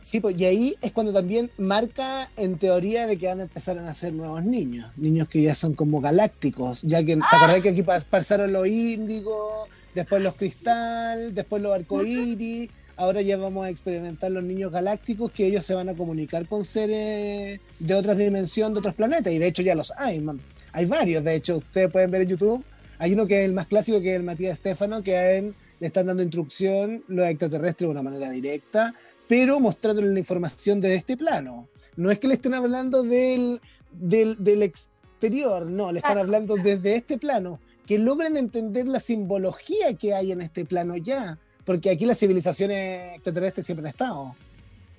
Sí, 0.01 0.19
pues, 0.21 0.39
y 0.39 0.45
ahí 0.45 0.75
es 0.81 0.91
cuando 0.93 1.12
también 1.12 1.51
marca 1.57 2.31
en 2.38 2.57
teoría 2.57 3.05
de 3.05 3.17
que 3.17 3.27
van 3.27 3.41
a 3.41 3.43
empezar 3.43 3.77
a 3.77 3.81
nacer 3.81 4.13
nuevos 4.13 4.43
niños, 4.43 4.91
niños 4.95 5.27
que 5.27 5.41
ya 5.41 5.53
son 5.55 5.73
como 5.73 5.99
galácticos, 5.99 6.83
ya 6.83 7.03
que 7.03 7.17
te 7.17 7.21
acordás 7.31 7.62
que 7.62 7.69
aquí 7.69 7.83
pasaron 7.83 8.53
los 8.53 8.65
índigos, 8.67 9.67
después 9.93 10.21
los 10.21 10.35
cristal, 10.35 11.33
después 11.33 11.62
los 11.62 11.75
arcoíris, 11.75 12.69
ahora 12.95 13.21
ya 13.21 13.35
vamos 13.38 13.65
a 13.65 13.69
experimentar 13.69 14.31
los 14.31 14.43
niños 14.43 14.71
galácticos 14.71 15.31
que 15.31 15.47
ellos 15.47 15.65
se 15.65 15.73
van 15.73 15.89
a 15.89 15.95
comunicar 15.95 16.47
con 16.47 16.63
seres 16.63 17.59
de 17.79 17.93
otras 17.93 18.17
dimensiones, 18.17 18.75
de 18.75 18.79
otros 18.79 18.95
planetas, 18.95 19.33
y 19.33 19.38
de 19.38 19.47
hecho 19.47 19.63
ya 19.63 19.75
los 19.75 19.91
hay, 19.97 20.25
hay 20.71 20.85
varios, 20.85 21.23
de 21.23 21.35
hecho 21.35 21.57
ustedes 21.57 21.91
pueden 21.91 22.09
ver 22.09 22.21
en 22.21 22.29
YouTube, 22.29 22.63
hay 22.97 23.13
uno 23.13 23.27
que 23.27 23.39
es 23.39 23.45
el 23.45 23.53
más 23.53 23.67
clásico 23.67 23.99
que 24.01 24.12
es 24.12 24.15
el 24.15 24.23
Matías 24.23 24.53
Estefano, 24.53 25.03
que 25.03 25.17
a 25.17 25.31
él 25.31 25.53
le 25.79 25.88
están 25.88 26.07
dando 26.07 26.23
instrucción 26.23 27.03
los 27.07 27.27
extraterrestres 27.27 27.88
de 27.88 27.91
una 27.91 28.01
manera 28.01 28.29
directa, 28.29 28.93
pero 29.29 29.59
mostrándole 29.59 30.11
la 30.11 30.17
información 30.17 30.81
de 30.81 30.95
este 30.95 31.15
plano. 31.15 31.69
No 31.95 32.09
es 32.09 32.17
que 32.17 32.27
le 32.27 32.33
estén 32.33 32.55
hablando 32.55 33.03
del, 33.03 33.61
del, 33.91 34.63
exterior, 34.63 35.67
no, 35.67 35.91
le 35.91 35.99
están 35.99 36.17
hablando 36.17 36.55
desde 36.55 36.95
este 36.95 37.19
plano, 37.19 37.59
que 37.85 37.99
logren 37.99 38.37
entender 38.37 38.87
la 38.87 38.99
simbología 38.99 39.93
que 39.93 40.15
hay 40.15 40.31
en 40.31 40.41
este 40.41 40.65
plano 40.65 40.97
ya, 40.97 41.37
porque 41.63 41.91
aquí 41.91 42.07
las 42.07 42.17
civilizaciones 42.17 43.17
extraterrestres 43.17 43.67
siempre 43.67 43.83
han 43.85 43.89
estado. 43.89 44.35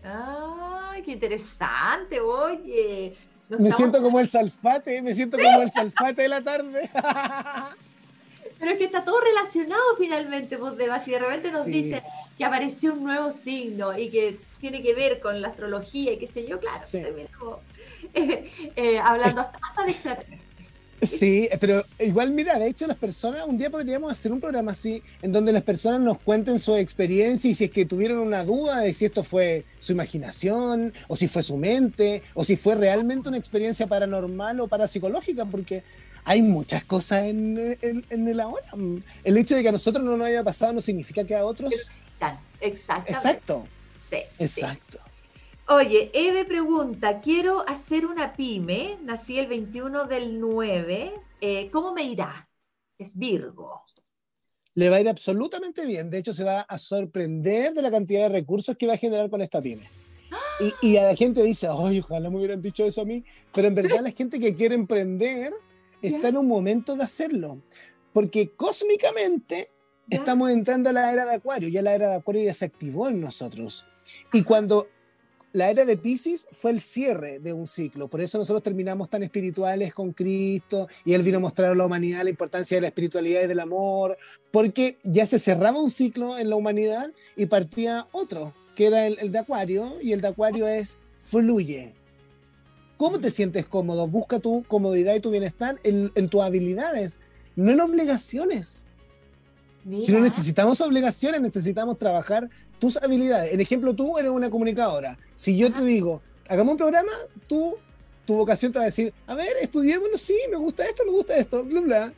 ¡Ay, 0.04 1.02
qué 1.02 1.10
interesante! 1.10 2.20
Oye. 2.20 3.16
Me 3.58 3.72
siento 3.72 4.00
como 4.00 4.20
el 4.20 4.30
salfate, 4.30 5.02
me 5.02 5.12
siento 5.12 5.38
como 5.38 5.60
el 5.60 5.72
salfate 5.72 6.22
de 6.22 6.28
la 6.28 6.40
tarde. 6.40 6.88
Pero 8.60 8.72
es 8.72 8.78
que 8.78 8.84
está 8.84 9.02
todo 9.04 9.18
relacionado 9.20 9.82
finalmente, 9.96 10.58
pues, 10.58 10.76
de, 10.76 10.86
si 11.02 11.12
de 11.12 11.18
repente 11.18 11.50
nos 11.50 11.64
dicen 11.64 12.02
que 12.36 12.44
apareció 12.44 12.92
un 12.92 13.04
nuevo 13.04 13.32
signo 13.32 13.98
y 13.98 14.10
que 14.10 14.38
tiene 14.60 14.82
que 14.82 14.94
ver 14.94 15.18
con 15.18 15.40
la 15.40 15.48
astrología 15.48 16.12
y 16.12 16.18
qué 16.18 16.26
sé 16.26 16.46
yo, 16.46 16.60
claro, 16.60 16.84
eh, 18.14 18.50
eh, 18.76 18.98
hablando 18.98 19.40
hasta, 19.40 19.84
de 19.84 19.90
extraterrestres. 19.92 20.50
Sí, 21.02 21.48
pero 21.58 21.86
igual, 21.98 22.32
mira, 22.32 22.58
de 22.58 22.68
hecho 22.68 22.86
las 22.86 22.98
personas, 22.98 23.46
un 23.46 23.56
día 23.56 23.70
podríamos 23.70 24.12
hacer 24.12 24.30
un 24.30 24.40
programa 24.40 24.72
así, 24.72 25.02
en 25.22 25.32
donde 25.32 25.52
las 25.52 25.62
personas 25.62 25.98
nos 26.02 26.18
cuenten 26.18 26.58
su 26.58 26.76
experiencia 26.76 27.50
y 27.50 27.54
si 27.54 27.64
es 27.64 27.70
que 27.70 27.86
tuvieron 27.86 28.18
una 28.18 28.44
duda 28.44 28.80
de 28.80 28.92
si 28.92 29.06
esto 29.06 29.24
fue 29.24 29.64
su 29.78 29.92
imaginación, 29.92 30.92
o 31.08 31.16
si 31.16 31.26
fue 31.26 31.42
su 31.42 31.56
mente, 31.56 32.22
o 32.34 32.44
si 32.44 32.56
fue 32.56 32.74
realmente 32.74 33.30
una 33.30 33.38
experiencia 33.38 33.86
paranormal 33.86 34.60
o 34.60 34.68
parapsicológica, 34.68 35.46
porque 35.46 35.82
hay 36.24 36.42
muchas 36.42 36.84
cosas 36.84 37.24
en, 37.24 37.76
el 38.10 38.40
ahora. 38.40 38.70
El 39.24 39.36
hecho 39.36 39.54
de 39.56 39.62
que 39.62 39.68
a 39.68 39.72
nosotros 39.72 40.04
no 40.04 40.16
nos 40.16 40.26
haya 40.26 40.44
pasado 40.44 40.74
no 40.74 40.80
significa 40.80 41.24
que 41.24 41.34
a 41.34 41.44
otros. 41.44 41.72
Exacto. 42.60 43.12
Exacto. 43.12 43.68
Sí. 44.08 44.18
Exacto. 44.38 44.98
Oye, 45.68 46.10
Eve 46.12 46.44
pregunta, 46.44 47.20
quiero 47.20 47.64
hacer 47.68 48.04
una 48.04 48.32
pyme, 48.32 48.98
nací 49.04 49.38
el 49.38 49.46
21 49.46 50.06
del 50.06 50.40
9, 50.40 51.12
eh, 51.40 51.70
¿cómo 51.70 51.94
me 51.94 52.02
irá? 52.02 52.48
Es 52.98 53.16
Virgo. 53.16 53.84
Le 54.74 54.90
va 54.90 54.96
a 54.96 55.00
ir 55.00 55.08
absolutamente 55.08 55.86
bien, 55.86 56.10
de 56.10 56.18
hecho 56.18 56.32
se 56.32 56.42
va 56.42 56.62
a 56.62 56.76
sorprender 56.76 57.72
de 57.72 57.82
la 57.82 57.90
cantidad 57.90 58.22
de 58.22 58.40
recursos 58.40 58.76
que 58.76 58.88
va 58.88 58.94
a 58.94 58.98
generar 58.98 59.30
con 59.30 59.42
esta 59.42 59.62
pyme. 59.62 59.88
Y, 60.82 60.96
a 60.96 61.06
la 61.06 61.14
gente 61.14 61.42
dice, 61.42 61.68
ay, 61.70 62.00
ojalá 62.00 62.30
me 62.30 62.38
hubieran 62.38 62.60
dicho 62.60 62.84
eso 62.84 63.02
a 63.02 63.04
mí, 63.04 63.24
pero 63.52 63.68
en 63.68 63.74
verdad 63.74 64.00
la 64.02 64.10
gente 64.10 64.38
que 64.40 64.54
quiere 64.54 64.74
emprender 64.74 65.52
está 66.02 66.28
en 66.28 66.36
un 66.36 66.48
momento 66.48 66.96
de 66.96 67.04
hacerlo, 67.04 67.60
porque 68.12 68.50
cósmicamente 68.50 69.68
estamos 70.08 70.50
entrando 70.50 70.90
a 70.90 70.92
la 70.92 71.12
era 71.12 71.24
de 71.24 71.34
Acuario, 71.34 71.68
ya 71.68 71.82
la 71.82 71.94
era 71.94 72.08
de 72.08 72.16
Acuario 72.16 72.44
ya 72.44 72.54
se 72.54 72.64
activó 72.64 73.08
en 73.08 73.20
nosotros. 73.20 73.86
Y 74.32 74.42
cuando 74.42 74.88
la 75.52 75.70
era 75.70 75.84
de 75.84 75.96
Pisces 75.96 76.46
fue 76.52 76.70
el 76.70 76.80
cierre 76.80 77.40
de 77.40 77.52
un 77.52 77.66
ciclo, 77.66 78.08
por 78.08 78.20
eso 78.20 78.38
nosotros 78.38 78.62
terminamos 78.62 79.10
tan 79.10 79.22
espirituales 79.22 79.92
con 79.92 80.12
Cristo 80.12 80.88
y 81.04 81.14
Él 81.14 81.22
vino 81.22 81.38
a 81.38 81.40
mostrar 81.40 81.72
a 81.72 81.74
la 81.74 81.86
humanidad 81.86 82.22
la 82.22 82.30
importancia 82.30 82.76
de 82.76 82.82
la 82.82 82.88
espiritualidad 82.88 83.42
y 83.42 83.46
del 83.46 83.60
amor, 83.60 84.16
porque 84.52 84.98
ya 85.02 85.26
se 85.26 85.38
cerraba 85.38 85.80
un 85.80 85.90
ciclo 85.90 86.38
en 86.38 86.50
la 86.50 86.56
humanidad 86.56 87.12
y 87.36 87.46
partía 87.46 88.06
otro, 88.12 88.52
que 88.76 88.86
era 88.86 89.06
el, 89.06 89.32
de 89.32 89.38
Acuario, 89.38 90.00
y 90.00 90.12
el 90.12 90.20
de 90.20 90.28
Acuario 90.28 90.68
es 90.68 91.00
fluye. 91.18 91.94
¿Cómo 93.00 93.18
te 93.18 93.30
sientes 93.30 93.66
cómodo? 93.66 94.04
Busca 94.04 94.40
tu 94.40 94.62
comodidad 94.64 95.14
y 95.14 95.20
tu 95.20 95.30
bienestar 95.30 95.80
en, 95.84 96.12
en 96.14 96.28
tus 96.28 96.42
habilidades, 96.42 97.18
no 97.56 97.72
en 97.72 97.80
obligaciones. 97.80 98.86
Si 100.02 100.12
no 100.12 100.20
necesitamos 100.20 100.82
obligaciones, 100.82 101.40
necesitamos 101.40 101.96
trabajar 101.96 102.50
tus 102.78 102.98
habilidades. 102.98 103.54
En 103.54 103.60
ejemplo, 103.62 103.94
tú 103.94 104.18
eres 104.18 104.30
una 104.30 104.50
comunicadora. 104.50 105.16
Si 105.34 105.56
yo 105.56 105.72
te 105.72 105.82
digo, 105.82 106.20
hagamos 106.46 106.72
un 106.72 106.76
programa, 106.76 107.10
tú, 107.48 107.76
tu 108.26 108.34
vocación 108.34 108.70
te 108.70 108.78
va 108.78 108.82
a 108.82 108.92
decir, 108.92 109.14
a 109.26 109.34
ver, 109.34 109.48
bueno, 109.72 110.18
sí, 110.18 110.36
me 110.50 110.58
gusta 110.58 110.84
esto, 110.84 111.02
me 111.06 111.12
gusta 111.12 111.38
esto, 111.38 111.64
bla, 111.64 111.80
bla. 111.80 112.12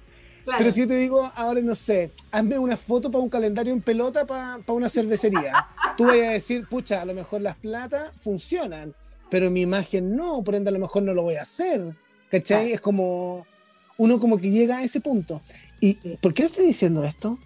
Pero 0.58 0.72
si 0.72 0.80
yo 0.80 0.88
te 0.88 0.96
digo, 0.96 1.30
ahora 1.36 1.60
no 1.60 1.76
sé, 1.76 2.10
hazme 2.32 2.58
una 2.58 2.76
foto 2.76 3.08
para 3.08 3.22
un 3.22 3.30
calendario 3.30 3.72
en 3.72 3.82
pelota 3.82 4.26
para 4.26 4.60
una 4.72 4.88
cervecería, 4.88 5.64
tú 5.96 6.06
vas 6.06 6.14
a 6.14 6.30
decir, 6.32 6.66
pucha, 6.68 7.02
a 7.02 7.04
lo 7.04 7.14
mejor 7.14 7.40
las 7.40 7.54
platas 7.54 8.10
funcionan, 8.16 8.96
pero 9.32 9.50
mi 9.50 9.62
imagen 9.62 10.14
no, 10.14 10.44
por 10.44 10.54
ende 10.54 10.68
a 10.68 10.72
lo 10.74 10.78
mejor 10.78 11.02
no 11.04 11.14
lo 11.14 11.22
voy 11.22 11.36
a 11.36 11.40
hacer. 11.40 11.94
¿Cachai? 12.30 12.72
Es 12.72 12.82
como, 12.82 13.46
uno 13.96 14.20
como 14.20 14.36
que 14.36 14.50
llega 14.50 14.76
a 14.76 14.82
ese 14.84 15.00
punto. 15.00 15.40
¿Y 15.80 15.94
por 16.18 16.34
qué 16.34 16.42
estoy 16.42 16.66
diciendo 16.66 17.02
esto? 17.04 17.38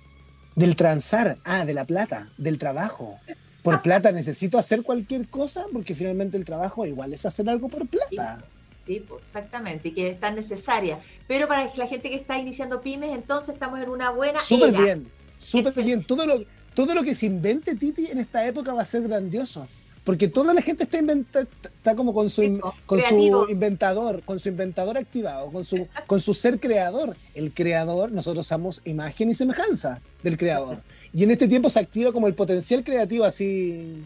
Del 0.56 0.74
transar, 0.74 1.38
ah, 1.44 1.64
de 1.64 1.74
la 1.74 1.84
plata, 1.84 2.28
del 2.38 2.58
trabajo. 2.58 3.20
Por 3.62 3.82
plata 3.82 4.10
necesito 4.10 4.58
hacer 4.58 4.82
cualquier 4.82 5.28
cosa 5.28 5.66
porque 5.72 5.94
finalmente 5.94 6.36
el 6.36 6.44
trabajo 6.44 6.84
igual 6.86 7.12
es 7.12 7.24
hacer 7.24 7.48
algo 7.48 7.68
por 7.68 7.86
plata. 7.86 8.42
Sí, 8.84 9.04
pues, 9.06 9.22
exactamente, 9.22 9.86
y 9.90 9.92
que 9.92 10.10
es 10.10 10.18
tan 10.18 10.34
necesaria. 10.34 10.98
Pero 11.28 11.46
para 11.46 11.72
la 11.72 11.86
gente 11.86 12.10
que 12.10 12.16
está 12.16 12.36
iniciando 12.36 12.80
pymes, 12.80 13.14
entonces 13.14 13.54
estamos 13.54 13.78
en 13.78 13.90
una 13.90 14.10
buena. 14.10 14.40
Súper 14.40 14.72
bien, 14.72 15.06
súper 15.38 15.72
bien. 15.84 16.02
Todo 16.02 16.26
lo, 16.26 16.42
todo 16.74 16.96
lo 16.96 17.04
que 17.04 17.14
se 17.14 17.26
invente 17.26 17.76
Titi 17.76 18.06
en 18.06 18.18
esta 18.18 18.44
época 18.44 18.74
va 18.74 18.82
a 18.82 18.84
ser 18.84 19.02
grandioso 19.02 19.68
porque 20.06 20.28
toda 20.28 20.54
la 20.54 20.62
gente 20.62 20.84
está 20.84 20.98
está 21.00 21.96
como 21.96 22.14
con 22.14 22.30
su 22.30 22.60
con 22.86 23.00
su 23.02 23.46
inventador, 23.50 24.22
con 24.22 24.38
su 24.38 24.50
inventador 24.50 24.96
activado, 24.96 25.50
con 25.50 25.64
su 25.64 25.88
con 26.06 26.20
su 26.20 26.32
ser 26.32 26.60
creador. 26.60 27.16
El 27.34 27.52
creador, 27.52 28.12
nosotros 28.12 28.46
somos 28.46 28.82
imagen 28.84 29.30
y 29.30 29.34
semejanza 29.34 30.00
del 30.22 30.36
creador. 30.36 30.78
Y 31.12 31.24
en 31.24 31.32
este 31.32 31.48
tiempo 31.48 31.68
se 31.68 31.80
activa 31.80 32.12
como 32.12 32.28
el 32.28 32.34
potencial 32.34 32.84
creativo 32.84 33.24
así 33.24 34.04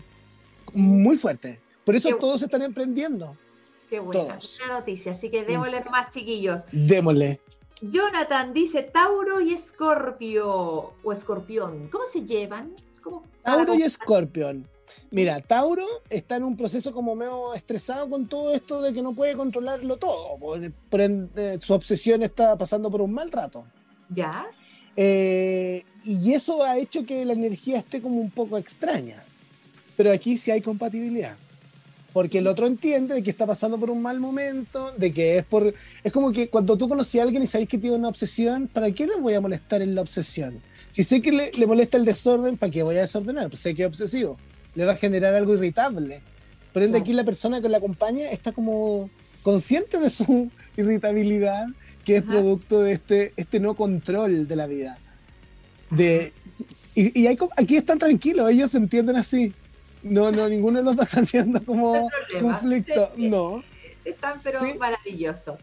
muy 0.72 1.18
fuerte. 1.18 1.60
Por 1.84 1.94
eso 1.94 2.16
todos 2.16 2.40
están 2.42 2.62
emprendiendo. 2.62 3.36
Qué 3.90 4.00
buena, 4.00 4.38
noticia. 4.68 5.12
Así 5.12 5.28
que 5.28 5.44
démosle 5.44 5.84
más, 5.90 6.10
chiquillos. 6.14 6.64
Démosle. 6.72 7.40
Jonathan 7.82 8.54
dice 8.54 8.84
Tauro 8.84 9.42
y 9.42 9.52
Escorpio 9.52 10.94
o 11.02 11.12
Escorpión. 11.12 11.88
¿Cómo 11.88 12.04
se 12.10 12.22
llevan? 12.22 12.72
Tauro 13.42 13.74
y 13.74 13.82
Escorpión. 13.82 14.66
Mira, 15.10 15.40
Tauro 15.40 15.84
está 16.08 16.36
en 16.36 16.44
un 16.44 16.56
proceso 16.56 16.92
como 16.92 17.14
medio 17.14 17.54
estresado 17.54 18.08
con 18.08 18.26
todo 18.26 18.54
esto 18.54 18.80
de 18.80 18.92
que 18.92 19.02
no 19.02 19.12
puede 19.12 19.34
controlarlo 19.34 19.96
todo. 19.96 20.36
Por, 20.38 21.60
su 21.60 21.74
obsesión 21.74 22.22
está 22.22 22.56
pasando 22.56 22.90
por 22.90 23.00
un 23.00 23.12
mal 23.12 23.30
rato. 23.32 23.64
¿Ya? 24.08 24.46
Eh, 24.96 25.84
y 26.04 26.32
eso 26.32 26.62
ha 26.62 26.78
hecho 26.78 27.04
que 27.04 27.24
la 27.24 27.32
energía 27.32 27.78
esté 27.78 28.00
como 28.00 28.20
un 28.20 28.30
poco 28.30 28.58
extraña. 28.58 29.22
Pero 29.96 30.12
aquí 30.12 30.38
sí 30.38 30.50
hay 30.50 30.60
compatibilidad. 30.60 31.36
Porque 32.12 32.38
el 32.38 32.46
otro 32.46 32.66
entiende 32.66 33.14
de 33.14 33.22
que 33.22 33.30
está 33.30 33.46
pasando 33.46 33.78
por 33.78 33.90
un 33.90 34.02
mal 34.02 34.18
momento, 34.18 34.92
de 34.92 35.12
que 35.12 35.38
es 35.38 35.44
por... 35.44 35.74
Es 36.02 36.12
como 36.12 36.32
que 36.32 36.48
cuando 36.48 36.76
tú 36.76 36.88
conoces 36.88 37.20
a 37.20 37.24
alguien 37.24 37.42
y 37.42 37.46
sabes 37.46 37.68
que 37.68 37.78
tiene 37.78 37.96
una 37.96 38.08
obsesión, 38.08 38.68
¿para 38.68 38.90
qué 38.90 39.06
le 39.06 39.16
voy 39.16 39.34
a 39.34 39.40
molestar 39.40 39.82
en 39.82 39.94
la 39.94 40.00
obsesión? 40.00 40.60
Si 40.90 41.02
sé 41.02 41.22
que 41.22 41.32
le, 41.32 41.50
le 41.52 41.66
molesta 41.66 41.96
el 41.96 42.04
desorden, 42.04 42.58
¿para 42.58 42.70
qué 42.70 42.82
voy 42.82 42.96
a 42.96 43.00
desordenar? 43.00 43.48
Pues 43.48 43.60
sé 43.60 43.74
que 43.74 43.82
es 43.82 43.88
obsesivo 43.88 44.36
le 44.74 44.84
va 44.84 44.92
a 44.92 44.96
generar 44.96 45.34
algo 45.34 45.54
irritable. 45.54 46.20
Por 46.72 46.82
ende, 46.82 46.98
aquí 46.98 47.12
la 47.12 47.24
persona 47.24 47.60
que 47.60 47.68
la 47.68 47.78
acompaña 47.78 48.30
está 48.30 48.52
como 48.52 49.10
consciente 49.42 49.98
de 49.98 50.10
su 50.10 50.50
irritabilidad, 50.76 51.66
que 52.04 52.16
es 52.16 52.22
producto 52.22 52.80
de 52.80 52.92
este, 52.92 53.32
este 53.36 53.60
no 53.60 53.74
control 53.74 54.46
de 54.46 54.56
la 54.56 54.66
vida. 54.66 54.98
De, 55.90 56.32
y, 56.94 57.26
aquí 57.26 57.76
están 57.76 57.98
tranquilos, 57.98 58.48
ellos 58.50 58.70
se 58.70 58.78
entienden 58.78 59.16
así. 59.16 59.52
No, 60.02 60.30
no, 60.30 60.48
ninguno 60.48 60.78
de 60.78 60.84
los 60.84 60.96
dos 60.96 61.06
está 61.06 61.20
haciendo 61.20 61.62
como 61.64 62.08
conflicto. 62.40 63.12
No. 63.16 63.62
Están 64.04 64.40
pero 64.42 64.60
maravilloso. 64.78 65.58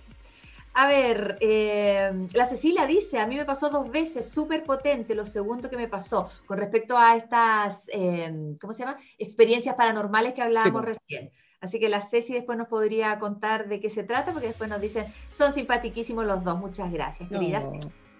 A 0.80 0.86
ver, 0.86 1.40
eh, 1.42 2.28
la 2.34 2.46
Cecilia 2.46 2.86
dice, 2.86 3.18
a 3.18 3.26
mí 3.26 3.36
me 3.36 3.46
pasó 3.46 3.72
dos 3.72 3.90
veces, 3.90 4.30
súper 4.30 4.63
potente, 4.63 5.16
lo 5.16 5.26
segundo 5.26 5.72
que 5.72 5.76
me 5.76 5.88
pasó 5.88 6.30
con 6.46 6.60
respecto 6.60 6.96
a 6.96 7.16
estas, 7.16 7.82
eh, 7.88 8.56
¿cómo 8.62 8.74
se 8.74 8.84
llama? 8.84 8.96
Experiencias 9.18 9.74
paranormales 9.74 10.36
que 10.36 10.44
hablábamos 10.44 10.84
pues. 10.84 10.98
recién. 11.00 11.32
Así 11.62 11.80
que 11.80 11.90
la 11.90 12.04
Ceci 12.04 12.32
después 12.32 12.60
nos 12.60 12.68
podría 12.68 13.18
contar 13.18 13.68
de 13.68 13.80
qué 13.80 13.90
se 13.90 14.04
trata, 14.04 14.34
porque 14.34 14.50
después 14.50 14.70
nos 14.70 14.80
dicen, 14.80 15.12
son 15.32 15.52
simpatiquísimos 15.52 16.26
los 16.26 16.44
dos, 16.44 16.60
muchas 16.60 16.92
gracias, 16.92 17.28
queridas. 17.28 17.66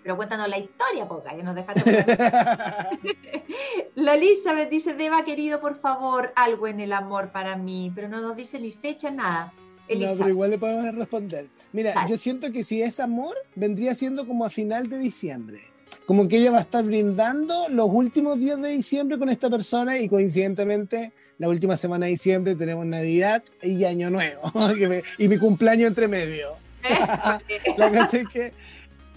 Pero 0.02 0.17
cuéntanos 0.17 0.50
la 0.50 0.58
historia, 0.58 1.08
poca, 1.08 1.36
que 1.36 1.43
nos 1.43 1.54
dejaste. 1.54 1.84
la 3.93 4.15
Elizabeth 4.15 4.72
dice, 4.72 4.95
Deba, 4.95 5.24
querido, 5.26 5.62
por 5.62 5.80
favor, 5.80 6.34
algo 6.36 6.66
en 6.66 6.80
el 6.80 6.93
amor 6.93 7.32
para 7.32 7.55
mí, 7.55 7.91
pero 7.93 8.10
no 8.10 8.20
nos 8.20 8.36
dice 8.36 8.60
ni 8.60 8.72
fecha, 8.72 9.12
nada. 9.12 9.53
No, 9.95 10.15
pero 10.15 10.29
igual 10.29 10.51
le 10.51 10.57
podemos 10.57 10.95
responder. 10.95 11.47
Mira, 11.71 12.05
yo 12.07 12.17
siento 12.17 12.51
que 12.51 12.63
si 12.63 12.81
es 12.81 12.99
amor, 12.99 13.35
vendría 13.55 13.95
siendo 13.95 14.27
como 14.27 14.45
a 14.45 14.49
final 14.49 14.89
de 14.89 14.99
diciembre. 14.99 15.61
Como 16.05 16.27
que 16.27 16.38
ella 16.38 16.51
va 16.51 16.59
a 16.59 16.61
estar 16.61 16.83
brindando 16.83 17.67
los 17.69 17.89
últimos 17.89 18.39
días 18.39 18.61
de 18.61 18.69
diciembre 18.69 19.17
con 19.17 19.29
esta 19.29 19.49
persona 19.49 19.99
y 19.99 20.07
coincidentemente 20.07 21.11
la 21.38 21.49
última 21.49 21.77
semana 21.77 22.05
de 22.05 22.13
diciembre 22.13 22.55
tenemos 22.55 22.85
Navidad 22.85 23.43
y 23.61 23.83
Año 23.83 24.09
Nuevo 24.09 24.51
y 25.17 25.27
mi 25.27 25.38
cumpleaños 25.38 25.88
entre 25.88 26.07
medio. 26.07 26.55
la 27.77 27.91
cosa 27.91 28.17
es 28.17 28.27
que 28.29 28.53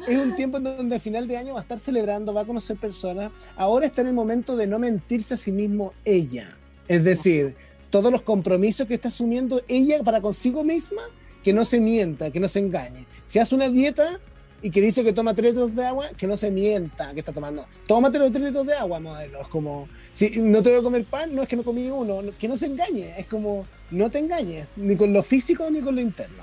es 0.07 0.19
un 0.19 0.35
tiempo 0.35 0.59
en 0.59 0.65
donde 0.65 0.95
al 0.95 1.01
final 1.01 1.29
de 1.29 1.37
año 1.37 1.55
va 1.55 1.61
a 1.61 1.63
estar 1.63 1.79
celebrando, 1.79 2.33
va 2.33 2.43
a 2.43 2.45
conocer 2.45 2.77
personas. 2.77 3.33
Ahora 3.57 3.87
está 3.87 4.03
en 4.03 4.09
el 4.09 4.15
momento 4.15 4.57
de 4.57 4.67
no 4.67 4.79
mentirse 4.79 5.35
a 5.35 5.37
sí 5.37 5.53
mismo 5.53 5.93
ella. 6.05 6.57
Es 6.89 7.05
decir, 7.05 7.55
todos 7.91 8.11
los 8.11 8.23
compromisos 8.23 8.87
que 8.87 8.95
está 8.95 9.09
asumiendo 9.09 9.61
ella 9.69 10.03
para 10.03 10.21
consigo 10.21 10.65
misma, 10.65 11.03
que 11.43 11.53
no 11.53 11.65
se 11.65 11.81
mienta, 11.81 12.31
que 12.31 12.41
no 12.41 12.49
se 12.49 12.61
engañe. 12.61 13.07
Si 13.25 13.39
hace 13.39 13.55
una 13.55 13.69
dieta 13.69 14.21
y 14.63 14.71
que 14.71 14.81
dice 14.81 15.03
que 15.03 15.13
toma 15.13 15.35
tres 15.35 15.53
litros 15.53 15.75
de 15.75 15.85
agua, 15.85 16.11
que 16.17 16.27
no 16.27 16.37
se 16.37 16.51
mienta 16.51 17.13
que 17.15 17.21
está 17.21 17.33
tomando. 17.33 17.67
Tómate 17.87 18.19
los 18.19 18.31
tres 18.31 18.45
litros 18.45 18.67
de 18.67 18.75
agua, 18.75 19.01
modelo. 19.01 19.43
Es 19.43 19.49
como, 19.49 19.89
si 20.13 20.41
no 20.43 20.63
te 20.63 20.71
voy 20.71 20.81
a 20.81 20.83
comer 20.83 21.05
pan, 21.07 21.35
no 21.35 21.43
es 21.43 21.49
que 21.49 21.57
no 21.57 21.65
comí 21.65 21.89
uno, 21.89 22.21
que 22.39 22.49
no 22.49 22.57
se 22.57 22.67
engañe. 22.67 23.15
Es 23.19 23.27
como, 23.27 23.67
no 23.91 24.11
te 24.11 24.19
engañes, 24.19 24.73
ni 24.77 24.97
con 24.97 25.13
lo 25.13 25.23
físico 25.23 25.71
ni 25.71 25.81
con 25.81 25.95
lo 25.95 26.01
interno. 26.01 26.43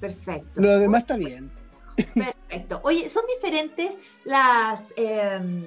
Perfecto. 0.00 0.60
Lo 0.60 0.78
demás 0.78 1.02
está 1.02 1.16
bien. 1.16 1.50
Perfecto. 2.14 2.80
Oye, 2.84 3.08
¿son 3.08 3.22
diferentes 3.36 3.90
las, 4.24 4.82
em, 4.96 5.62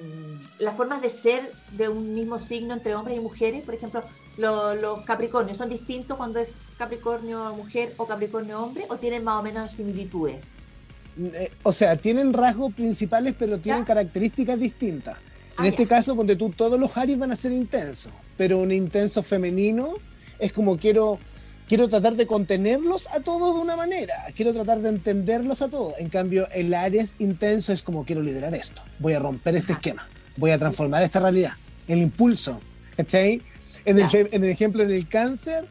las 0.59 0.76
formas 0.76 1.01
de 1.01 1.09
ser 1.09 1.49
de 1.72 1.88
un 1.88 2.13
mismo 2.13 2.39
signo 2.39 2.74
entre 2.74 2.95
hombres 2.95 3.18
y 3.18 3.22
mujeres? 3.22 3.63
Por 3.63 3.76
ejemplo, 3.76 4.01
los 4.38 5.01
Capricornios 5.05 5.57
son 5.57 5.69
distintos 5.69 6.17
cuando 6.17 6.39
es 6.39 6.55
Capricornio 6.77 7.53
mujer 7.55 7.93
o 7.97 8.05
Capricornio 8.05 8.61
hombre 8.61 8.86
o 8.89 8.97
tienen 8.97 9.23
más 9.23 9.39
o 9.39 9.43
menos 9.43 9.69
similitudes? 9.69 10.43
Eh, 11.17 11.51
o 11.63 11.71
sea, 11.71 11.95
tienen 11.95 12.33
rasgos 12.33 12.73
principales 12.73 13.36
pero 13.38 13.59
tienen 13.59 13.83
características 13.83 14.59
distintas. 14.59 15.17
En 15.57 15.65
ah, 15.65 15.67
este 15.69 15.88
caso, 15.88 16.15
cuando 16.15 16.36
tú 16.36 16.49
todos 16.49 16.77
los 16.77 16.95
Aries 16.97 17.17
van 17.17 17.31
a 17.31 17.36
ser 17.36 17.53
intensos, 17.53 18.11
pero 18.36 18.57
un 18.57 18.71
intenso 18.71 19.23
femenino 19.23 19.93
es 20.38 20.51
como 20.51 20.77
quiero 20.77 21.17
quiero 21.67 21.88
tratar 21.88 22.15
de 22.15 22.27
contenerlos 22.27 23.07
a 23.07 23.21
todos 23.21 23.55
de 23.55 23.61
una 23.61 23.75
manera, 23.75 24.25
quiero 24.36 24.53
tratar 24.53 24.81
de 24.81 24.89
entenderlos 24.89 25.61
a 25.61 25.69
todos. 25.69 25.93
En 25.97 26.09
cambio, 26.09 26.47
el 26.51 26.73
Aries 26.73 27.15
intenso 27.19 27.73
es 27.73 27.81
como 27.83 28.05
quiero 28.05 28.21
liderar 28.21 28.53
esto, 28.53 28.81
voy 28.99 29.13
a 29.13 29.19
romper 29.19 29.55
este 29.55 29.73
esquema, 29.73 30.07
voy 30.38 30.51
a 30.51 30.59
transformar 30.59 31.03
esta 31.03 31.19
realidad, 31.19 31.53
el 31.88 31.99
impulso, 31.99 32.59
¿cachai? 32.95 33.41
En 33.86 33.99
el, 33.99 34.07
en 34.13 34.43
el 34.43 34.49
ejemplo 34.49 34.86
del 34.86 35.07
cáncer, 35.07 35.65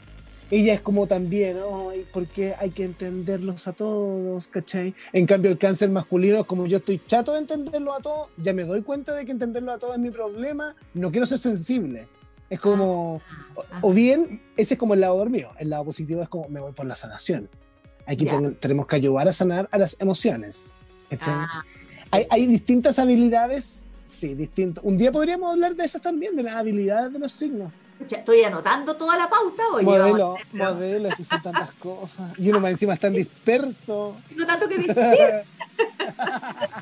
ella 0.51 0.75
es 0.75 0.81
como 0.81 1.07
también, 1.07 1.59
¿por 1.59 1.95
porque 2.13 2.55
hay 2.59 2.71
que 2.71 2.85
entenderlos 2.85 3.67
a 3.67 3.73
todos, 3.73 4.47
¿cachai? 4.49 4.95
En 5.13 5.27
cambio, 5.27 5.51
el 5.51 5.59
cáncer 5.59 5.91
masculino 5.91 6.41
es 6.41 6.47
como 6.47 6.67
yo 6.67 6.79
estoy 6.79 7.01
chato 7.07 7.33
de 7.33 7.41
entenderlo 7.41 7.93
a 7.93 8.01
todos, 8.01 8.29
ya 8.37 8.53
me 8.53 8.65
doy 8.65 8.83
cuenta 8.83 9.15
de 9.15 9.25
que 9.25 9.33
entenderlo 9.33 9.73
a 9.73 9.79
todos 9.79 9.95
es 9.95 10.01
mi 10.01 10.11
problema, 10.11 10.77
no 10.93 11.11
quiero 11.11 11.27
ser 11.27 11.39
sensible. 11.39 12.07
Es 12.51 12.61
como, 12.61 13.21
ah, 13.57 13.81
o, 13.81 13.93
bien, 13.93 14.43
ese 14.57 14.75
es 14.75 14.79
como 14.79 14.95
el 14.95 15.01
lado 15.01 15.17
dormido, 15.17 15.51
el 15.59 15.71
lado 15.71 15.87
positivo 15.87 16.23
es 16.23 16.29
como 16.29 16.49
me 16.49 16.61
voy 16.61 16.73
por 16.73 16.87
la 16.87 16.95
sanación. 16.95 17.49
Aquí 18.07 18.29
tenemos 18.61 18.87
que 18.87 18.97
ayudar 18.97 19.27
a 19.27 19.33
sanar 19.33 19.67
a 19.73 19.79
las 19.79 19.99
emociones. 19.99 20.75
Ah, 21.23 21.63
hay, 22.11 22.27
hay 22.29 22.47
distintas 22.47 22.99
habilidades, 22.99 23.87
sí, 24.09 24.35
distinto. 24.35 24.83
Un 24.85 24.99
día 24.99 25.11
podríamos 25.11 25.53
hablar 25.53 25.75
de 25.75 25.85
esas 25.85 26.03
también, 26.03 26.37
de 26.37 26.43
las 26.43 26.55
habilidades 26.55 27.13
de 27.13 27.19
los 27.19 27.33
signos 27.33 27.73
estoy 28.01 28.45
anotando 28.45 28.97
toda 28.97 29.17
la 29.17 29.29
pauta 29.29 29.63
hoy. 29.73 29.85
Modelo, 29.85 30.37
modelos, 30.53 31.15
que 31.15 31.25
son 31.25 31.43
tantas 31.43 31.73
cosas. 31.73 32.39
Y 32.39 32.49
uno 32.51 32.61
más 32.61 32.73
encima 32.73 32.95
es 32.95 33.01
tan 33.01 33.13
disperso. 33.13 34.17
No 34.37 34.47
tanto 34.47 34.69
que 34.69 34.79
decir. 34.79 35.45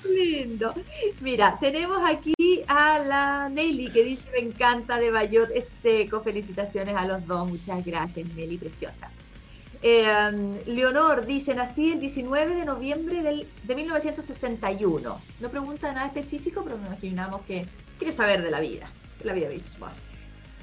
Lindo. 0.10 0.74
Mira, 1.20 1.56
tenemos 1.60 1.98
aquí 2.04 2.62
a 2.66 2.98
la 2.98 3.48
Nelly 3.48 3.90
que 3.90 4.04
dice: 4.04 4.24
Me 4.32 4.38
encanta 4.38 4.98
de 4.98 5.10
Bayot, 5.10 5.50
es 5.50 5.68
seco. 5.82 6.20
Felicitaciones 6.20 6.96
a 6.96 7.06
los 7.06 7.26
dos. 7.26 7.48
Muchas 7.48 7.84
gracias, 7.84 8.28
Nelly, 8.34 8.58
preciosa. 8.58 9.10
Em, 9.82 10.58
Leonor 10.66 11.26
dice: 11.26 11.54
Nací 11.54 11.92
el 11.92 12.00
19 12.00 12.54
de 12.54 12.64
noviembre 12.64 13.22
del, 13.22 13.48
de 13.62 13.74
1961. 13.74 15.20
No 15.40 15.48
pregunta 15.48 15.92
nada 15.92 16.06
específico, 16.06 16.62
pero 16.62 16.78
nos 16.78 16.86
imaginamos 16.86 17.42
que 17.42 17.66
quiere 17.98 18.12
saber 18.12 18.42
de 18.42 18.50
la 18.50 18.60
vida, 18.60 18.90
de 19.18 19.24
la 19.24 19.34
vida 19.34 19.48
visual 19.48 19.92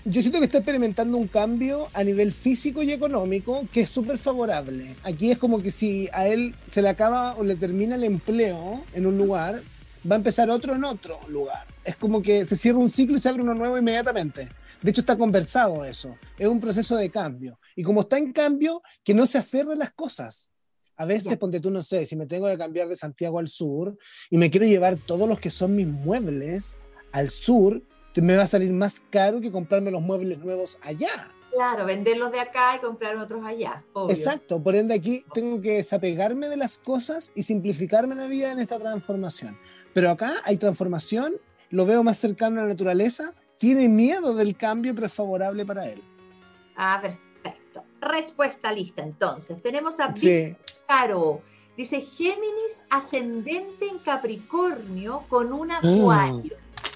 yo 0.06 0.22
siento 0.22 0.40
que 0.40 0.46
está 0.46 0.60
experimentando 0.60 1.18
un 1.18 1.28
cambio 1.28 1.90
a 1.94 2.04
nivel 2.04 2.32
físico 2.32 2.84
y 2.84 2.92
económico 2.92 3.68
que 3.72 3.82
es 3.82 3.90
súper 3.90 4.18
favorable. 4.18 4.96
Aquí 5.04 5.32
es 5.32 5.38
como 5.38 5.62
que 5.62 5.72
si 5.72 6.10
a 6.14 6.28
él 6.28 6.56
se 6.66 6.82
le 6.82 6.90
acaba 6.90 7.36
o 7.36 7.44
le 7.44 7.56
termina 7.56 7.96
el 7.96 8.04
empleo 8.04 8.84
en 8.94 9.06
un 9.06 9.18
lugar, 9.18 9.62
va 10.10 10.16
a 10.16 10.18
empezar 10.18 10.50
otro 10.50 10.76
en 10.76 10.84
otro 10.84 11.20
lugar. 11.28 11.68
Es 11.84 11.96
como 11.96 12.22
que 12.22 12.46
se 12.46 12.56
cierra 12.56 12.80
un 12.80 12.90
ciclo 12.90 13.18
y 13.18 13.20
se 13.20 13.30
abre 13.30 13.42
uno 13.42 13.54
nuevo 13.54 13.78
inmediatamente. 13.78 14.50
De 14.82 14.92
hecho, 14.92 15.02
está 15.02 15.18
conversado 15.18 15.84
eso. 15.84 16.18
Es 16.38 16.48
un 16.48 16.60
proceso 16.60 16.96
de 16.96 17.10
cambio. 17.10 17.60
Y 17.76 17.84
como 17.84 18.02
está 18.02 18.18
en 18.18 18.32
cambio, 18.32 18.82
que 19.04 19.14
no 19.14 19.26
se 19.26 19.38
aferre 19.38 19.74
a 19.74 19.76
las 19.76 19.92
cosas. 19.92 20.52
A 20.96 21.06
veces, 21.06 21.38
ponte 21.38 21.60
tú, 21.60 21.72
no 21.72 21.82
sé, 21.82 22.06
si 22.06 22.16
me 22.16 22.26
tengo 22.26 22.48
que 22.48 22.58
cambiar 22.58 22.88
de 22.90 22.96
Santiago 22.96 23.40
al 23.40 23.48
sur 23.48 23.98
y 24.30 24.38
me 24.38 24.50
quiero 24.50 24.66
llevar 24.66 24.98
todos 24.98 25.30
los 25.30 25.40
que 25.40 25.50
son 25.50 25.76
mis 25.76 25.88
muebles 25.88 26.78
al 27.12 27.30
sur, 27.30 27.82
me 28.16 28.36
va 28.36 28.44
a 28.44 28.48
salir 28.48 28.72
más 28.72 29.00
caro 29.10 29.40
que 29.40 29.52
comprarme 29.52 29.92
los 29.92 30.02
muebles 30.02 30.40
nuevos 30.40 30.80
allá. 30.82 31.32
Claro, 31.52 31.86
venderlos 31.86 32.32
de 32.32 32.40
acá 32.40 32.76
y 32.76 32.80
comprar 32.80 33.16
otros 33.18 33.44
allá. 33.44 33.84
Exacto, 34.10 34.62
por 34.62 34.76
ende 34.76 34.94
aquí 34.94 35.24
tengo 35.34 35.62
que 35.62 35.78
desapegarme 35.78 36.48
de 36.48 36.58
las 36.58 36.78
cosas 36.78 37.32
y 37.36 37.44
simplificarme 37.44 38.16
la 38.16 38.28
vida 38.28 38.52
en 38.52 38.60
esta 38.60 38.78
transformación. 38.78 39.58
Pero 39.94 40.12
acá 40.12 40.36
hay 40.44 40.58
transformación, 40.58 41.34
lo 41.70 41.86
veo 41.86 42.04
más 42.04 42.18
cercano 42.18 42.60
a 42.60 42.64
la 42.64 42.70
naturaleza, 42.70 43.34
tiene 43.58 43.90
miedo 43.90 44.36
del 44.36 44.56
cambio, 44.56 44.94
pero 44.94 45.08
es 45.08 45.14
favorable 45.14 45.66
para 45.66 45.88
él. 45.88 46.04
Ah, 46.76 47.00
perfecto. 47.02 47.84
Respuesta 48.00 48.72
lista 48.72 49.02
entonces. 49.02 49.62
Tenemos 49.62 50.00
a 50.00 50.16
sí. 50.16 50.56
Caro. 50.88 51.42
Dice 51.76 52.02
Géminis 52.02 52.82
ascendente 52.90 53.88
en 53.88 54.00
Capricornio 54.00 55.24
con 55.30 55.54
un 55.54 55.70
mm. 55.70 56.50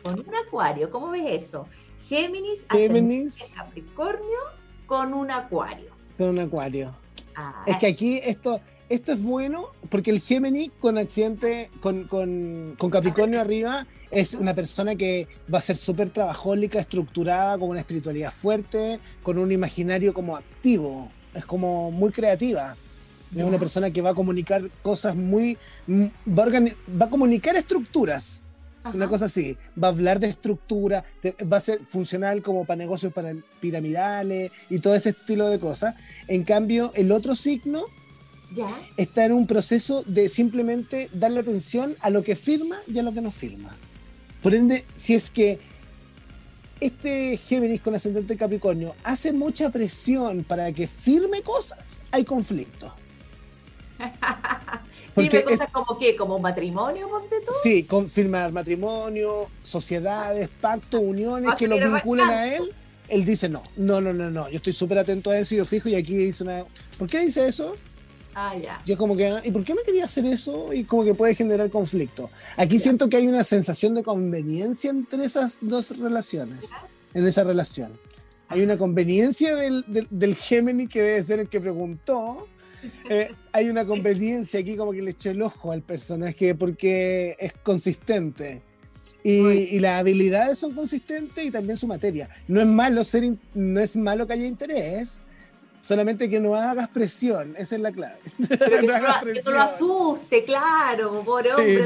Con 0.04 0.20
un 0.20 0.36
acuario. 0.36 0.89
¿Cómo 0.89 1.10
ves 1.10 1.43
eso? 1.43 1.68
Géminis, 2.06 2.66
Géminis 2.70 3.54
Capricornio 3.56 4.39
con 4.86 5.14
un 5.14 5.32
acuario. 5.32 5.91
Con 6.18 6.30
un 6.30 6.39
acuario. 6.39 6.93
Ah, 7.36 7.64
es 7.66 7.78
que 7.78 7.88
aquí 7.88 8.20
esto, 8.24 8.60
esto 8.89 9.14
es 9.14 9.24
bueno 9.24 9.70
porque 9.89 10.12
el 10.12 10.20
Géminis 10.20 10.72
con 10.80 10.97
accidente, 10.97 11.72
con, 11.80 12.04
con, 12.08 12.76
con 12.78 12.91
Capricornio 12.91 13.39
arriba, 13.39 13.88
es 14.12 14.36
una 14.36 14.54
persona 14.54 14.95
que 14.95 15.28
va 15.51 15.58
a 15.58 15.62
ser 15.62 15.78
súper 15.78 16.10
trabajólica, 16.10 16.80
estructurada, 16.80 17.58
con 17.58 17.70
una 17.70 17.80
espiritualidad 17.80 18.32
fuerte, 18.32 18.99
con 19.24 19.39
un 19.39 19.51
imaginario 19.51 20.14
como 20.14 20.36
activo. 20.36 21.10
Es 21.34 21.45
como 21.45 21.89
muy 21.89 22.12
creativa. 22.12 22.78
Es 23.36 23.43
una 23.43 23.58
persona 23.58 23.89
que 23.89 24.04
va 24.04 24.12
a 24.12 24.14
comunicar 24.14 24.70
cosas 24.84 25.16
muy. 25.16 25.58
Va 25.89 26.45
va 26.45 27.06
a 27.06 27.10
comunicar 27.10 27.56
estructuras 27.56 28.45
una 28.93 29.07
cosa 29.07 29.25
así. 29.25 29.57
Va 29.81 29.88
a 29.88 29.91
hablar 29.91 30.19
de 30.19 30.27
estructura, 30.27 31.05
va 31.51 31.57
a 31.57 31.61
ser 31.61 31.84
funcional 31.84 32.41
como 32.41 32.65
para 32.65 32.77
negocios 32.77 33.13
para 33.13 33.34
piramidales 33.59 34.51
y 34.69 34.79
todo 34.79 34.95
ese 34.95 35.09
estilo 35.09 35.49
de 35.49 35.59
cosas. 35.59 35.95
En 36.27 36.43
cambio, 36.43 36.91
el 36.95 37.11
otro 37.11 37.36
signo 37.36 37.86
está 38.97 39.25
en 39.25 39.31
un 39.31 39.47
proceso 39.47 40.03
de 40.05 40.29
simplemente 40.29 41.09
darle 41.13 41.39
atención 41.39 41.95
a 42.01 42.09
lo 42.09 42.23
que 42.23 42.36
firma 42.36 42.77
y 42.88 42.99
a 42.99 43.03
lo 43.03 43.13
que 43.13 43.21
no 43.21 43.31
firma. 43.31 43.75
Por 44.41 44.53
ende, 44.53 44.86
si 44.95 45.15
es 45.15 45.29
que 45.29 45.59
este 46.79 47.38
Géminis 47.38 47.81
con 47.81 47.95
ascendente 47.95 48.36
Capricornio 48.36 48.93
hace 49.03 49.31
mucha 49.31 49.71
presión 49.71 50.43
para 50.43 50.71
que 50.73 50.86
firme 50.86 51.41
cosas, 51.41 52.01
hay 52.11 52.25
conflicto. 52.25 52.93
Porque 55.14 55.43
cosas 55.43 55.70
como 55.72 55.97
qué, 55.97 56.16
como 56.16 56.39
matrimonio, 56.39 57.07
ponte 57.09 57.39
tú. 57.41 57.51
Sí, 57.61 57.84
confirmar 57.84 58.51
matrimonio, 58.51 59.47
sociedades, 59.61 60.49
pactos, 60.59 61.01
uniones 61.03 61.53
que 61.55 61.68
lo 61.68 61.78
vinculen 61.78 62.30
a 62.30 62.53
él. 62.53 62.74
Él 63.07 63.26
dice 63.26 63.49
no, 63.49 63.61
no, 63.78 64.01
no, 64.01 64.14
no, 64.14 64.32
no. 64.32 64.49
Yo 64.49 64.57
estoy 64.57 64.74
súper 64.74 64.97
atento 64.97 65.30
a 65.30 65.38
eso 65.38 65.53
y 65.53 65.57
yo 65.57 65.66
fijo 65.66 65.89
y 65.89 65.95
aquí 65.95 66.16
dice 66.16 66.43
una. 66.43 66.66
¿Por 66.97 67.07
qué 67.07 67.20
dice 67.20 67.47
eso? 67.47 67.76
Ah, 68.34 68.55
ya. 68.55 68.82
Yo 68.86 68.97
como 68.97 69.16
que, 69.16 69.41
¿y 69.43 69.51
por 69.51 69.64
qué 69.64 69.76
me 69.76 69.84
quería 69.84 70.05
hacer 70.05 70.26
eso? 70.26 70.74
Y 70.74 70.86
como 70.86 71.03
que 71.03 71.14
puede 71.14 71.36
generar 71.36 71.70
conflicto. 71.70 72.32
Aquí 72.57 72.80
siento 72.80 73.07
que 73.09 73.18
hay 73.18 73.28
una 73.28 73.43
sensación 73.43 73.93
de 73.93 74.01
conveniencia 74.01 74.89
entre 74.89 75.26
esas 75.26 75.59
dos 75.61 75.95
relaciones, 75.99 76.72
en 77.14 77.28
esa 77.28 77.43
relación. 77.43 77.99
Hay 78.47 78.61
una 78.61 78.78
conveniencia 78.78 79.55
del, 79.55 79.86
del, 79.88 80.07
del 80.09 80.36
Gemini 80.36 80.88
que 80.88 81.01
debe 81.01 81.22
ser 81.22 81.39
el 81.41 81.49
que 81.49 81.59
preguntó, 81.59 82.47
eh, 83.09 83.34
hay 83.51 83.69
una 83.69 83.86
conveniencia 83.86 84.59
aquí 84.59 84.75
como 84.75 84.91
que 84.91 85.01
le 85.01 85.11
echó 85.11 85.31
el 85.31 85.41
ojo 85.41 85.71
al 85.71 85.81
personaje 85.81 86.55
porque 86.55 87.36
es 87.39 87.53
consistente. 87.53 88.61
Y, 89.23 89.79
las 89.79 89.99
habilidades 89.99 90.59
son 90.59 90.73
consistentes 90.73 91.45
y 91.45 91.51
también 91.51 91.77
su 91.77 91.88
materia. 91.88 92.29
No 92.47 92.59
es 92.59 92.67
malo 92.67 93.03
ser 93.03 93.23
no 93.53 93.79
es 93.79 93.95
malo 93.95 94.27
que 94.27 94.34
haya 94.34 94.45
interés, 94.45 95.21
solamente 95.81 96.29
que 96.29 96.39
no 96.39 96.55
hagas 96.55 96.89
presión, 96.89 97.55
esa 97.57 97.75
es 97.75 97.81
la 97.81 97.91
clave. 97.91 98.17
no, 98.84 99.51
lo 99.51 99.61
asuste, 99.61 100.43
claro, 100.43 101.23
por 101.23 101.45
hombre. 101.47 101.86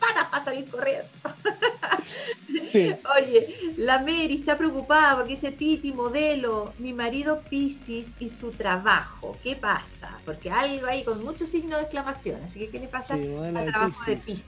Para 0.00 0.44
salir 0.44 0.68
corriendo. 0.68 1.08
Oye, 3.16 3.74
la 3.76 4.00
Mary 4.00 4.36
está 4.40 4.58
preocupada 4.58 5.16
porque 5.16 5.32
dice 5.32 5.52
Titi, 5.52 5.92
modelo, 5.92 6.72
mi 6.78 6.92
marido 6.92 7.42
Piscis 7.48 8.08
y 8.18 8.28
su 8.28 8.50
trabajo. 8.50 9.36
¿Qué 9.42 9.56
pasa? 9.56 10.18
Porque 10.24 10.50
algo 10.50 10.86
ahí 10.86 11.04
con 11.04 11.24
muchos 11.24 11.48
signos 11.48 11.78
de 11.78 11.84
exclamación. 11.84 12.42
Así 12.44 12.60
que, 12.60 12.70
¿qué 12.70 12.80
le 12.80 12.88
pasa 12.88 13.14
al 13.14 13.52
trabajo 13.52 14.04
de 14.06 14.16
Piscis? 14.16 14.42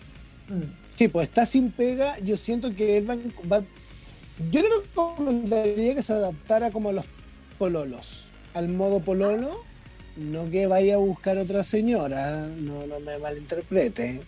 Mm. 0.49 0.63
Sí, 0.91 1.09
pues 1.09 1.29
está 1.29 1.47
sin 1.47 1.71
pega. 1.71 2.19
Yo 2.19 2.37
siento 2.37 2.75
que 2.75 2.99
él 2.99 3.11
va, 3.11 3.63
Yo 4.51 4.63
le 4.63 4.69
recomendaría 4.69 5.95
que 5.95 6.03
se 6.03 6.13
adaptara 6.13 6.71
como 6.71 6.91
a 6.91 6.93
los 6.93 7.07
pololos, 7.59 8.33
al 8.55 8.69
modo 8.69 9.01
pololo. 9.01 9.65
No 10.17 10.51
que 10.51 10.67
vaya 10.67 10.95
a 10.95 10.99
buscar 10.99 11.39
otra 11.39 11.65
señora, 11.65 12.47
no, 12.47 12.87
no 12.87 13.01
me 13.01 13.19
malinterprete. 13.19 14.21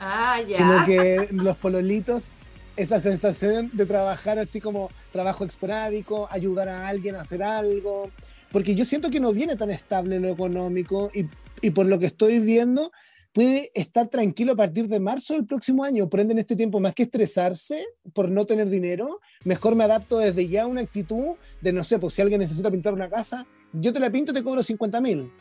Ah, 0.00 0.40
ya. 0.46 0.56
Sino 0.56 0.84
que 0.84 1.28
los 1.32 1.56
pololitos 1.56 2.32
esa 2.78 3.00
sensación 3.00 3.70
de 3.72 3.86
trabajar 3.86 4.38
así 4.38 4.60
como 4.60 4.90
trabajo 5.10 5.44
esporádico, 5.44 6.28
ayudar 6.30 6.68
a 6.68 6.86
alguien 6.86 7.16
a 7.16 7.22
hacer 7.22 7.42
algo, 7.42 8.10
porque 8.52 8.76
yo 8.76 8.84
siento 8.84 9.10
que 9.10 9.18
no 9.18 9.32
viene 9.32 9.56
tan 9.56 9.70
estable 9.70 10.20
lo 10.20 10.28
económico 10.28 11.10
y, 11.12 11.26
y 11.60 11.70
por 11.70 11.86
lo 11.86 11.98
que 11.98 12.06
estoy 12.06 12.38
viendo 12.38 12.92
puede 13.32 13.70
estar 13.74 14.06
tranquilo 14.06 14.52
a 14.52 14.56
partir 14.56 14.86
de 14.86 15.00
marzo 15.00 15.34
del 15.34 15.44
próximo 15.44 15.82
año. 15.82 16.08
Por 16.08 16.20
ende, 16.20 16.32
en 16.32 16.38
este 16.38 16.54
tiempo, 16.54 16.78
más 16.78 16.94
que 16.94 17.02
estresarse 17.02 17.84
por 18.12 18.30
no 18.30 18.46
tener 18.46 18.70
dinero, 18.70 19.20
mejor 19.44 19.74
me 19.74 19.84
adapto 19.84 20.18
desde 20.18 20.48
ya 20.48 20.62
a 20.62 20.66
una 20.66 20.80
actitud 20.80 21.34
de, 21.60 21.72
no 21.72 21.82
sé, 21.82 21.98
pues 21.98 22.14
si 22.14 22.22
alguien 22.22 22.40
necesita 22.40 22.70
pintar 22.70 22.94
una 22.94 23.10
casa, 23.10 23.44
yo 23.72 23.92
te 23.92 23.98
la 23.98 24.10
pinto, 24.10 24.32
te 24.32 24.44
cobro 24.44 24.62
50 24.62 25.00
mil. 25.00 25.32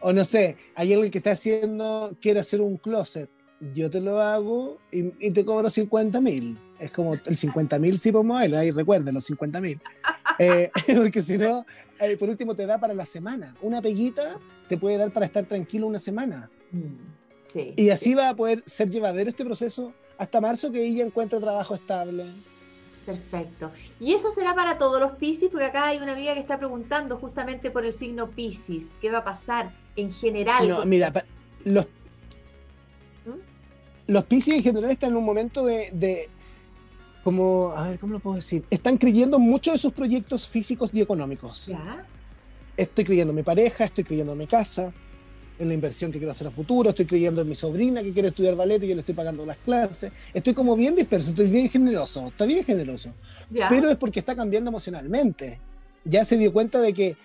O 0.00 0.12
no 0.12 0.24
sé, 0.24 0.56
hay 0.76 0.92
alguien 0.92 1.10
que 1.10 1.18
está 1.18 1.32
haciendo, 1.32 2.16
quiere 2.20 2.40
hacer 2.40 2.60
un 2.60 2.76
closet 2.76 3.28
yo 3.74 3.90
te 3.90 4.00
lo 4.00 4.20
hago 4.20 4.78
y, 4.90 5.30
te 5.30 5.44
cobro 5.44 5.68
50 5.68 6.20
mil. 6.20 6.58
Es 6.78 6.90
como 6.90 7.14
el 7.14 7.36
50 7.36 7.78
mil 7.78 7.98
sí 7.98 8.10
por 8.10 8.24
modelo, 8.24 8.58
ahí 8.58 8.70
recuerden 8.70 9.14
los 9.14 9.24
50 9.24 9.60
mil. 9.60 9.80
Eh, 10.38 10.70
porque 10.96 11.20
si 11.20 11.36
no, 11.36 11.66
eh, 12.00 12.16
por 12.16 12.30
último 12.30 12.54
te 12.54 12.64
da 12.64 12.78
para 12.78 12.94
la 12.94 13.04
semana. 13.04 13.54
Una 13.60 13.82
peguita 13.82 14.38
te 14.68 14.78
puede 14.78 14.96
dar 14.96 15.12
para 15.12 15.26
estar 15.26 15.44
tranquilo 15.44 15.86
una 15.86 15.98
semana. 15.98 16.48
Mm, 16.72 16.94
y 17.76 17.90
así 17.90 18.14
va 18.14 18.30
a 18.30 18.36
poder 18.36 18.62
ser 18.64 18.88
llevadero 18.88 19.28
este 19.28 19.44
proceso 19.44 19.92
hasta 20.16 20.40
marzo 20.40 20.72
que 20.72 20.82
ella 20.82 21.04
encuentre 21.04 21.40
trabajo 21.40 21.74
estable. 21.74 22.24
Perfecto. 23.04 23.70
Y 23.98 24.14
eso 24.14 24.30
será 24.30 24.54
para 24.54 24.78
todos 24.78 25.00
los 25.00 25.12
Piscis, 25.12 25.50
porque 25.50 25.66
acá 25.66 25.88
hay 25.88 25.98
una 25.98 26.12
amiga 26.12 26.32
que 26.32 26.40
está 26.40 26.58
preguntando 26.58 27.18
justamente 27.18 27.70
por 27.70 27.84
el 27.84 27.92
signo 27.92 28.30
Piscis. 28.30 28.92
¿Qué 29.00 29.10
va 29.10 29.18
a 29.18 29.24
pasar 29.24 29.72
en 29.96 30.12
general? 30.12 30.68
No, 30.68 30.84
mira, 30.86 31.12
los. 31.64 31.86
Los 34.10 34.24
Piscis 34.24 34.54
en 34.54 34.62
general 34.62 34.90
están 34.90 35.10
en 35.10 35.16
un 35.16 35.24
momento 35.24 35.64
de, 35.64 36.28
como, 37.22 37.72
a 37.76 37.88
ver, 37.88 37.98
¿cómo 37.98 38.14
lo 38.14 38.18
puedo 38.18 38.36
decir? 38.36 38.64
Están 38.68 38.96
creyendo 38.96 39.38
mucho 39.38 39.70
de 39.70 39.78
sus 39.78 39.92
proyectos 39.92 40.48
físicos 40.48 40.90
y 40.92 41.00
económicos. 41.00 41.68
¿Ya? 41.68 42.04
Estoy 42.76 43.04
creyendo 43.04 43.30
en 43.30 43.36
mi 43.36 43.42
pareja, 43.44 43.84
estoy 43.84 44.02
creyendo 44.02 44.32
en 44.32 44.38
mi 44.38 44.48
casa, 44.48 44.92
en 45.60 45.68
la 45.68 45.74
inversión 45.74 46.10
que 46.10 46.18
quiero 46.18 46.32
hacer 46.32 46.48
a 46.48 46.50
futuro, 46.50 46.90
estoy 46.90 47.06
creyendo 47.06 47.42
en 47.42 47.48
mi 47.48 47.54
sobrina 47.54 48.02
que 48.02 48.12
quiere 48.12 48.28
estudiar 48.28 48.56
ballet 48.56 48.82
y 48.82 48.88
yo 48.88 48.94
le 48.94 49.00
estoy 49.00 49.14
pagando 49.14 49.46
las 49.46 49.58
clases, 49.58 50.10
estoy 50.34 50.54
como 50.54 50.74
bien 50.74 50.96
disperso, 50.96 51.30
estoy 51.30 51.46
bien 51.46 51.68
generoso, 51.68 52.28
está 52.28 52.46
bien 52.46 52.64
generoso, 52.64 53.12
pero 53.68 53.90
es 53.90 53.96
porque 53.96 54.18
está 54.18 54.34
cambiando 54.34 54.70
emocionalmente. 54.70 55.60
Ya 56.04 56.24
se 56.24 56.36
dio 56.36 56.52
cuenta 56.52 56.80
de 56.80 56.94
que 56.94 57.16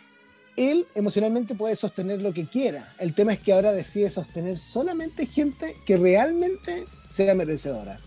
él 0.58 0.88
emocionalmente 0.96 1.56
puede 1.56 1.76
sostener 1.76 2.22
lo 2.22 2.34
que 2.34 2.46
quiera. 2.46 2.94
El 3.00 3.14
tema 3.14 3.34
es 3.34 3.40
que 3.40 3.54
ahora 3.54 3.74
decide 3.74 4.10
sostener 4.10 4.58
solamente 4.58 5.26
gente 5.26 5.76
que 5.86 5.98
realmente 5.98 6.86
sea 7.06 7.34
merecedora. 7.34 8.00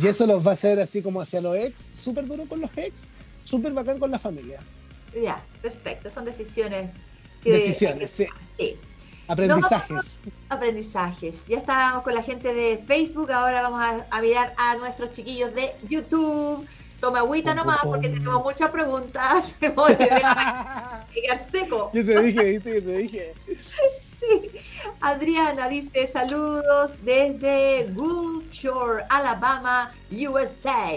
Y 0.00 0.06
eso 0.06 0.26
los 0.26 0.44
va 0.44 0.50
a 0.50 0.52
hacer 0.54 0.78
así 0.78 1.00
como 1.02 1.20
hacia 1.20 1.40
los 1.40 1.56
ex, 1.56 1.88
súper 1.92 2.26
duro 2.26 2.46
con 2.46 2.60
los 2.60 2.70
ex, 2.76 3.08
súper 3.42 3.72
bacán 3.72 3.98
con 3.98 4.10
la 4.10 4.18
familia. 4.18 4.60
Ya, 5.14 5.42
perfecto, 5.62 6.10
son 6.10 6.24
decisiones. 6.24 6.90
decisiones, 7.42 8.10
sí. 8.10 8.26
Aprendizajes. 9.26 10.20
aprendizajes. 10.48 11.46
Ya 11.46 11.58
estábamos 11.58 12.02
con 12.02 12.14
la 12.14 12.22
gente 12.22 12.52
de 12.52 12.78
Facebook, 12.78 13.30
ahora 13.30 13.62
vamos 13.62 14.04
a, 14.10 14.20
mirar 14.20 14.54
a 14.56 14.76
nuestros 14.76 15.12
chiquillos 15.12 15.54
de 15.54 15.70
YouTube. 15.88 16.66
Toma 17.00 17.20
agüita 17.20 17.54
nomás 17.54 17.78
porque 17.82 18.08
tenemos 18.10 18.42
muchas 18.44 18.70
preguntas. 18.70 19.54
llegar 21.14 21.44
seco. 21.50 21.90
Yo 21.94 22.04
te 22.04 22.22
dije, 22.22 22.42
¿viste? 22.44 22.82
te 22.82 22.96
dije. 22.98 23.34
Adriana 25.00 25.68
dice 25.68 26.06
saludos 26.06 26.96
desde 27.02 27.88
Gulf 27.94 28.50
Shore, 28.52 29.04
Alabama, 29.08 29.92
USA. 30.10 30.92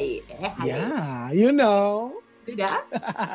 Yeah, 0.64 1.30
you 1.32 1.52
know. 1.52 2.23
Mira, 2.46 2.86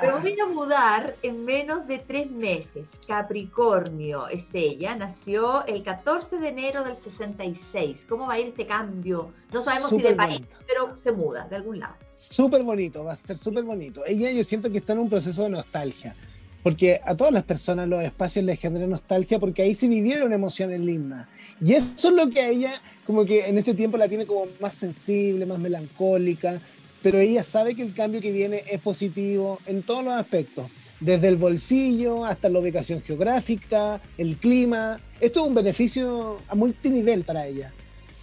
me 0.02 0.10
voy 0.20 0.38
a 0.38 0.46
mudar 0.46 1.16
en 1.22 1.44
menos 1.44 1.86
de 1.86 1.98
tres 1.98 2.30
meses. 2.30 2.90
Capricornio 3.06 4.28
es 4.28 4.54
ella, 4.54 4.94
nació 4.96 5.64
el 5.66 5.82
14 5.82 6.38
de 6.38 6.48
enero 6.48 6.84
del 6.84 6.96
66. 6.96 8.06
¿Cómo 8.08 8.26
va 8.26 8.34
a 8.34 8.40
ir 8.40 8.48
este 8.48 8.66
cambio? 8.66 9.32
No 9.52 9.60
sabemos 9.60 9.90
si 9.90 9.98
del 10.02 10.16
país, 10.16 10.42
pero 10.66 10.96
se 10.96 11.12
muda 11.12 11.46
de 11.48 11.56
algún 11.56 11.80
lado. 11.80 11.94
Súper 12.14 12.62
bonito, 12.62 13.04
va 13.04 13.12
a 13.12 13.16
ser 13.16 13.36
súper 13.36 13.64
bonito. 13.64 14.04
Ella 14.06 14.30
yo 14.30 14.44
siento 14.44 14.70
que 14.70 14.78
está 14.78 14.92
en 14.92 15.00
un 15.00 15.08
proceso 15.08 15.42
de 15.44 15.50
nostalgia, 15.50 16.14
porque 16.62 17.00
a 17.04 17.16
todas 17.16 17.32
las 17.32 17.44
personas 17.44 17.88
los 17.88 18.02
espacios 18.02 18.44
les 18.44 18.60
generan 18.60 18.90
nostalgia 18.90 19.38
porque 19.38 19.62
ahí 19.62 19.74
se 19.74 19.88
vivieron 19.88 20.32
emociones 20.32 20.80
lindas. 20.80 21.28
Y 21.60 21.72
eso 21.72 22.08
es 22.08 22.14
lo 22.14 22.28
que 22.28 22.40
a 22.40 22.48
ella, 22.48 22.82
como 23.06 23.24
que 23.24 23.46
en 23.46 23.56
este 23.56 23.72
tiempo 23.72 23.96
la 23.96 24.06
tiene 24.06 24.26
como 24.26 24.44
más 24.60 24.74
sensible, 24.74 25.46
más 25.46 25.58
melancólica 25.58 26.60
pero 27.02 27.18
ella 27.18 27.44
sabe 27.44 27.74
que 27.74 27.82
el 27.82 27.94
cambio 27.94 28.20
que 28.20 28.32
viene 28.32 28.62
es 28.70 28.80
positivo 28.80 29.58
en 29.66 29.82
todos 29.82 30.04
los 30.04 30.14
aspectos, 30.14 30.66
desde 31.00 31.28
el 31.28 31.36
bolsillo 31.36 32.24
hasta 32.24 32.48
la 32.48 32.58
ubicación 32.58 33.02
geográfica, 33.02 34.00
el 34.16 34.36
clima. 34.36 35.00
Esto 35.20 35.42
es 35.42 35.48
un 35.48 35.54
beneficio 35.54 36.38
a 36.48 36.54
multinivel 36.54 37.24
para 37.24 37.46
ella. 37.46 37.72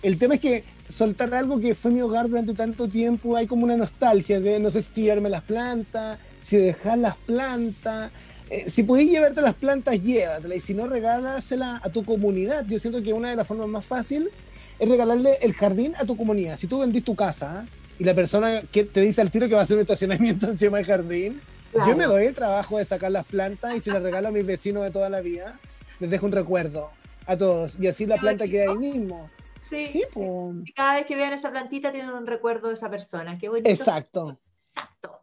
El 0.02 0.18
tema 0.18 0.36
es 0.36 0.42
que 0.42 0.64
soltar 0.88 1.34
algo 1.34 1.60
que 1.60 1.74
fue 1.74 1.92
mi 1.92 2.02
hogar 2.02 2.30
durante 2.30 2.54
tanto 2.54 2.88
tiempo, 2.88 3.36
hay 3.36 3.48
como 3.48 3.64
una 3.64 3.78
nostalgia 3.78 4.40
de 4.40 4.60
no 4.60 4.70
sé 4.70 4.82
si 4.82 5.04
llevarme 5.04 5.30
las 5.30 5.44
plantas, 5.44 6.20
si 6.42 6.58
dejar 6.58 7.00
las 7.00 7.16
plantas. 7.16 8.12
Eh, 8.50 8.70
si 8.70 8.84
podéis 8.84 9.10
llevarte 9.10 9.42
las 9.42 9.56
plantas, 9.56 10.02
llévatelas. 10.02 10.58
Y 10.58 10.62
si 10.62 10.74
no, 10.76 10.86
regálaselas 10.86 11.84
a 11.84 11.90
tu 11.90 12.04
comunidad. 12.04 12.66
Yo 12.68 12.78
siento 12.78 13.02
que 13.02 13.14
una 13.14 13.32
de 13.32 13.36
las 13.36 13.48
formas 13.48 13.68
más 13.68 13.86
fáciles 13.86 14.30
es 14.78 14.88
regalarle 14.88 15.40
el 15.42 15.54
jardín 15.54 15.94
a 15.98 16.06
tu 16.06 16.16
comunidad. 16.16 16.58
Si 16.58 16.68
tú 16.68 16.80
vendís 16.80 17.04
tu 17.04 17.16
casa, 17.16 17.66
y 17.98 18.04
la 18.04 18.14
persona 18.14 18.62
que 18.72 18.84
te 18.84 19.02
dice 19.02 19.22
al 19.22 19.32
tiro 19.32 19.48
que 19.48 19.54
va 19.54 19.62
a 19.62 19.64
hacer 19.64 19.78
un 19.78 19.82
estacionamiento 19.82 20.48
encima 20.50 20.78
del 20.78 20.86
jardín, 20.86 21.42
yo 21.74 21.96
me 21.96 22.06
doy 22.06 22.26
el 22.26 22.34
trabajo 22.34 22.78
de 22.78 22.86
sacar 22.86 23.12
las 23.12 23.26
plantas 23.26 23.76
y 23.76 23.80
se 23.82 23.92
las 23.92 24.02
regalo 24.02 24.30
a 24.30 24.32
mis 24.32 24.46
vecinos 24.46 24.84
de 24.84 24.92
toda 24.92 25.10
la 25.10 25.22
vida, 25.22 25.60
les 26.00 26.10
dejo 26.10 26.26
un 26.26 26.32
recuerdo 26.32 26.92
a 27.26 27.36
todos 27.38 27.80
y 27.80 27.88
así 27.88 28.06
la 28.06 28.18
planta 28.18 28.48
queda 28.48 28.72
ahí 28.72 28.78
mismo. 28.78 29.30
Sí, 29.70 30.04
pues. 30.14 30.74
Cada 30.76 30.96
vez 30.96 31.06
que 31.06 31.16
vean 31.16 31.34
esa 31.34 31.52
plantita 31.52 31.92
tienen 31.92 32.12
un 32.12 32.28
recuerdo 32.28 32.70
de 32.70 32.76
esa 32.76 32.90
persona. 32.90 33.38
Qué 33.38 33.50
bonito. 33.50 33.70
Exacto. 33.70 34.38
Exacto. 34.70 35.22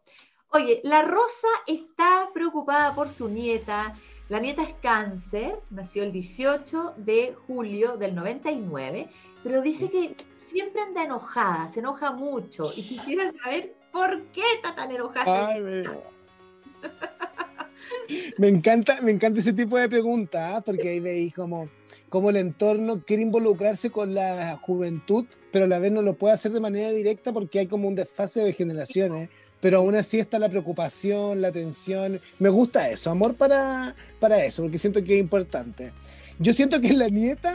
Oye, 0.49 0.81
la 0.83 1.01
Rosa 1.01 1.47
está 1.65 2.29
preocupada 2.33 2.93
por 2.93 3.09
su 3.09 3.29
nieta. 3.29 3.95
La 4.29 4.39
nieta 4.39 4.63
es 4.63 4.73
cáncer, 4.81 5.59
nació 5.69 6.03
el 6.03 6.11
18 6.11 6.95
de 6.97 7.35
julio 7.47 7.97
del 7.97 8.15
99, 8.15 9.09
pero 9.43 9.61
dice 9.61 9.89
que 9.89 10.15
siempre 10.53 10.81
anda 10.81 11.03
enojada, 11.03 11.67
se 11.67 11.79
enoja 11.79 12.11
mucho 12.11 12.71
y 12.75 12.83
quisiera 12.87 13.33
saber 13.43 13.73
por 13.91 14.23
qué 14.27 14.41
está 14.55 14.73
tan 14.75 14.91
enojada. 14.91 15.55
me... 18.37 18.47
encanta, 18.47 19.01
me 19.01 19.11
encanta 19.11 19.39
ese 19.39 19.53
tipo 19.53 19.77
de 19.77 19.89
preguntas, 19.89 20.53
¿ah? 20.55 20.61
porque 20.61 20.89
ahí 20.89 20.99
veis 20.99 21.33
como, 21.33 21.69
como 22.09 22.29
el 22.29 22.37
entorno 22.37 23.03
quiere 23.03 23.23
involucrarse 23.23 23.89
con 23.89 24.13
la 24.13 24.57
juventud, 24.61 25.25
pero 25.51 25.65
a 25.65 25.67
la 25.67 25.79
vez 25.79 25.91
no 25.91 26.01
lo 26.01 26.13
puede 26.15 26.35
hacer 26.35 26.51
de 26.51 26.59
manera 26.59 26.91
directa 26.91 27.33
porque 27.33 27.59
hay 27.59 27.67
como 27.67 27.87
un 27.87 27.95
desfase 27.95 28.41
de 28.41 28.53
generaciones. 28.53 29.29
Pero 29.59 29.77
aún 29.77 29.95
así 29.95 30.19
está 30.19 30.39
la 30.39 30.49
preocupación, 30.49 31.41
la 31.41 31.49
tensión. 31.49 32.19
Me 32.37 32.49
gusta 32.49 32.89
eso, 32.89 33.09
amor 33.11 33.37
para, 33.37 33.95
para 34.19 34.43
eso, 34.43 34.61
porque 34.61 34.77
siento 34.77 35.01
que 35.01 35.13
es 35.13 35.21
importante. 35.21 35.93
Yo 36.37 36.51
siento 36.51 36.81
que 36.81 36.91
la 36.91 37.07
nieta 37.07 37.53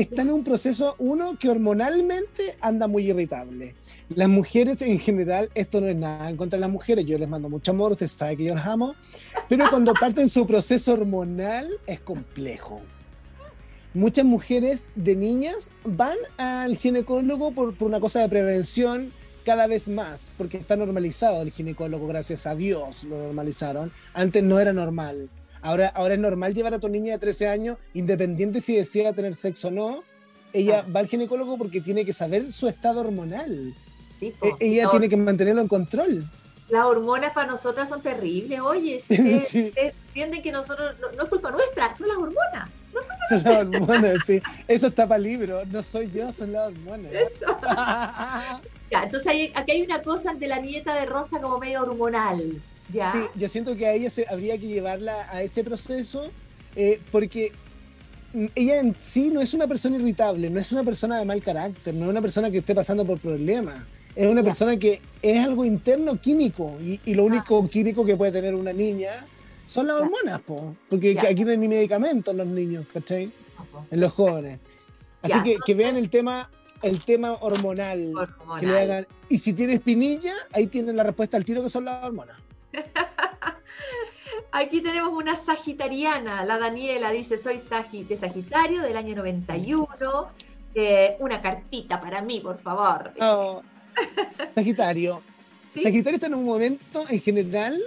está 0.00 0.22
en 0.22 0.30
un 0.30 0.44
proceso, 0.44 0.94
uno, 0.98 1.38
que 1.38 1.48
hormonalmente 1.48 2.56
anda 2.60 2.86
muy 2.86 3.08
irritable. 3.08 3.74
Las 4.08 4.28
mujeres 4.28 4.82
en 4.82 4.98
general, 4.98 5.50
esto 5.54 5.80
no 5.80 5.88
es 5.88 5.96
nada 5.96 6.28
en 6.28 6.36
contra 6.36 6.56
de 6.56 6.60
las 6.60 6.70
mujeres, 6.70 7.04
yo 7.04 7.18
les 7.18 7.28
mando 7.28 7.48
mucho 7.48 7.70
amor, 7.70 7.92
usted 7.92 8.06
sabe 8.06 8.36
que 8.36 8.44
yo 8.44 8.54
las 8.54 8.66
amo, 8.66 8.94
pero 9.48 9.68
cuando 9.70 9.94
parten 10.00 10.28
su 10.28 10.46
proceso 10.46 10.92
hormonal 10.92 11.68
es 11.86 12.00
complejo. 12.00 12.80
Muchas 13.94 14.26
mujeres 14.26 14.88
de 14.94 15.16
niñas 15.16 15.70
van 15.84 16.18
al 16.36 16.76
ginecólogo 16.76 17.52
por, 17.52 17.74
por 17.76 17.88
una 17.88 17.98
cosa 17.98 18.20
de 18.20 18.28
prevención 18.28 19.12
cada 19.46 19.66
vez 19.66 19.88
más, 19.88 20.32
porque 20.36 20.58
está 20.58 20.76
normalizado 20.76 21.40
el 21.40 21.52
ginecólogo, 21.52 22.06
gracias 22.06 22.46
a 22.46 22.54
Dios 22.54 23.04
lo 23.04 23.16
normalizaron. 23.16 23.92
Antes 24.12 24.42
no 24.42 24.58
era 24.58 24.72
normal. 24.72 25.30
Ahora, 25.66 25.88
ahora 25.96 26.14
es 26.14 26.20
normal 26.20 26.54
llevar 26.54 26.74
a 26.74 26.78
tu 26.78 26.88
niña 26.88 27.14
de 27.14 27.18
13 27.18 27.48
años, 27.48 27.78
independiente 27.92 28.60
si 28.60 28.76
desea 28.76 29.12
tener 29.12 29.34
sexo 29.34 29.66
o 29.66 29.70
no, 29.72 30.04
ella 30.52 30.86
va 30.94 31.00
al 31.00 31.08
ginecólogo 31.08 31.58
porque 31.58 31.80
tiene 31.80 32.04
que 32.04 32.12
saber 32.12 32.52
su 32.52 32.68
estado 32.68 33.00
hormonal. 33.00 33.74
E, 34.20 34.32
ella 34.60 34.88
tiene 34.90 35.08
que 35.08 35.16
mantenerlo 35.16 35.60
en 35.60 35.66
control. 35.66 36.24
Las 36.68 36.84
hormonas 36.84 37.32
para 37.32 37.48
nosotras 37.48 37.88
son 37.88 38.00
terribles, 38.00 38.60
oye. 38.60 39.00
Si 39.08 39.66
ustedes, 39.66 39.94
entienden 40.06 40.40
que 40.40 40.52
nosotros, 40.52 40.94
no, 41.00 41.24
es 41.24 41.28
culpa 41.28 41.50
nuestra, 41.50 41.92
son 41.96 42.06
las 42.06 42.16
hormonas. 42.16 42.70
son 43.28 43.42
las 43.42 43.58
hormonas, 43.58 44.16
sí. 44.24 44.40
Eso 44.68 44.86
está 44.86 45.08
para 45.08 45.18
libro, 45.18 45.64
no 45.66 45.82
soy 45.82 46.08
yo, 46.12 46.32
son 46.32 46.52
las 46.52 46.68
hormonas. 46.68 47.12
ya, 48.92 49.02
entonces 49.02 49.50
aquí 49.52 49.72
hay 49.72 49.82
una 49.82 50.00
cosa 50.00 50.32
de 50.32 50.46
la 50.46 50.60
nieta 50.60 50.94
de 50.94 51.06
Rosa 51.06 51.40
como 51.40 51.58
medio 51.58 51.82
hormonal. 51.82 52.62
Sí, 52.92 53.18
yo 53.34 53.48
siento 53.48 53.76
que 53.76 53.86
a 53.86 53.92
ella 53.92 54.10
se, 54.10 54.26
habría 54.28 54.58
que 54.58 54.66
llevarla 54.66 55.28
a 55.30 55.42
ese 55.42 55.64
proceso 55.64 56.30
eh, 56.76 57.00
porque 57.10 57.52
ella 58.54 58.80
en 58.80 58.94
sí 59.00 59.30
no 59.30 59.40
es 59.40 59.54
una 59.54 59.66
persona 59.66 59.96
irritable, 59.96 60.50
no 60.50 60.60
es 60.60 60.70
una 60.72 60.84
persona 60.84 61.18
de 61.18 61.24
mal 61.24 61.42
carácter, 61.42 61.94
no 61.94 62.04
es 62.04 62.10
una 62.10 62.20
persona 62.20 62.50
que 62.50 62.58
esté 62.58 62.74
pasando 62.74 63.04
por 63.04 63.18
problemas. 63.18 63.84
Es 64.14 64.28
una 64.28 64.42
persona 64.42 64.78
que 64.78 65.00
es 65.20 65.44
algo 65.44 65.64
interno 65.64 66.18
químico 66.18 66.78
y, 66.80 67.14
lo 67.14 67.24
único 67.24 67.68
químico 67.68 68.04
que 68.04 68.16
puede 68.16 68.32
tener 68.32 68.54
una 68.54 68.72
niña 68.72 69.26
son 69.66 69.88
las 69.88 69.96
hormonas, 69.96 70.40
porque 70.88 71.18
aquí 71.18 71.44
no 71.44 71.50
hay 71.50 71.58
ni 71.58 71.68
medicamentos 71.68 72.32
en 72.32 72.38
los 72.38 72.46
niños, 72.46 72.86
¿cachai? 72.92 73.30
En 73.90 74.00
los 74.00 74.12
jóvenes. 74.12 74.58
Así 75.20 75.42
que, 75.42 75.56
que 75.64 75.74
vean 75.74 75.96
el 75.96 76.08
tema 76.08 76.48
el 76.82 77.04
tema 77.04 77.32
hormonal, 77.40 78.12
Que 78.60 78.66
le 78.66 78.78
hagan. 78.78 79.06
Y 79.28 79.38
si 79.38 79.52
tiene 79.52 79.74
espinilla, 79.74 80.32
ahí 80.52 80.66
tienen 80.66 80.96
la 80.96 81.02
respuesta 81.02 81.36
al 81.36 81.44
tiro 81.44 81.62
que 81.62 81.68
son 81.68 81.84
las 81.84 82.04
hormonas. 82.04 82.36
Aquí 84.52 84.80
tenemos 84.80 85.12
una 85.12 85.36
sagitariana, 85.36 86.44
la 86.44 86.58
Daniela 86.58 87.10
dice, 87.10 87.36
soy 87.36 87.58
de 87.58 88.16
Sagitario 88.16 88.82
del 88.82 88.96
año 88.96 89.14
91. 89.16 89.86
Eh, 90.74 91.16
una 91.20 91.40
cartita 91.40 92.00
para 92.00 92.20
mí, 92.22 92.40
por 92.40 92.60
favor. 92.60 93.12
Oh, 93.20 93.62
sagitario. 94.54 95.22
Sagitario 95.74 96.16
está 96.16 96.26
en 96.26 96.34
un 96.34 96.44
momento 96.44 97.04
en 97.08 97.20
general 97.20 97.78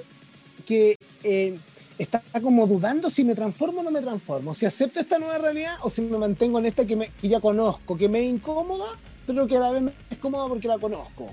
que 0.66 0.98
eh, 1.24 1.58
está 2.00 2.22
como 2.42 2.66
dudando 2.66 3.10
si 3.12 3.24
me 3.24 3.36
transformo 3.36 3.82
o 3.82 3.84
no 3.84 3.92
me 3.92 4.02
transformo, 4.02 4.54
si 4.56 4.66
acepto 4.66 5.00
esta 5.00 5.20
nueva 5.20 5.38
realidad 5.38 5.76
o 5.84 5.90
si 5.90 6.02
me 6.02 6.18
mantengo 6.18 6.58
en 6.58 6.66
esta 6.66 6.86
que, 6.86 6.96
me, 6.96 7.12
ya 7.22 7.40
conozco, 7.40 7.96
que 7.96 8.10
me 8.10 8.22
es 8.22 8.26
incómoda, 8.26 8.88
pero 9.28 9.46
que 9.46 9.58
a 9.58 9.60
la 9.60 9.72
vez 9.72 9.82
me 9.84 9.92
es 10.10 10.18
cómoda 10.18 10.48
porque 10.48 10.68
la 10.68 10.80
conozco. 10.80 11.30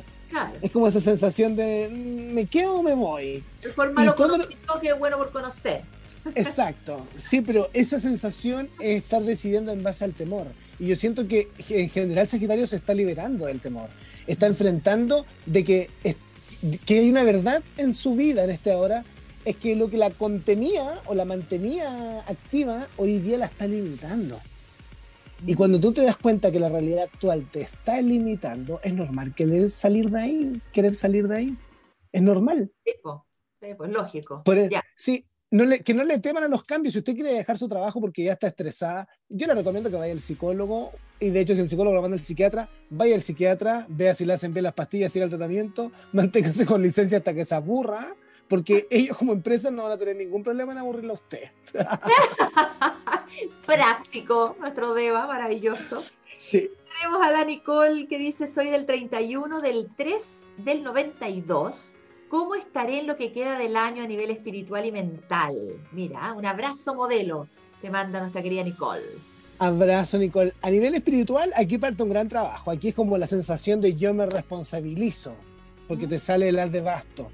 Es 0.61 0.71
como 0.71 0.89
esa 0.89 1.01
sensación 1.01 1.57
de 1.57 1.89
mm, 1.91 2.35
me 2.35 2.47
quedo 2.47 2.79
o 2.79 2.83
me 2.83 2.95
voy. 2.95 3.43
Mejor 3.65 3.93
malo 3.93 4.15
conocido 4.15 4.81
que 4.81 4.93
bueno 4.93 5.19
por 5.19 5.31
conocer. 5.31 5.83
Exacto, 6.35 7.07
sí, 7.17 7.41
pero 7.41 7.71
esa 7.73 8.01
sensación 8.01 8.69
es 8.81 9.03
estar 9.03 9.23
decidiendo 9.23 9.73
en 9.73 9.83
base 9.83 10.05
al 10.05 10.15
temor. 10.15 10.49
Y 10.79 10.89
yo 10.89 10.97
siento 10.97 11.29
que 11.29 11.49
en 11.69 11.89
general 11.89 12.27
Sagitario 12.27 12.67
se 12.67 12.77
está 12.77 12.95
liberando 12.95 13.47
del 13.47 13.61
temor. 13.61 13.89
Está 14.27 14.47
enfrentando 14.47 15.25
de 15.47 15.65
que, 15.65 15.91
que 16.85 16.99
hay 16.99 17.09
una 17.09 17.23
verdad 17.23 17.63
en 17.77 17.95
su 17.95 18.17
vida 18.17 18.45
en 18.45 18.51
este 18.51 18.73
ahora, 18.73 19.05
es 19.45 19.57
que 19.57 19.77
lo 19.77 19.89
que 19.89 19.97
la 19.97 20.11
contenía 20.11 21.01
o 21.07 21.15
la 21.15 21.25
mantenía 21.25 22.21
activa, 22.27 22.89
hoy 22.97 23.21
día 23.21 23.39
la 23.39 23.47
está 23.47 23.67
limitando. 23.69 24.41
Y 25.45 25.55
cuando 25.55 25.79
tú 25.79 25.93
te 25.93 26.03
das 26.03 26.17
cuenta 26.17 26.51
que 26.51 26.61
la 26.61 26.69
realidad 26.69 27.05
actual 27.05 27.49
te 27.51 27.63
está 27.63 28.01
limitando, 28.01 28.81
es 28.83 28.95
normal 28.95 29.35
querer 29.35 29.71
salir 29.71 30.11
de 30.11 30.21
ahí, 30.21 30.63
querer 30.73 30.95
salir 30.95 31.29
de 31.29 31.37
ahí. 31.37 31.59
Es 32.13 32.23
normal. 32.23 32.73
Sí, 32.85 32.95
pues, 33.77 33.91
lógico. 33.91 34.43
E- 34.47 34.71
sí, 34.95 35.27
que 35.85 35.95
no 35.95 36.05
le 36.05 36.19
teman 36.19 36.45
a 36.45 36.49
los 36.49 36.63
cambios. 36.65 36.95
Si 36.95 37.01
usted 37.01 37.15
quiere 37.15 37.35
dejar 37.35 37.59
su 37.59 37.69
trabajo 37.69 38.01
porque 38.01 38.25
ya 38.25 38.33
está 38.33 38.47
estresada, 38.47 39.09
yo 39.29 39.47
le 39.47 39.55
recomiendo 39.55 39.91
que 39.91 39.97
vaya 39.97 40.13
al 40.13 40.21
psicólogo. 40.21 40.93
Y 41.21 41.31
de 41.31 41.41
hecho, 41.41 41.55
si 41.55 41.63
el 41.63 41.69
psicólogo 41.69 41.95
lo 41.95 42.03
manda 42.03 42.17
al 42.17 42.25
psiquiatra, 42.25 42.69
vaya 42.91 43.15
al 43.15 43.21
psiquiatra, 43.21 43.87
vea 43.89 44.15
si 44.15 44.25
le 44.25 44.35
hacen 44.35 44.53
bien 44.53 44.65
las 44.65 44.75
pastillas, 44.75 45.13
siga 45.13 45.25
el 45.25 45.31
tratamiento, 45.31 45.93
manténgase 46.13 46.67
con 46.67 46.83
licencia 46.83 47.19
hasta 47.19 47.35
que 47.35 47.45
se 47.45 47.55
aburra, 47.55 48.15
porque 48.49 48.87
ellos 48.91 49.17
como 49.17 49.33
empresa 49.33 49.71
no 49.71 49.85
van 49.85 49.93
a 49.93 49.99
tener 49.99 50.17
ningún 50.17 50.43
problema 50.43 50.73
en 50.73 50.79
aburrirlo 50.79 51.13
a 51.13 51.15
usted. 51.15 51.51
Práctico, 53.67 54.57
nuestro 54.61 54.95
Deva, 54.95 55.27
maravilloso. 55.27 56.03
Sí. 56.37 56.71
Tenemos 56.99 57.27
a 57.27 57.31
la 57.31 57.45
Nicole 57.45 58.07
que 58.07 58.19
dice: 58.19 58.47
Soy 58.47 58.69
del 58.71 58.87
31, 58.87 59.61
del 59.61 59.89
3, 59.97 60.43
del 60.59 60.83
92. 60.83 61.97
¿Cómo 62.29 62.55
estaré 62.55 63.01
en 63.01 63.07
lo 63.07 63.17
que 63.17 63.33
queda 63.33 63.57
del 63.57 63.77
año 63.77 64.03
a 64.03 64.07
nivel 64.07 64.31
espiritual 64.31 64.85
y 64.85 64.93
mental? 64.93 65.57
Mira, 65.93 66.33
un 66.33 66.45
abrazo 66.45 66.95
modelo 66.95 67.49
te 67.81 67.91
manda 67.91 68.21
nuestra 68.21 68.43
querida 68.43 68.65
Nicole. 68.65 69.05
Abrazo, 69.59 70.19
Nicole. 70.19 70.53
A 70.61 70.71
nivel 70.71 70.95
espiritual, 70.95 71.53
aquí 71.55 71.79
parte 71.79 72.03
un 72.03 72.11
gran 72.11 72.29
trabajo. 72.29 72.71
Aquí 72.71 72.89
es 72.89 72.95
como 72.95 73.17
la 73.17 73.27
sensación 73.27 73.81
de 73.81 73.93
yo 73.93 74.13
me 74.13 74.27
responsabilizo, 74.27 75.35
porque 75.87 76.07
te 76.07 76.19
sale 76.19 76.49
el 76.49 76.59
as 76.59 76.73
de 76.73 76.81
basto. 76.81 77.31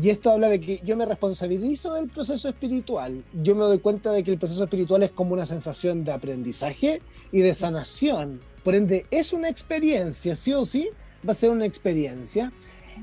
Y 0.00 0.10
esto 0.10 0.30
habla 0.30 0.48
de 0.48 0.60
que 0.60 0.80
yo 0.84 0.96
me 0.96 1.06
responsabilizo 1.06 1.94
del 1.94 2.08
proceso 2.08 2.48
espiritual. 2.48 3.24
Yo 3.42 3.54
me 3.54 3.64
doy 3.64 3.78
cuenta 3.78 4.12
de 4.12 4.24
que 4.24 4.32
el 4.32 4.38
proceso 4.38 4.64
espiritual 4.64 5.02
es 5.02 5.10
como 5.10 5.32
una 5.32 5.46
sensación 5.46 6.04
de 6.04 6.12
aprendizaje 6.12 7.00
y 7.32 7.40
de 7.40 7.54
sanación. 7.54 8.40
Por 8.64 8.74
ende, 8.74 9.06
es 9.10 9.32
una 9.32 9.48
experiencia, 9.48 10.34
sí 10.34 10.52
o 10.52 10.64
sí, 10.64 10.90
va 11.26 11.30
a 11.30 11.34
ser 11.34 11.50
una 11.50 11.66
experiencia. 11.66 12.52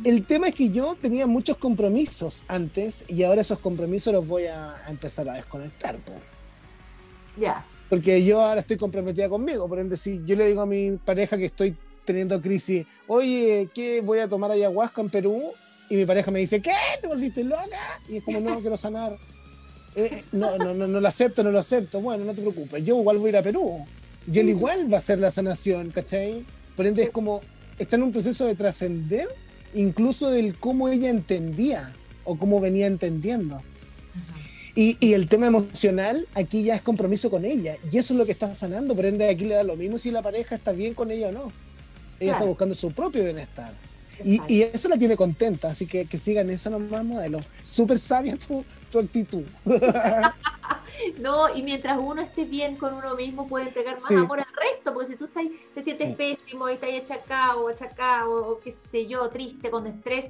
El 0.04 0.26
tema 0.26 0.48
es 0.48 0.56
que 0.56 0.70
yo 0.70 0.96
tenía 0.96 1.26
muchos 1.28 1.58
compromisos 1.58 2.44
antes 2.48 3.06
y 3.08 3.24
ahora 3.24 3.42
esos 3.42 3.60
compromisos 3.60 4.12
los 4.14 4.28
voy 4.28 4.46
a, 4.46 4.76
empezar 4.90 5.30
a 5.30 5.34
desconectar. 5.34 5.98
Ya. 7.40 7.66
Porque 7.90 8.24
yo 8.26 8.42
ahora 8.42 8.62
estoy 8.62 8.78
comprometida 8.78 9.30
conmigo. 9.30 9.68
Por 9.68 9.80
ende, 9.80 9.98
si 9.98 10.22
yo 10.26 10.36
le 10.36 10.48
digo 10.48 10.62
a 10.62 10.66
mi 10.66 10.98
pareja 10.98 11.38
que 11.38 11.46
estoy 11.46 11.76
teniendo 12.06 12.42
crisis, 12.42 12.86
oye, 13.08 13.70
¿qué 13.74 14.02
voy 14.02 14.20
a 14.20 14.28
tomar 14.28 14.52
ayahuasca 14.52 15.02
en 15.02 15.10
Perú? 15.10 15.54
Y 15.90 15.96
mi 15.96 16.06
pareja 16.06 16.32
me 16.32 16.40
dice, 16.40 16.62
¿qué? 16.62 16.72
¿Te 17.02 17.08
volviste 17.08 17.44
loca? 17.44 18.02
Y 18.10 18.18
es 18.18 18.24
como, 18.24 18.40
no, 18.40 18.60
quiero 18.62 18.78
sanar. 18.78 19.18
Eh, 19.96 20.10
eh, 20.12 20.24
no, 20.32 20.58
no, 20.58 20.74
no, 20.74 20.88
no 20.88 21.00
lo 21.00 21.08
acepto, 21.08 21.44
no 21.44 21.52
lo 21.52 21.60
acepto. 21.60 22.02
Bueno, 22.02 22.26
no 22.26 22.34
te 22.34 22.42
preocupes, 22.42 22.84
yo 22.84 23.00
igual 23.00 23.18
voy 23.18 23.28
a 23.28 23.30
ir 23.30 23.38
a 23.38 23.44
Perú. 23.44 23.86
Y 24.32 24.40
él 24.40 24.50
igual 24.50 24.92
va 24.92 24.98
a 24.98 25.00
hacer 25.00 25.20
la 25.20 25.32
sanación, 25.32 25.92
¿cachai? 25.92 26.46
Por 26.76 26.88
ende, 26.88 27.04
es 27.04 27.10
como, 27.10 27.42
está 27.78 27.98
en 27.98 28.04
un 28.04 28.12
proceso 28.12 28.46
de 28.46 28.56
trascender, 28.56 29.28
incluso 29.74 30.30
del 30.30 30.58
cómo 30.58 30.88
ella 30.88 31.10
entendía 31.10 31.94
o 32.24 32.38
cómo 32.38 32.60
venía 32.60 32.88
entendiendo. 32.88 33.62
Y, 34.76 34.98
y, 35.00 35.14
el 35.14 35.28
tema 35.30 35.46
emocional, 35.48 36.28
aquí 36.34 36.64
ya 36.64 36.76
es 36.76 36.82
compromiso 36.82 37.30
con 37.30 37.46
ella. 37.46 37.78
Y 37.92 38.00
eso 38.00 38.16
es 38.16 38.18
lo 38.18 38.26
que 38.26 38.32
está 38.32 38.56
sanando. 38.56 38.96
Por 38.96 39.06
ende, 39.06 39.30
aquí 39.30 39.46
le 39.46 39.54
da 39.54 39.64
lo 39.64 39.76
mismo 39.76 40.00
si 40.00 40.10
la 40.10 40.24
pareja 40.24 40.56
está 40.56 40.72
bien 40.72 40.96
con 40.96 41.12
ella 41.12 41.28
o 41.28 41.32
no. 41.32 41.52
Ella 42.20 42.32
está 42.32 42.44
buscando 42.44 42.74
su 42.74 42.92
propio 42.92 43.24
bienestar. 43.24 43.74
Y, 44.24 44.62
eso 44.62 44.90
la 44.90 44.98
tiene 44.98 45.16
contenta, 45.16 45.70
así 45.70 45.86
que 45.86 46.06
que 46.06 46.18
sigan 46.18 46.50
esa 46.50 46.70
nomás 46.70 47.04
modelo. 47.04 47.40
Súper 47.64 48.00
sabia 48.00 48.38
tu, 48.38 48.64
tu 48.92 49.00
actitud. 49.00 49.44
no, 51.20 51.56
y 51.56 51.64
mientras 51.64 51.98
uno 52.00 52.22
esté 52.22 52.46
bien 52.46 52.76
con 52.76 52.94
uno 52.94 53.16
mismo, 53.16 53.48
puede 53.48 53.68
entregar 53.68 53.96
más 53.96 54.12
amor 54.12 54.40
al 54.40 54.46
resto, 54.56 54.94
porque 54.94 55.12
si 55.12 55.16
tú 55.16 55.26
estás, 55.26 55.44
te 55.74 55.84
sientes 55.84 56.16
pésimo 56.16 56.70
y 56.70 56.74
estás 56.74 56.90
achacado, 57.04 57.68
achacado, 57.68 58.48
o 58.48 58.60
qué 58.60 58.76
sé 58.92 59.08
yo, 59.08 59.30
triste, 59.30 59.70
con 59.70 59.88
estrés, 59.88 60.26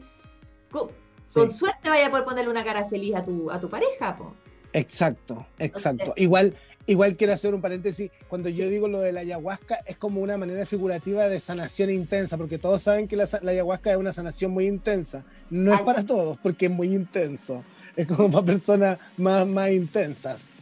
con, 0.72 0.90
suerte 1.52 1.90
vaya 1.90 2.08
a 2.08 2.10
poder 2.10 2.26
ponerle 2.26 2.52
una 2.52 2.64
cara 2.64 2.88
feliz 2.90 3.16
a 3.16 3.24
tu, 3.24 3.50
a 3.50 3.60
tu 3.60 3.70
pareja. 3.70 4.16
Po. 4.18 4.34
Exacto, 4.74 5.46
exacto. 5.60 6.14
Igual 6.16 6.56
Igual 6.86 7.16
quiero 7.16 7.32
hacer 7.32 7.56
un 7.56 7.62
paréntesis, 7.62 8.12
cuando 8.28 8.50
yo 8.50 8.68
digo 8.68 8.90
lo 8.90 9.00
de 9.00 9.14
la 9.14 9.22
ayahuasca 9.22 9.76
es 9.86 9.96
como 9.96 10.20
una 10.22 10.38
manera 10.38 10.66
figurativa 10.66 11.30
de 11.30 11.40
sanación 11.40 11.90
intensa, 11.90 12.38
porque 12.38 12.58
todos 12.58 12.84
saben 12.84 13.08
que 13.08 13.16
la, 13.16 13.24
ayahuasca 13.24 13.92
es 13.92 13.98
una 13.98 14.12
sanación 14.12 14.52
muy 14.52 14.66
intensa. 14.66 15.24
No 15.50 15.74
es 15.74 15.82
para 15.82 16.06
todos, 16.06 16.38
porque 16.44 16.66
es 16.66 16.72
muy 16.72 16.94
intenso. 16.94 17.64
Es 17.96 18.08
como 18.08 18.30
para 18.30 18.46
personas 18.46 19.00
más, 19.18 19.48
más 19.48 19.72
intensas. 19.72 20.58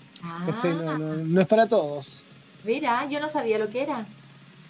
No, 0.63 0.97
no, 0.97 1.41
es 1.41 1.47
para 1.47 1.67
todos. 1.67 2.23
Mira, 2.65 3.07
yo 3.09 3.19
no 3.19 3.27
sabía 3.27 3.57
lo 3.57 3.69
que 3.69 3.81
era. 3.81 4.05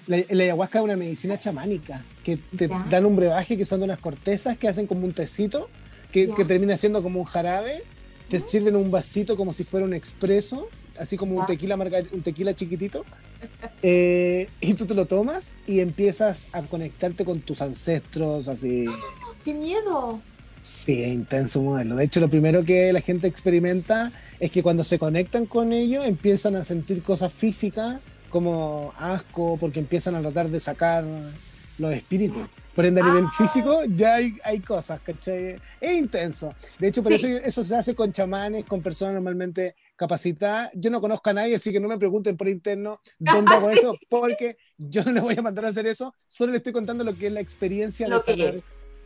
La, 0.07 0.17
ayahuasca 0.17 0.79
es 0.79 0.85
una 0.85 0.95
medicina 0.95 1.37
chamánica, 1.37 2.01
que 2.23 2.37
te 2.37 2.69
dan 2.89 3.05
un 3.05 3.17
brebaje 3.17 3.57
que 3.57 3.65
son 3.65 3.81
de 3.81 3.85
unas 3.85 3.99
cortezas 3.99 4.57
que 4.57 4.69
hacen 4.69 4.87
como 4.87 5.05
un 5.05 5.11
tecito, 5.11 5.69
que, 6.13 6.29
que 6.29 6.45
termina 6.45 6.77
siendo 6.77 7.03
como 7.03 7.19
un 7.19 7.25
jarabe, 7.25 7.83
te 8.29 8.39
sirven 8.39 8.77
un 8.77 8.89
vasito 8.89 9.35
como 9.35 9.51
si 9.51 9.65
fuera 9.65 9.85
un 9.85 9.93
expreso 9.93 10.69
así 11.01 11.17
como 11.17 11.39
un 11.39 11.45
tequila, 11.45 11.75
un 12.11 12.21
tequila 12.21 12.55
chiquitito, 12.55 13.03
eh, 13.81 14.47
y 14.59 14.73
tú 14.75 14.85
te 14.85 14.93
lo 14.93 15.05
tomas 15.05 15.55
y 15.65 15.79
empiezas 15.79 16.47
a 16.51 16.61
conectarte 16.61 17.25
con 17.25 17.41
tus 17.41 17.61
ancestros, 17.61 18.47
así. 18.47 18.85
¡Qué 19.43 19.53
miedo! 19.53 20.21
Sí, 20.61 21.03
es 21.03 21.11
intenso 21.11 21.61
modelo. 21.63 21.95
De 21.95 22.03
hecho, 22.03 22.19
lo 22.19 22.29
primero 22.29 22.63
que 22.63 22.93
la 22.93 23.01
gente 23.01 23.27
experimenta 23.27 24.11
es 24.39 24.51
que 24.51 24.61
cuando 24.61 24.83
se 24.83 24.99
conectan 24.99 25.47
con 25.47 25.73
ellos 25.73 26.05
empiezan 26.05 26.55
a 26.55 26.63
sentir 26.63 27.01
cosas 27.01 27.33
físicas 27.33 27.99
como 28.29 28.93
asco, 28.97 29.57
porque 29.59 29.79
empiezan 29.79 30.15
a 30.15 30.21
tratar 30.21 30.49
de 30.49 30.59
sacar 30.59 31.03
los 31.77 31.93
espíritus. 31.93 32.47
Por 32.75 32.85
ende, 32.85 33.01
a 33.01 33.05
nivel 33.05 33.25
ah. 33.25 33.33
físico 33.37 33.83
ya 33.85 34.15
hay, 34.15 34.37
hay 34.43 34.59
cosas, 34.59 35.01
¿cachai? 35.01 35.57
Es 35.79 35.97
intenso. 35.97 36.53
De 36.79 36.87
hecho, 36.87 37.03
por 37.03 37.11
eso 37.11 37.27
eso 37.27 37.63
se 37.63 37.75
hace 37.75 37.95
con 37.95 38.13
chamanes, 38.13 38.65
con 38.65 38.81
personas 38.81 39.15
normalmente 39.15 39.75
capacitada. 40.01 40.71
Yo 40.73 40.89
no 40.89 40.99
conozco 40.99 41.29
a 41.29 41.33
nadie, 41.33 41.57
así 41.57 41.71
que 41.71 41.79
no 41.79 41.87
me 41.87 41.99
pregunten 41.99 42.35
por 42.35 42.49
interno 42.49 42.99
dónde 43.19 43.53
hago 43.53 43.69
eso, 43.77 43.95
porque 44.09 44.57
yo 44.79 45.03
no 45.05 45.11
le 45.11 45.21
voy 45.21 45.37
a 45.37 45.43
mandar 45.43 45.65
a 45.65 45.67
hacer 45.67 45.85
eso, 45.85 46.15
solo 46.25 46.53
le 46.53 46.57
estoy 46.57 46.73
contando 46.73 47.03
lo 47.03 47.15
que 47.15 47.27
es 47.27 47.33
la 47.33 47.39
experiencia 47.39 48.09
de 48.09 48.19
saber. 48.19 48.63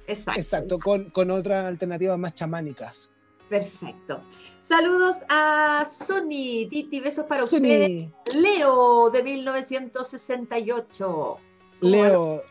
Exacto. 0.08 0.40
Exacto, 0.40 0.80
con, 0.80 1.10
con 1.10 1.32
otras 1.32 1.66
alternativas 1.66 2.18
más 2.18 2.34
chamánicas. 2.34 3.12
Perfecto. 3.50 4.24
Saludos 4.62 5.18
a 5.28 5.86
Sony, 5.86 6.70
Titi, 6.70 7.02
besos 7.02 7.26
para 7.26 7.44
ustedes. 7.44 8.08
Leo, 8.34 9.10
de 9.10 9.22
1968. 9.22 11.38
Leo, 11.82 12.42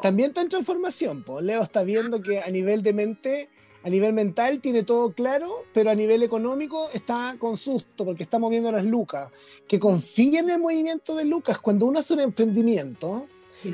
también 0.00 0.30
está 0.30 0.40
en 0.40 0.48
transformación. 0.48 1.22
Leo 1.42 1.62
está 1.62 1.82
viendo 1.82 2.22
que 2.22 2.40
a 2.40 2.48
nivel 2.48 2.82
de 2.82 2.94
mente 2.94 3.50
a 3.82 3.88
nivel 3.88 4.12
mental 4.12 4.60
tiene 4.60 4.82
todo 4.82 5.12
claro, 5.12 5.64
pero 5.72 5.90
a 5.90 5.94
nivel 5.94 6.22
económico 6.22 6.90
está 6.92 7.36
con 7.38 7.56
susto 7.56 8.04
porque 8.04 8.22
está 8.22 8.38
moviendo 8.38 8.70
las 8.70 8.84
lucas. 8.84 9.30
Que 9.66 9.78
confíe 9.78 10.38
en 10.38 10.50
el 10.50 10.60
movimiento 10.60 11.14
de 11.14 11.24
lucas. 11.24 11.58
Cuando 11.58 11.86
uno 11.86 12.00
hace 12.00 12.14
un 12.14 12.20
emprendimiento, 12.20 13.26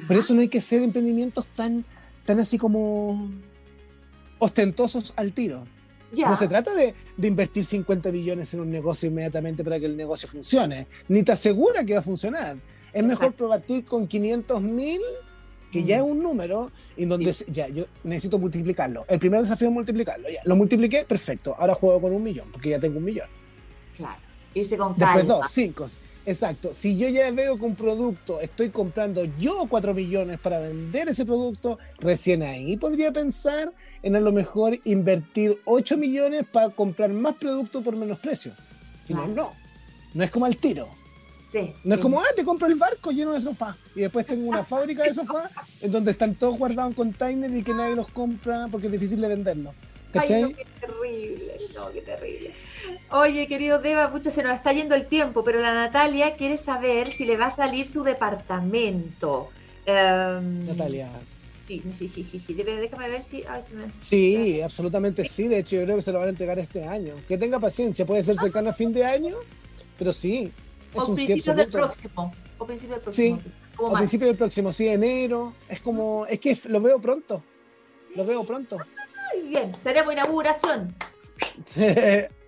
por 0.07 0.17
eso 0.17 0.35
no 0.35 0.43
hay 0.43 0.49
que 0.49 0.59
hacer 0.59 0.83
emprendimientos 0.83 1.47
tan, 1.57 1.85
tan 2.25 2.39
así 2.39 2.57
como 2.57 3.31
ostentosos 4.39 5.13
al 5.17 5.33
tiro. 5.33 5.65
No 6.13 6.37
se 6.37 6.47
trata 6.47 6.73
de, 6.75 6.95
de, 7.17 7.29
invertir 7.29 7.65
50 7.65 8.11
billones 8.11 8.55
en 8.55 8.61
un 8.61 8.71
negocio 8.71 9.09
inmediatamente 9.09 9.65
para 9.65 9.81
que 9.81 9.87
el 9.87 9.97
negocio 9.97 10.29
funcione, 10.29 10.87
ni 11.09 11.25
te 11.25 11.33
asegura 11.33 11.85
que 11.85 11.95
va 11.95 11.99
a 11.99 12.03
funcionar. 12.03 12.57
Es 12.93 13.05
mejor 13.05 13.35
probar 13.35 13.63
con 13.85 14.07
500 14.07 14.63
mil 14.63 15.01
que 15.77 15.85
ya 15.85 15.97
es 15.97 16.03
un 16.03 16.23
número 16.23 16.71
en 16.97 17.09
donde 17.09 17.33
ya 17.49 17.69
yo 17.69 17.85
necesito 18.05 18.39
multiplicarlo. 18.39 19.05
El 19.09 19.19
primer 19.19 19.43
desafío 19.43 19.69
es 19.69 19.75
multiplicarlo. 19.75 20.29
Ya, 20.29 20.41
lo 20.45 20.57
multipliqué, 20.57 21.05
perfecto. 21.05 21.55
Ahora 21.59 21.75
juego 21.75 22.01
con 22.01 22.13
un 22.13 22.23
millón, 22.23 22.49
porque 22.51 22.71
ya 22.71 22.79
tengo 22.79 22.99
un 22.99 23.05
millón. 23.05 23.29
Claro. 23.97 24.21
Irse 24.55 24.77
con 24.77 24.97
Después 24.97 25.27
dos, 25.27 25.47
cinco. 25.51 25.87
Exacto. 26.25 26.73
Si 26.73 26.97
yo 26.99 27.09
ya 27.09 27.31
veo 27.31 27.57
que 27.57 27.65
un 27.65 27.77
producto 27.77 28.41
estoy 28.41 28.71
comprando 28.71 29.25
yo 29.39 29.67
cuatro 29.69 29.95
millones 29.95 30.41
para 30.41 30.59
vender 30.59 31.09
ese 31.09 31.25
producto, 31.25 31.79
recién 32.01 32.43
ahí 32.43 32.77
podría 32.77 33.13
pensar 33.13 33.73
en 34.03 34.17
a 34.17 34.21
lo 34.21 34.33
mejor 34.33 34.79
invertir 34.85 35.61
8 35.65 35.97
millones 35.97 36.45
para 36.51 36.71
comprar 36.71 37.11
más 37.11 37.35
producto 37.35 37.83
por 37.83 37.95
menos 37.97 38.19
precio. 38.19 38.53
no, 39.09 39.27
no. 39.29 39.53
No 40.15 40.25
es 40.25 40.31
como 40.31 40.47
al 40.47 40.57
tiro. 40.57 40.89
No 41.85 41.95
es 41.95 42.01
como, 42.01 42.21
ah, 42.21 42.27
te 42.35 42.45
compro 42.45 42.67
el 42.67 42.75
barco 42.75 43.11
lleno 43.11 43.33
de 43.33 43.41
sofás. 43.41 43.77
Y 43.95 44.01
después 44.01 44.27
tengo 44.27 44.49
una 44.49 44.63
fábrica 44.65 45.05
de 45.05 45.15
sofás 45.15 45.51
en 45.81 45.91
donde 45.91 46.11
están 46.11 46.35
todos 46.35 46.59
guardados 46.59 46.91
en 46.91 46.95
container 46.95 47.55
y 47.55 47.63
que 47.63 47.75
nadie 47.75 47.95
los 47.95 48.09
compra 48.09 48.69
porque 48.71 48.87
es 48.87 48.93
difícil 48.93 49.21
de 49.21 49.29
venderlos. 49.29 49.75
¿Cachai? 50.13 50.45
Ay, 50.45 50.55
qué 50.55 50.67
terrible, 50.81 51.59
no, 51.75 51.91
qué 51.93 52.01
terrible. 52.01 52.55
Oye, 53.11 53.47
querido 53.49 53.79
Deva, 53.81 54.09
mucho 54.09 54.31
se 54.31 54.43
nos 54.43 54.55
está 54.55 54.73
yendo 54.73 54.95
el 54.95 55.07
tiempo, 55.07 55.45
pero 55.45 55.61
la 55.61 55.75
Natalia 55.75 56.37
quiere 56.37 56.57
saber 56.57 57.07
si 57.07 57.27
le 57.27 57.37
va 57.37 57.49
a 57.49 57.57
salir 57.57 57.87
su 57.87 58.03
departamento. 58.03 59.51
Em, 59.85 60.67
Natalia. 60.67 61.09
Sí, 61.67 61.83
sí, 61.99 62.09
sí, 62.09 62.27
sí, 62.31 62.43
sí. 62.47 62.55
Déjame 62.55 63.11
ver 63.11 63.23
si. 63.23 63.45
Sí, 63.99 64.61
absolutamente 64.63 65.25
sí. 65.25 65.49
De 65.49 65.59
hecho, 65.59 65.77
yo 65.77 65.83
creo 65.83 65.97
que 65.97 66.03
se 66.03 66.13
lo 66.13 66.21
van 66.21 66.29
a 66.29 66.31
entregar 66.31 66.59
este 66.59 66.85
año. 66.85 67.15
Que 67.27 67.37
tenga 67.37 67.59
paciencia, 67.59 68.07
puede 68.07 68.23
ser 68.23 68.37
cercano 68.37 68.71
a 68.71 68.73
fin 68.73 68.93
de 68.93 69.05
año, 69.05 69.37
pero 69.99 70.13
sí, 70.13 70.53
es 70.97 71.03
o 71.03 71.07
un 71.09 71.15
principio 71.15 71.55
del 71.55 71.71
próximo. 71.71 72.35
O 72.59 72.67
principio 72.67 72.95
del 72.95 73.03
próximo. 73.03 73.41
Sí, 73.43 73.53
o 73.79 73.93
principio 73.93 74.27
del 74.29 74.37
próximo, 74.37 74.73
sí, 74.73 74.89
enero. 74.89 75.53
Es 75.69 75.81
como. 75.81 76.27
Es 76.27 76.41
que 76.41 76.59
lo 76.67 76.81
veo 76.81 77.01
pronto. 77.01 77.43
Lo 78.15 78.25
veo 78.25 78.45
pronto. 78.45 78.79
Muy 79.35 79.49
bien, 79.49 79.73
tenemos 79.83 80.13
inauguración. 80.13 80.95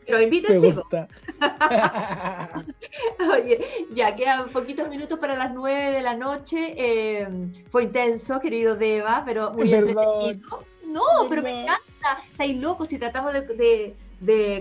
Pero 0.08 0.22
inviten, 0.22 0.60
sí. 0.62 0.74
Oye, 3.30 3.86
ya 3.92 4.16
quedan 4.16 4.48
poquitos 4.48 4.88
minutos 4.88 5.18
para 5.18 5.36
las 5.36 5.52
nueve 5.52 5.90
de 5.90 6.00
la 6.00 6.14
noche. 6.14 6.74
Eh, 6.78 7.28
fue 7.70 7.82
intenso, 7.82 8.40
querido 8.40 8.74
Deva, 8.74 9.22
pero 9.26 9.52
muy 9.52 9.70
entretenido. 9.70 10.64
No, 10.86 11.02
pero 11.28 11.42
me 11.42 11.62
encanta. 11.62 12.22
Estáis 12.30 12.56
locos 12.56 12.88
si 12.88 12.98
tratamos 12.98 13.34
de, 13.34 13.94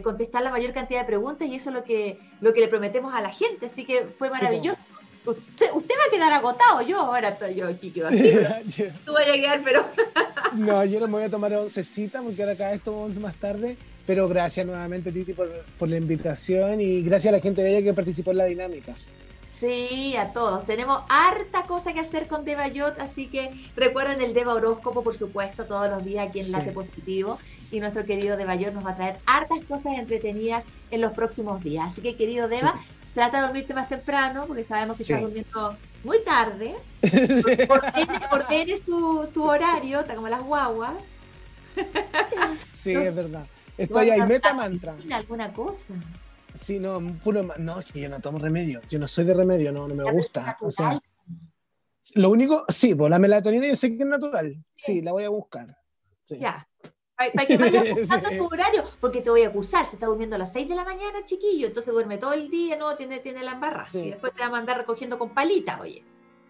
contestar 0.03 0.43
la 0.43 0.51
mayor 0.51 0.73
cantidad 0.73 1.01
de 1.01 1.05
preguntas 1.05 1.47
y 1.47 1.55
eso 1.55 1.69
es 1.69 1.75
lo 1.75 1.83
que, 1.83 2.19
lo 2.41 2.53
que 2.53 2.61
le 2.61 2.67
prometemos 2.67 3.13
a 3.13 3.21
la 3.21 3.31
gente. 3.31 3.67
Así 3.67 3.85
que 3.85 4.05
fue 4.17 4.29
maravilloso. 4.29 4.87
Usted, 5.25 5.67
usted, 5.73 5.95
va 5.99 6.07
a 6.07 6.11
quedar 6.11 6.31
agotado, 6.31 6.81
yo 6.83 7.01
ahora 7.01 7.29
estoy 7.29 7.55
yo 7.55 7.67
aquí, 7.67 7.91
quedo 7.91 8.07
aquí. 8.07 8.31
Tú 9.05 9.11
vas 9.11 9.27
a 9.27 9.31
llegar, 9.31 9.59
pero. 9.61 9.85
no, 10.53 10.85
yo 10.85 11.01
no 11.01 11.07
me 11.07 11.13
voy 11.13 11.23
a 11.23 11.29
tomar 11.29 11.53
oncecita 11.53 12.21
porque 12.21 12.41
ahora 12.41 12.55
cada 12.55 12.73
esto 12.73 12.95
once 12.95 13.19
más 13.19 13.35
tarde. 13.35 13.77
Pero 14.05 14.29
gracias 14.29 14.65
nuevamente, 14.65 15.11
Titi, 15.11 15.33
por, 15.33 15.49
por, 15.77 15.89
la 15.89 15.97
invitación 15.97 16.79
y 16.79 17.01
gracias 17.01 17.33
a 17.33 17.37
la 17.37 17.41
gente 17.41 17.61
de 17.61 17.71
ella 17.71 17.83
que 17.83 17.93
participó 17.93 18.31
en 18.31 18.37
la 18.37 18.45
dinámica. 18.45 18.95
Sí, 19.59 20.15
a 20.15 20.31
todos. 20.33 20.65
Tenemos 20.65 21.01
harta 21.09 21.63
cosa 21.63 21.91
que 21.91 21.99
hacer 21.99 22.27
con 22.27 22.45
Devayot, 22.45 22.99
así 22.99 23.27
que 23.27 23.49
recuerden 23.75 24.21
el 24.21 24.33
Deva 24.33 24.53
Horóscopo, 24.53 25.03
por 25.03 25.17
supuesto, 25.17 25.65
todos 25.65 25.89
los 25.89 26.05
días 26.05 26.29
aquí 26.29 26.39
en 26.39 26.51
Late 26.51 26.71
Positivo. 26.71 27.39
Y 27.71 27.79
nuestro 27.79 28.05
querido 28.05 28.37
Devayot 28.37 28.73
nos 28.73 28.85
va 28.85 28.91
a 28.91 28.95
traer 28.95 29.17
hartas 29.25 29.63
cosas 29.65 29.93
entretenidas 29.97 30.63
en 30.91 31.01
los 31.01 31.13
próximos 31.13 31.63
días. 31.63 31.91
Así 31.91 32.01
que, 32.01 32.15
querido 32.15 32.47
Deva, 32.47 32.81
trata 33.13 33.37
de 33.37 33.43
dormirte 33.43 33.73
más 33.73 33.89
temprano, 33.89 34.45
porque 34.47 34.63
sabemos 34.63 34.95
que 34.95 35.03
estás 35.03 35.21
durmiendo 35.21 35.75
muy 36.03 36.23
tarde. 36.23 36.75
Ordene, 38.31 38.77
su, 38.85 39.29
su 39.31 39.43
horario, 39.43 40.01
está 40.01 40.15
como 40.15 40.29
las 40.29 40.43
guaguas. 40.43 40.93
Sí, 42.71 42.93
es 42.93 43.15
verdad. 43.15 43.45
Estoy 43.77 44.09
ahí, 44.09 44.21
meta 44.21 44.53
mantra. 44.53 44.95
¿Alguna 45.11 45.51
cosa? 45.53 45.93
Sí, 46.55 46.79
no, 46.79 46.99
puro. 47.23 47.43
No, 47.57 47.79
es 47.79 47.91
que 47.91 48.01
yo 48.01 48.09
no 48.09 48.19
tomo 48.19 48.39
remedio. 48.39 48.81
Yo 48.89 48.97
no 48.97 49.07
soy 49.07 49.25
de 49.25 49.33
remedio, 49.33 49.71
no, 49.71 49.87
no 49.87 49.93
me 49.93 50.11
gusta. 50.11 50.57
O 50.61 50.71
sea, 50.71 50.99
lo 52.15 52.29
único, 52.29 52.65
sí, 52.69 52.95
pues 52.95 53.09
la 53.09 53.19
melatonina 53.19 53.67
yo 53.67 53.75
sé 53.75 53.95
que 53.95 54.03
es 54.03 54.09
natural. 54.09 54.55
Sí, 54.75 55.01
la 55.01 55.11
voy 55.11 55.25
a 55.25 55.29
buscar. 55.29 55.77
Ya. 56.29 56.67
Para, 57.17 57.31
que 57.45 57.57
vayas 57.57 57.83
tu 58.37 58.45
horario, 58.45 58.83
porque 59.01 59.21
te 59.21 59.29
voy 59.29 59.41
a 59.41 59.47
acusar. 59.47 59.87
Se 59.87 59.95
está 59.95 60.05
durmiendo 60.05 60.35
a 60.35 60.39
las 60.39 60.53
6 60.53 60.69
de 60.69 60.75
la 60.75 60.83
mañana, 60.83 61.25
chiquillo, 61.25 61.67
entonces 61.67 61.91
duerme 61.91 62.17
todo 62.17 62.33
el 62.33 62.49
día, 62.49 62.77
no, 62.77 62.95
tiene, 62.95 63.19
tiene 63.19 63.43
la 63.43 63.53
embarra. 63.53 63.87
Y 63.93 64.11
después 64.11 64.33
te 64.33 64.41
va 64.41 64.47
a 64.47 64.51
mandar 64.51 64.77
recogiendo 64.77 65.17
con 65.17 65.31
palita, 65.31 65.79
oye. 65.81 66.03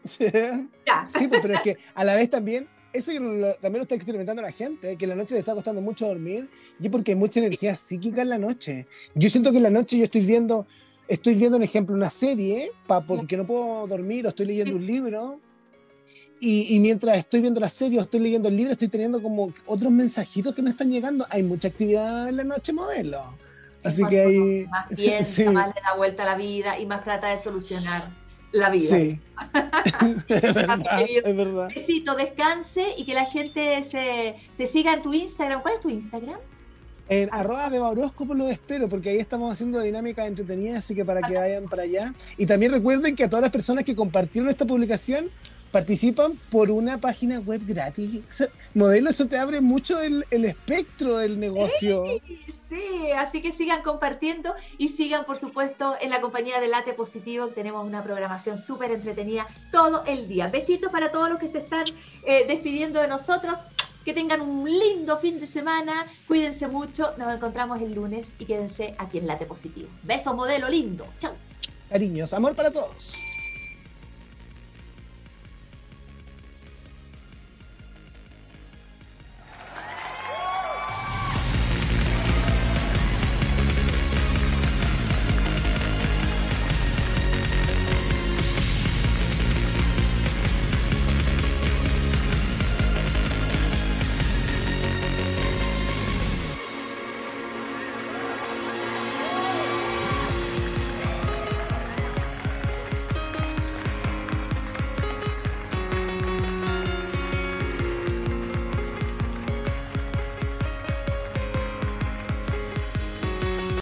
Sí, 0.06 1.28
pues, 1.28 1.42
pero 1.42 1.54
es 1.56 1.62
que 1.62 1.78
a 1.94 2.04
la 2.04 2.16
vez 2.16 2.30
también 2.30 2.70
eso 2.94 3.12
también 3.62 3.80
lo 3.80 3.82
está 3.84 3.96
experimentando 3.96 4.42
la 4.42 4.52
gente, 4.52 4.96
que 4.96 5.08
la 5.08 5.16
noche 5.16 5.36
le 5.36 5.40
está 5.40 5.54
costando 5.54 5.82
mucho 5.82 6.08
dormir 6.08 6.50
y 6.80 6.90
porque 6.90 7.12
hay 7.12 7.18
mucha 7.18 7.40
energía 7.40 7.76
psíquica 7.76 8.22
en 8.22 8.30
la 8.30 8.38
noche. 8.38 8.88
Yo 9.16 9.30
siento 9.30 9.52
que 9.52 9.58
en 9.58 9.64
la 9.64 9.70
noche 9.70 9.98
yo 9.98 10.06
estoy 10.06 10.26
viendo, 10.26 10.68
estoy 11.08 11.36
viendo, 11.36 11.58
un 11.58 11.64
ejemplo, 11.64 11.96
una 11.96 12.10
serie 12.10 12.72
pa, 12.88 13.06
porque 13.06 13.38
no 13.38 13.46
puedo 13.46 13.88
dormir 13.88 14.26
o 14.26 14.30
estoy 14.30 14.48
leyendo 14.48 14.76
un 14.76 14.86
libro. 14.86 15.40
Y, 16.40 16.76
y, 16.76 16.80
mientras 16.80 17.18
estoy 17.18 17.42
viendo 17.42 17.60
la 17.60 17.70
serie 17.70 17.98
o 17.98 18.04
estoy 18.04 18.20
leyendo 18.20 18.48
el 18.48 18.56
libro, 18.56 18.72
estoy 18.72 18.90
teniendo 18.90 19.22
como 19.22 19.52
otros 19.66 19.92
mensajitos 19.92 20.54
que 20.54 20.62
me 20.62 20.70
están 20.70 20.92
llegando. 20.92 21.26
Hay 21.30 21.42
mucha 21.42 21.68
actividad 21.68 22.30
en 22.30 22.38
la 22.38 22.44
noche 22.44 22.74
modelo. 22.74 23.36
Así 23.88 24.04
que 24.06 24.22
ahí. 24.22 24.66
Más 24.68 24.88
piensa, 24.96 25.52
más 25.52 25.74
le 25.74 25.82
da 25.82 25.96
vuelta 25.96 26.24
a 26.24 26.26
la 26.26 26.36
vida 26.36 26.80
y 26.80 26.86
más 26.86 27.04
trata 27.04 27.30
de 27.30 27.38
solucionar 27.38 28.10
la 28.52 28.70
vida. 28.70 28.90
Sí. 28.90 29.20
es, 30.28 30.54
verdad, 30.54 31.06
es 31.08 31.36
verdad. 31.36 31.70
Besito, 31.74 32.16
descanse 32.16 32.86
y 32.98 33.06
que 33.06 33.14
la 33.14 33.26
gente 33.26 33.84
se, 33.84 34.36
te 34.58 34.68
siga 34.68 34.94
en 34.94 35.02
tu 35.02 35.14
Instagram. 35.14 35.62
¿Cuál 35.62 35.76
es 35.76 35.82
tu 35.82 35.90
Instagram? 35.90 36.40
En 37.10 37.30
arroba 37.32 37.70
de 37.70 37.80
Bauróscopo 37.80 38.34
lo 38.34 38.50
espero, 38.50 38.90
porque 38.90 39.12
ahí 39.12 39.18
estamos 39.18 39.54
haciendo 39.54 39.80
dinámica 39.80 40.26
entretenida, 40.26 40.80
así 40.80 40.94
que 40.94 41.06
para 41.06 41.22
que 41.22 41.36
vayan 41.36 41.70
para 41.70 41.84
allá. 41.84 42.14
Y 42.38 42.46
también 42.46 42.74
recuerden 42.74 43.16
que 43.16 43.24
a 43.24 43.30
todas 43.30 43.44
las 43.44 43.52
personas 43.52 43.86
que 43.86 43.96
compartieron 43.96 44.50
esta 44.50 44.66
publicación, 44.66 45.30
participan 45.78 46.40
por 46.50 46.72
una 46.72 46.98
página 46.98 47.40
web 47.40 47.62
gratis. 47.64 48.50
modelo, 48.74 49.12
eso 49.12 49.28
te 49.28 49.38
abre 49.38 49.62
mucho 49.62 50.02
el, 50.02 50.26
espectro 50.32 51.20
del 51.20 51.40
negocio. 51.40 52.20
Sí, 52.68 53.12
así 53.16 53.44
que 53.44 53.52
sigan 53.52 53.84
compartiendo 53.84 54.56
y 54.80 54.88
sigan, 54.88 55.26
por 55.26 55.38
supuesto, 55.38 55.96
en 56.02 56.10
la 56.10 56.20
compañía 56.20 56.60
de 56.60 56.68
Late 56.68 56.94
Positivo. 56.94 57.50
Tenemos 57.50 57.86
una 57.86 58.04
programación 58.04 58.58
súper 58.58 58.90
entretenida 58.90 59.46
todo 59.72 60.04
el 60.06 60.28
día. 60.28 60.48
Besitos 60.48 60.92
para 60.92 61.12
todos 61.12 61.30
los 61.30 61.40
que 61.40 61.48
se 61.48 61.60
están 61.60 61.86
eh, 62.26 62.46
despidiendo 62.48 63.00
de 63.00 63.08
nosotros. 63.08 63.54
Que 64.04 64.14
tengan 64.14 64.42
un 64.42 64.68
lindo 64.68 65.20
fin 65.20 65.40
de 65.40 65.46
semana. 65.46 66.08
Cuídense 66.28 66.68
mucho. 66.68 67.14
Nos 67.20 67.32
encontramos 67.32 67.80
el 67.82 67.94
lunes 67.94 68.34
y 68.40 68.46
quédense 68.46 68.96
aquí 68.98 69.20
en 69.20 69.28
Late 69.28 69.46
Positivo. 69.46 69.90
Besos, 70.02 70.36
modelo 70.36 70.70
lindo. 70.70 71.06
Chao. 71.20 71.34
Cariños, 71.88 72.34
amor 72.34 72.56
para 72.56 72.72
todos. 72.72 73.37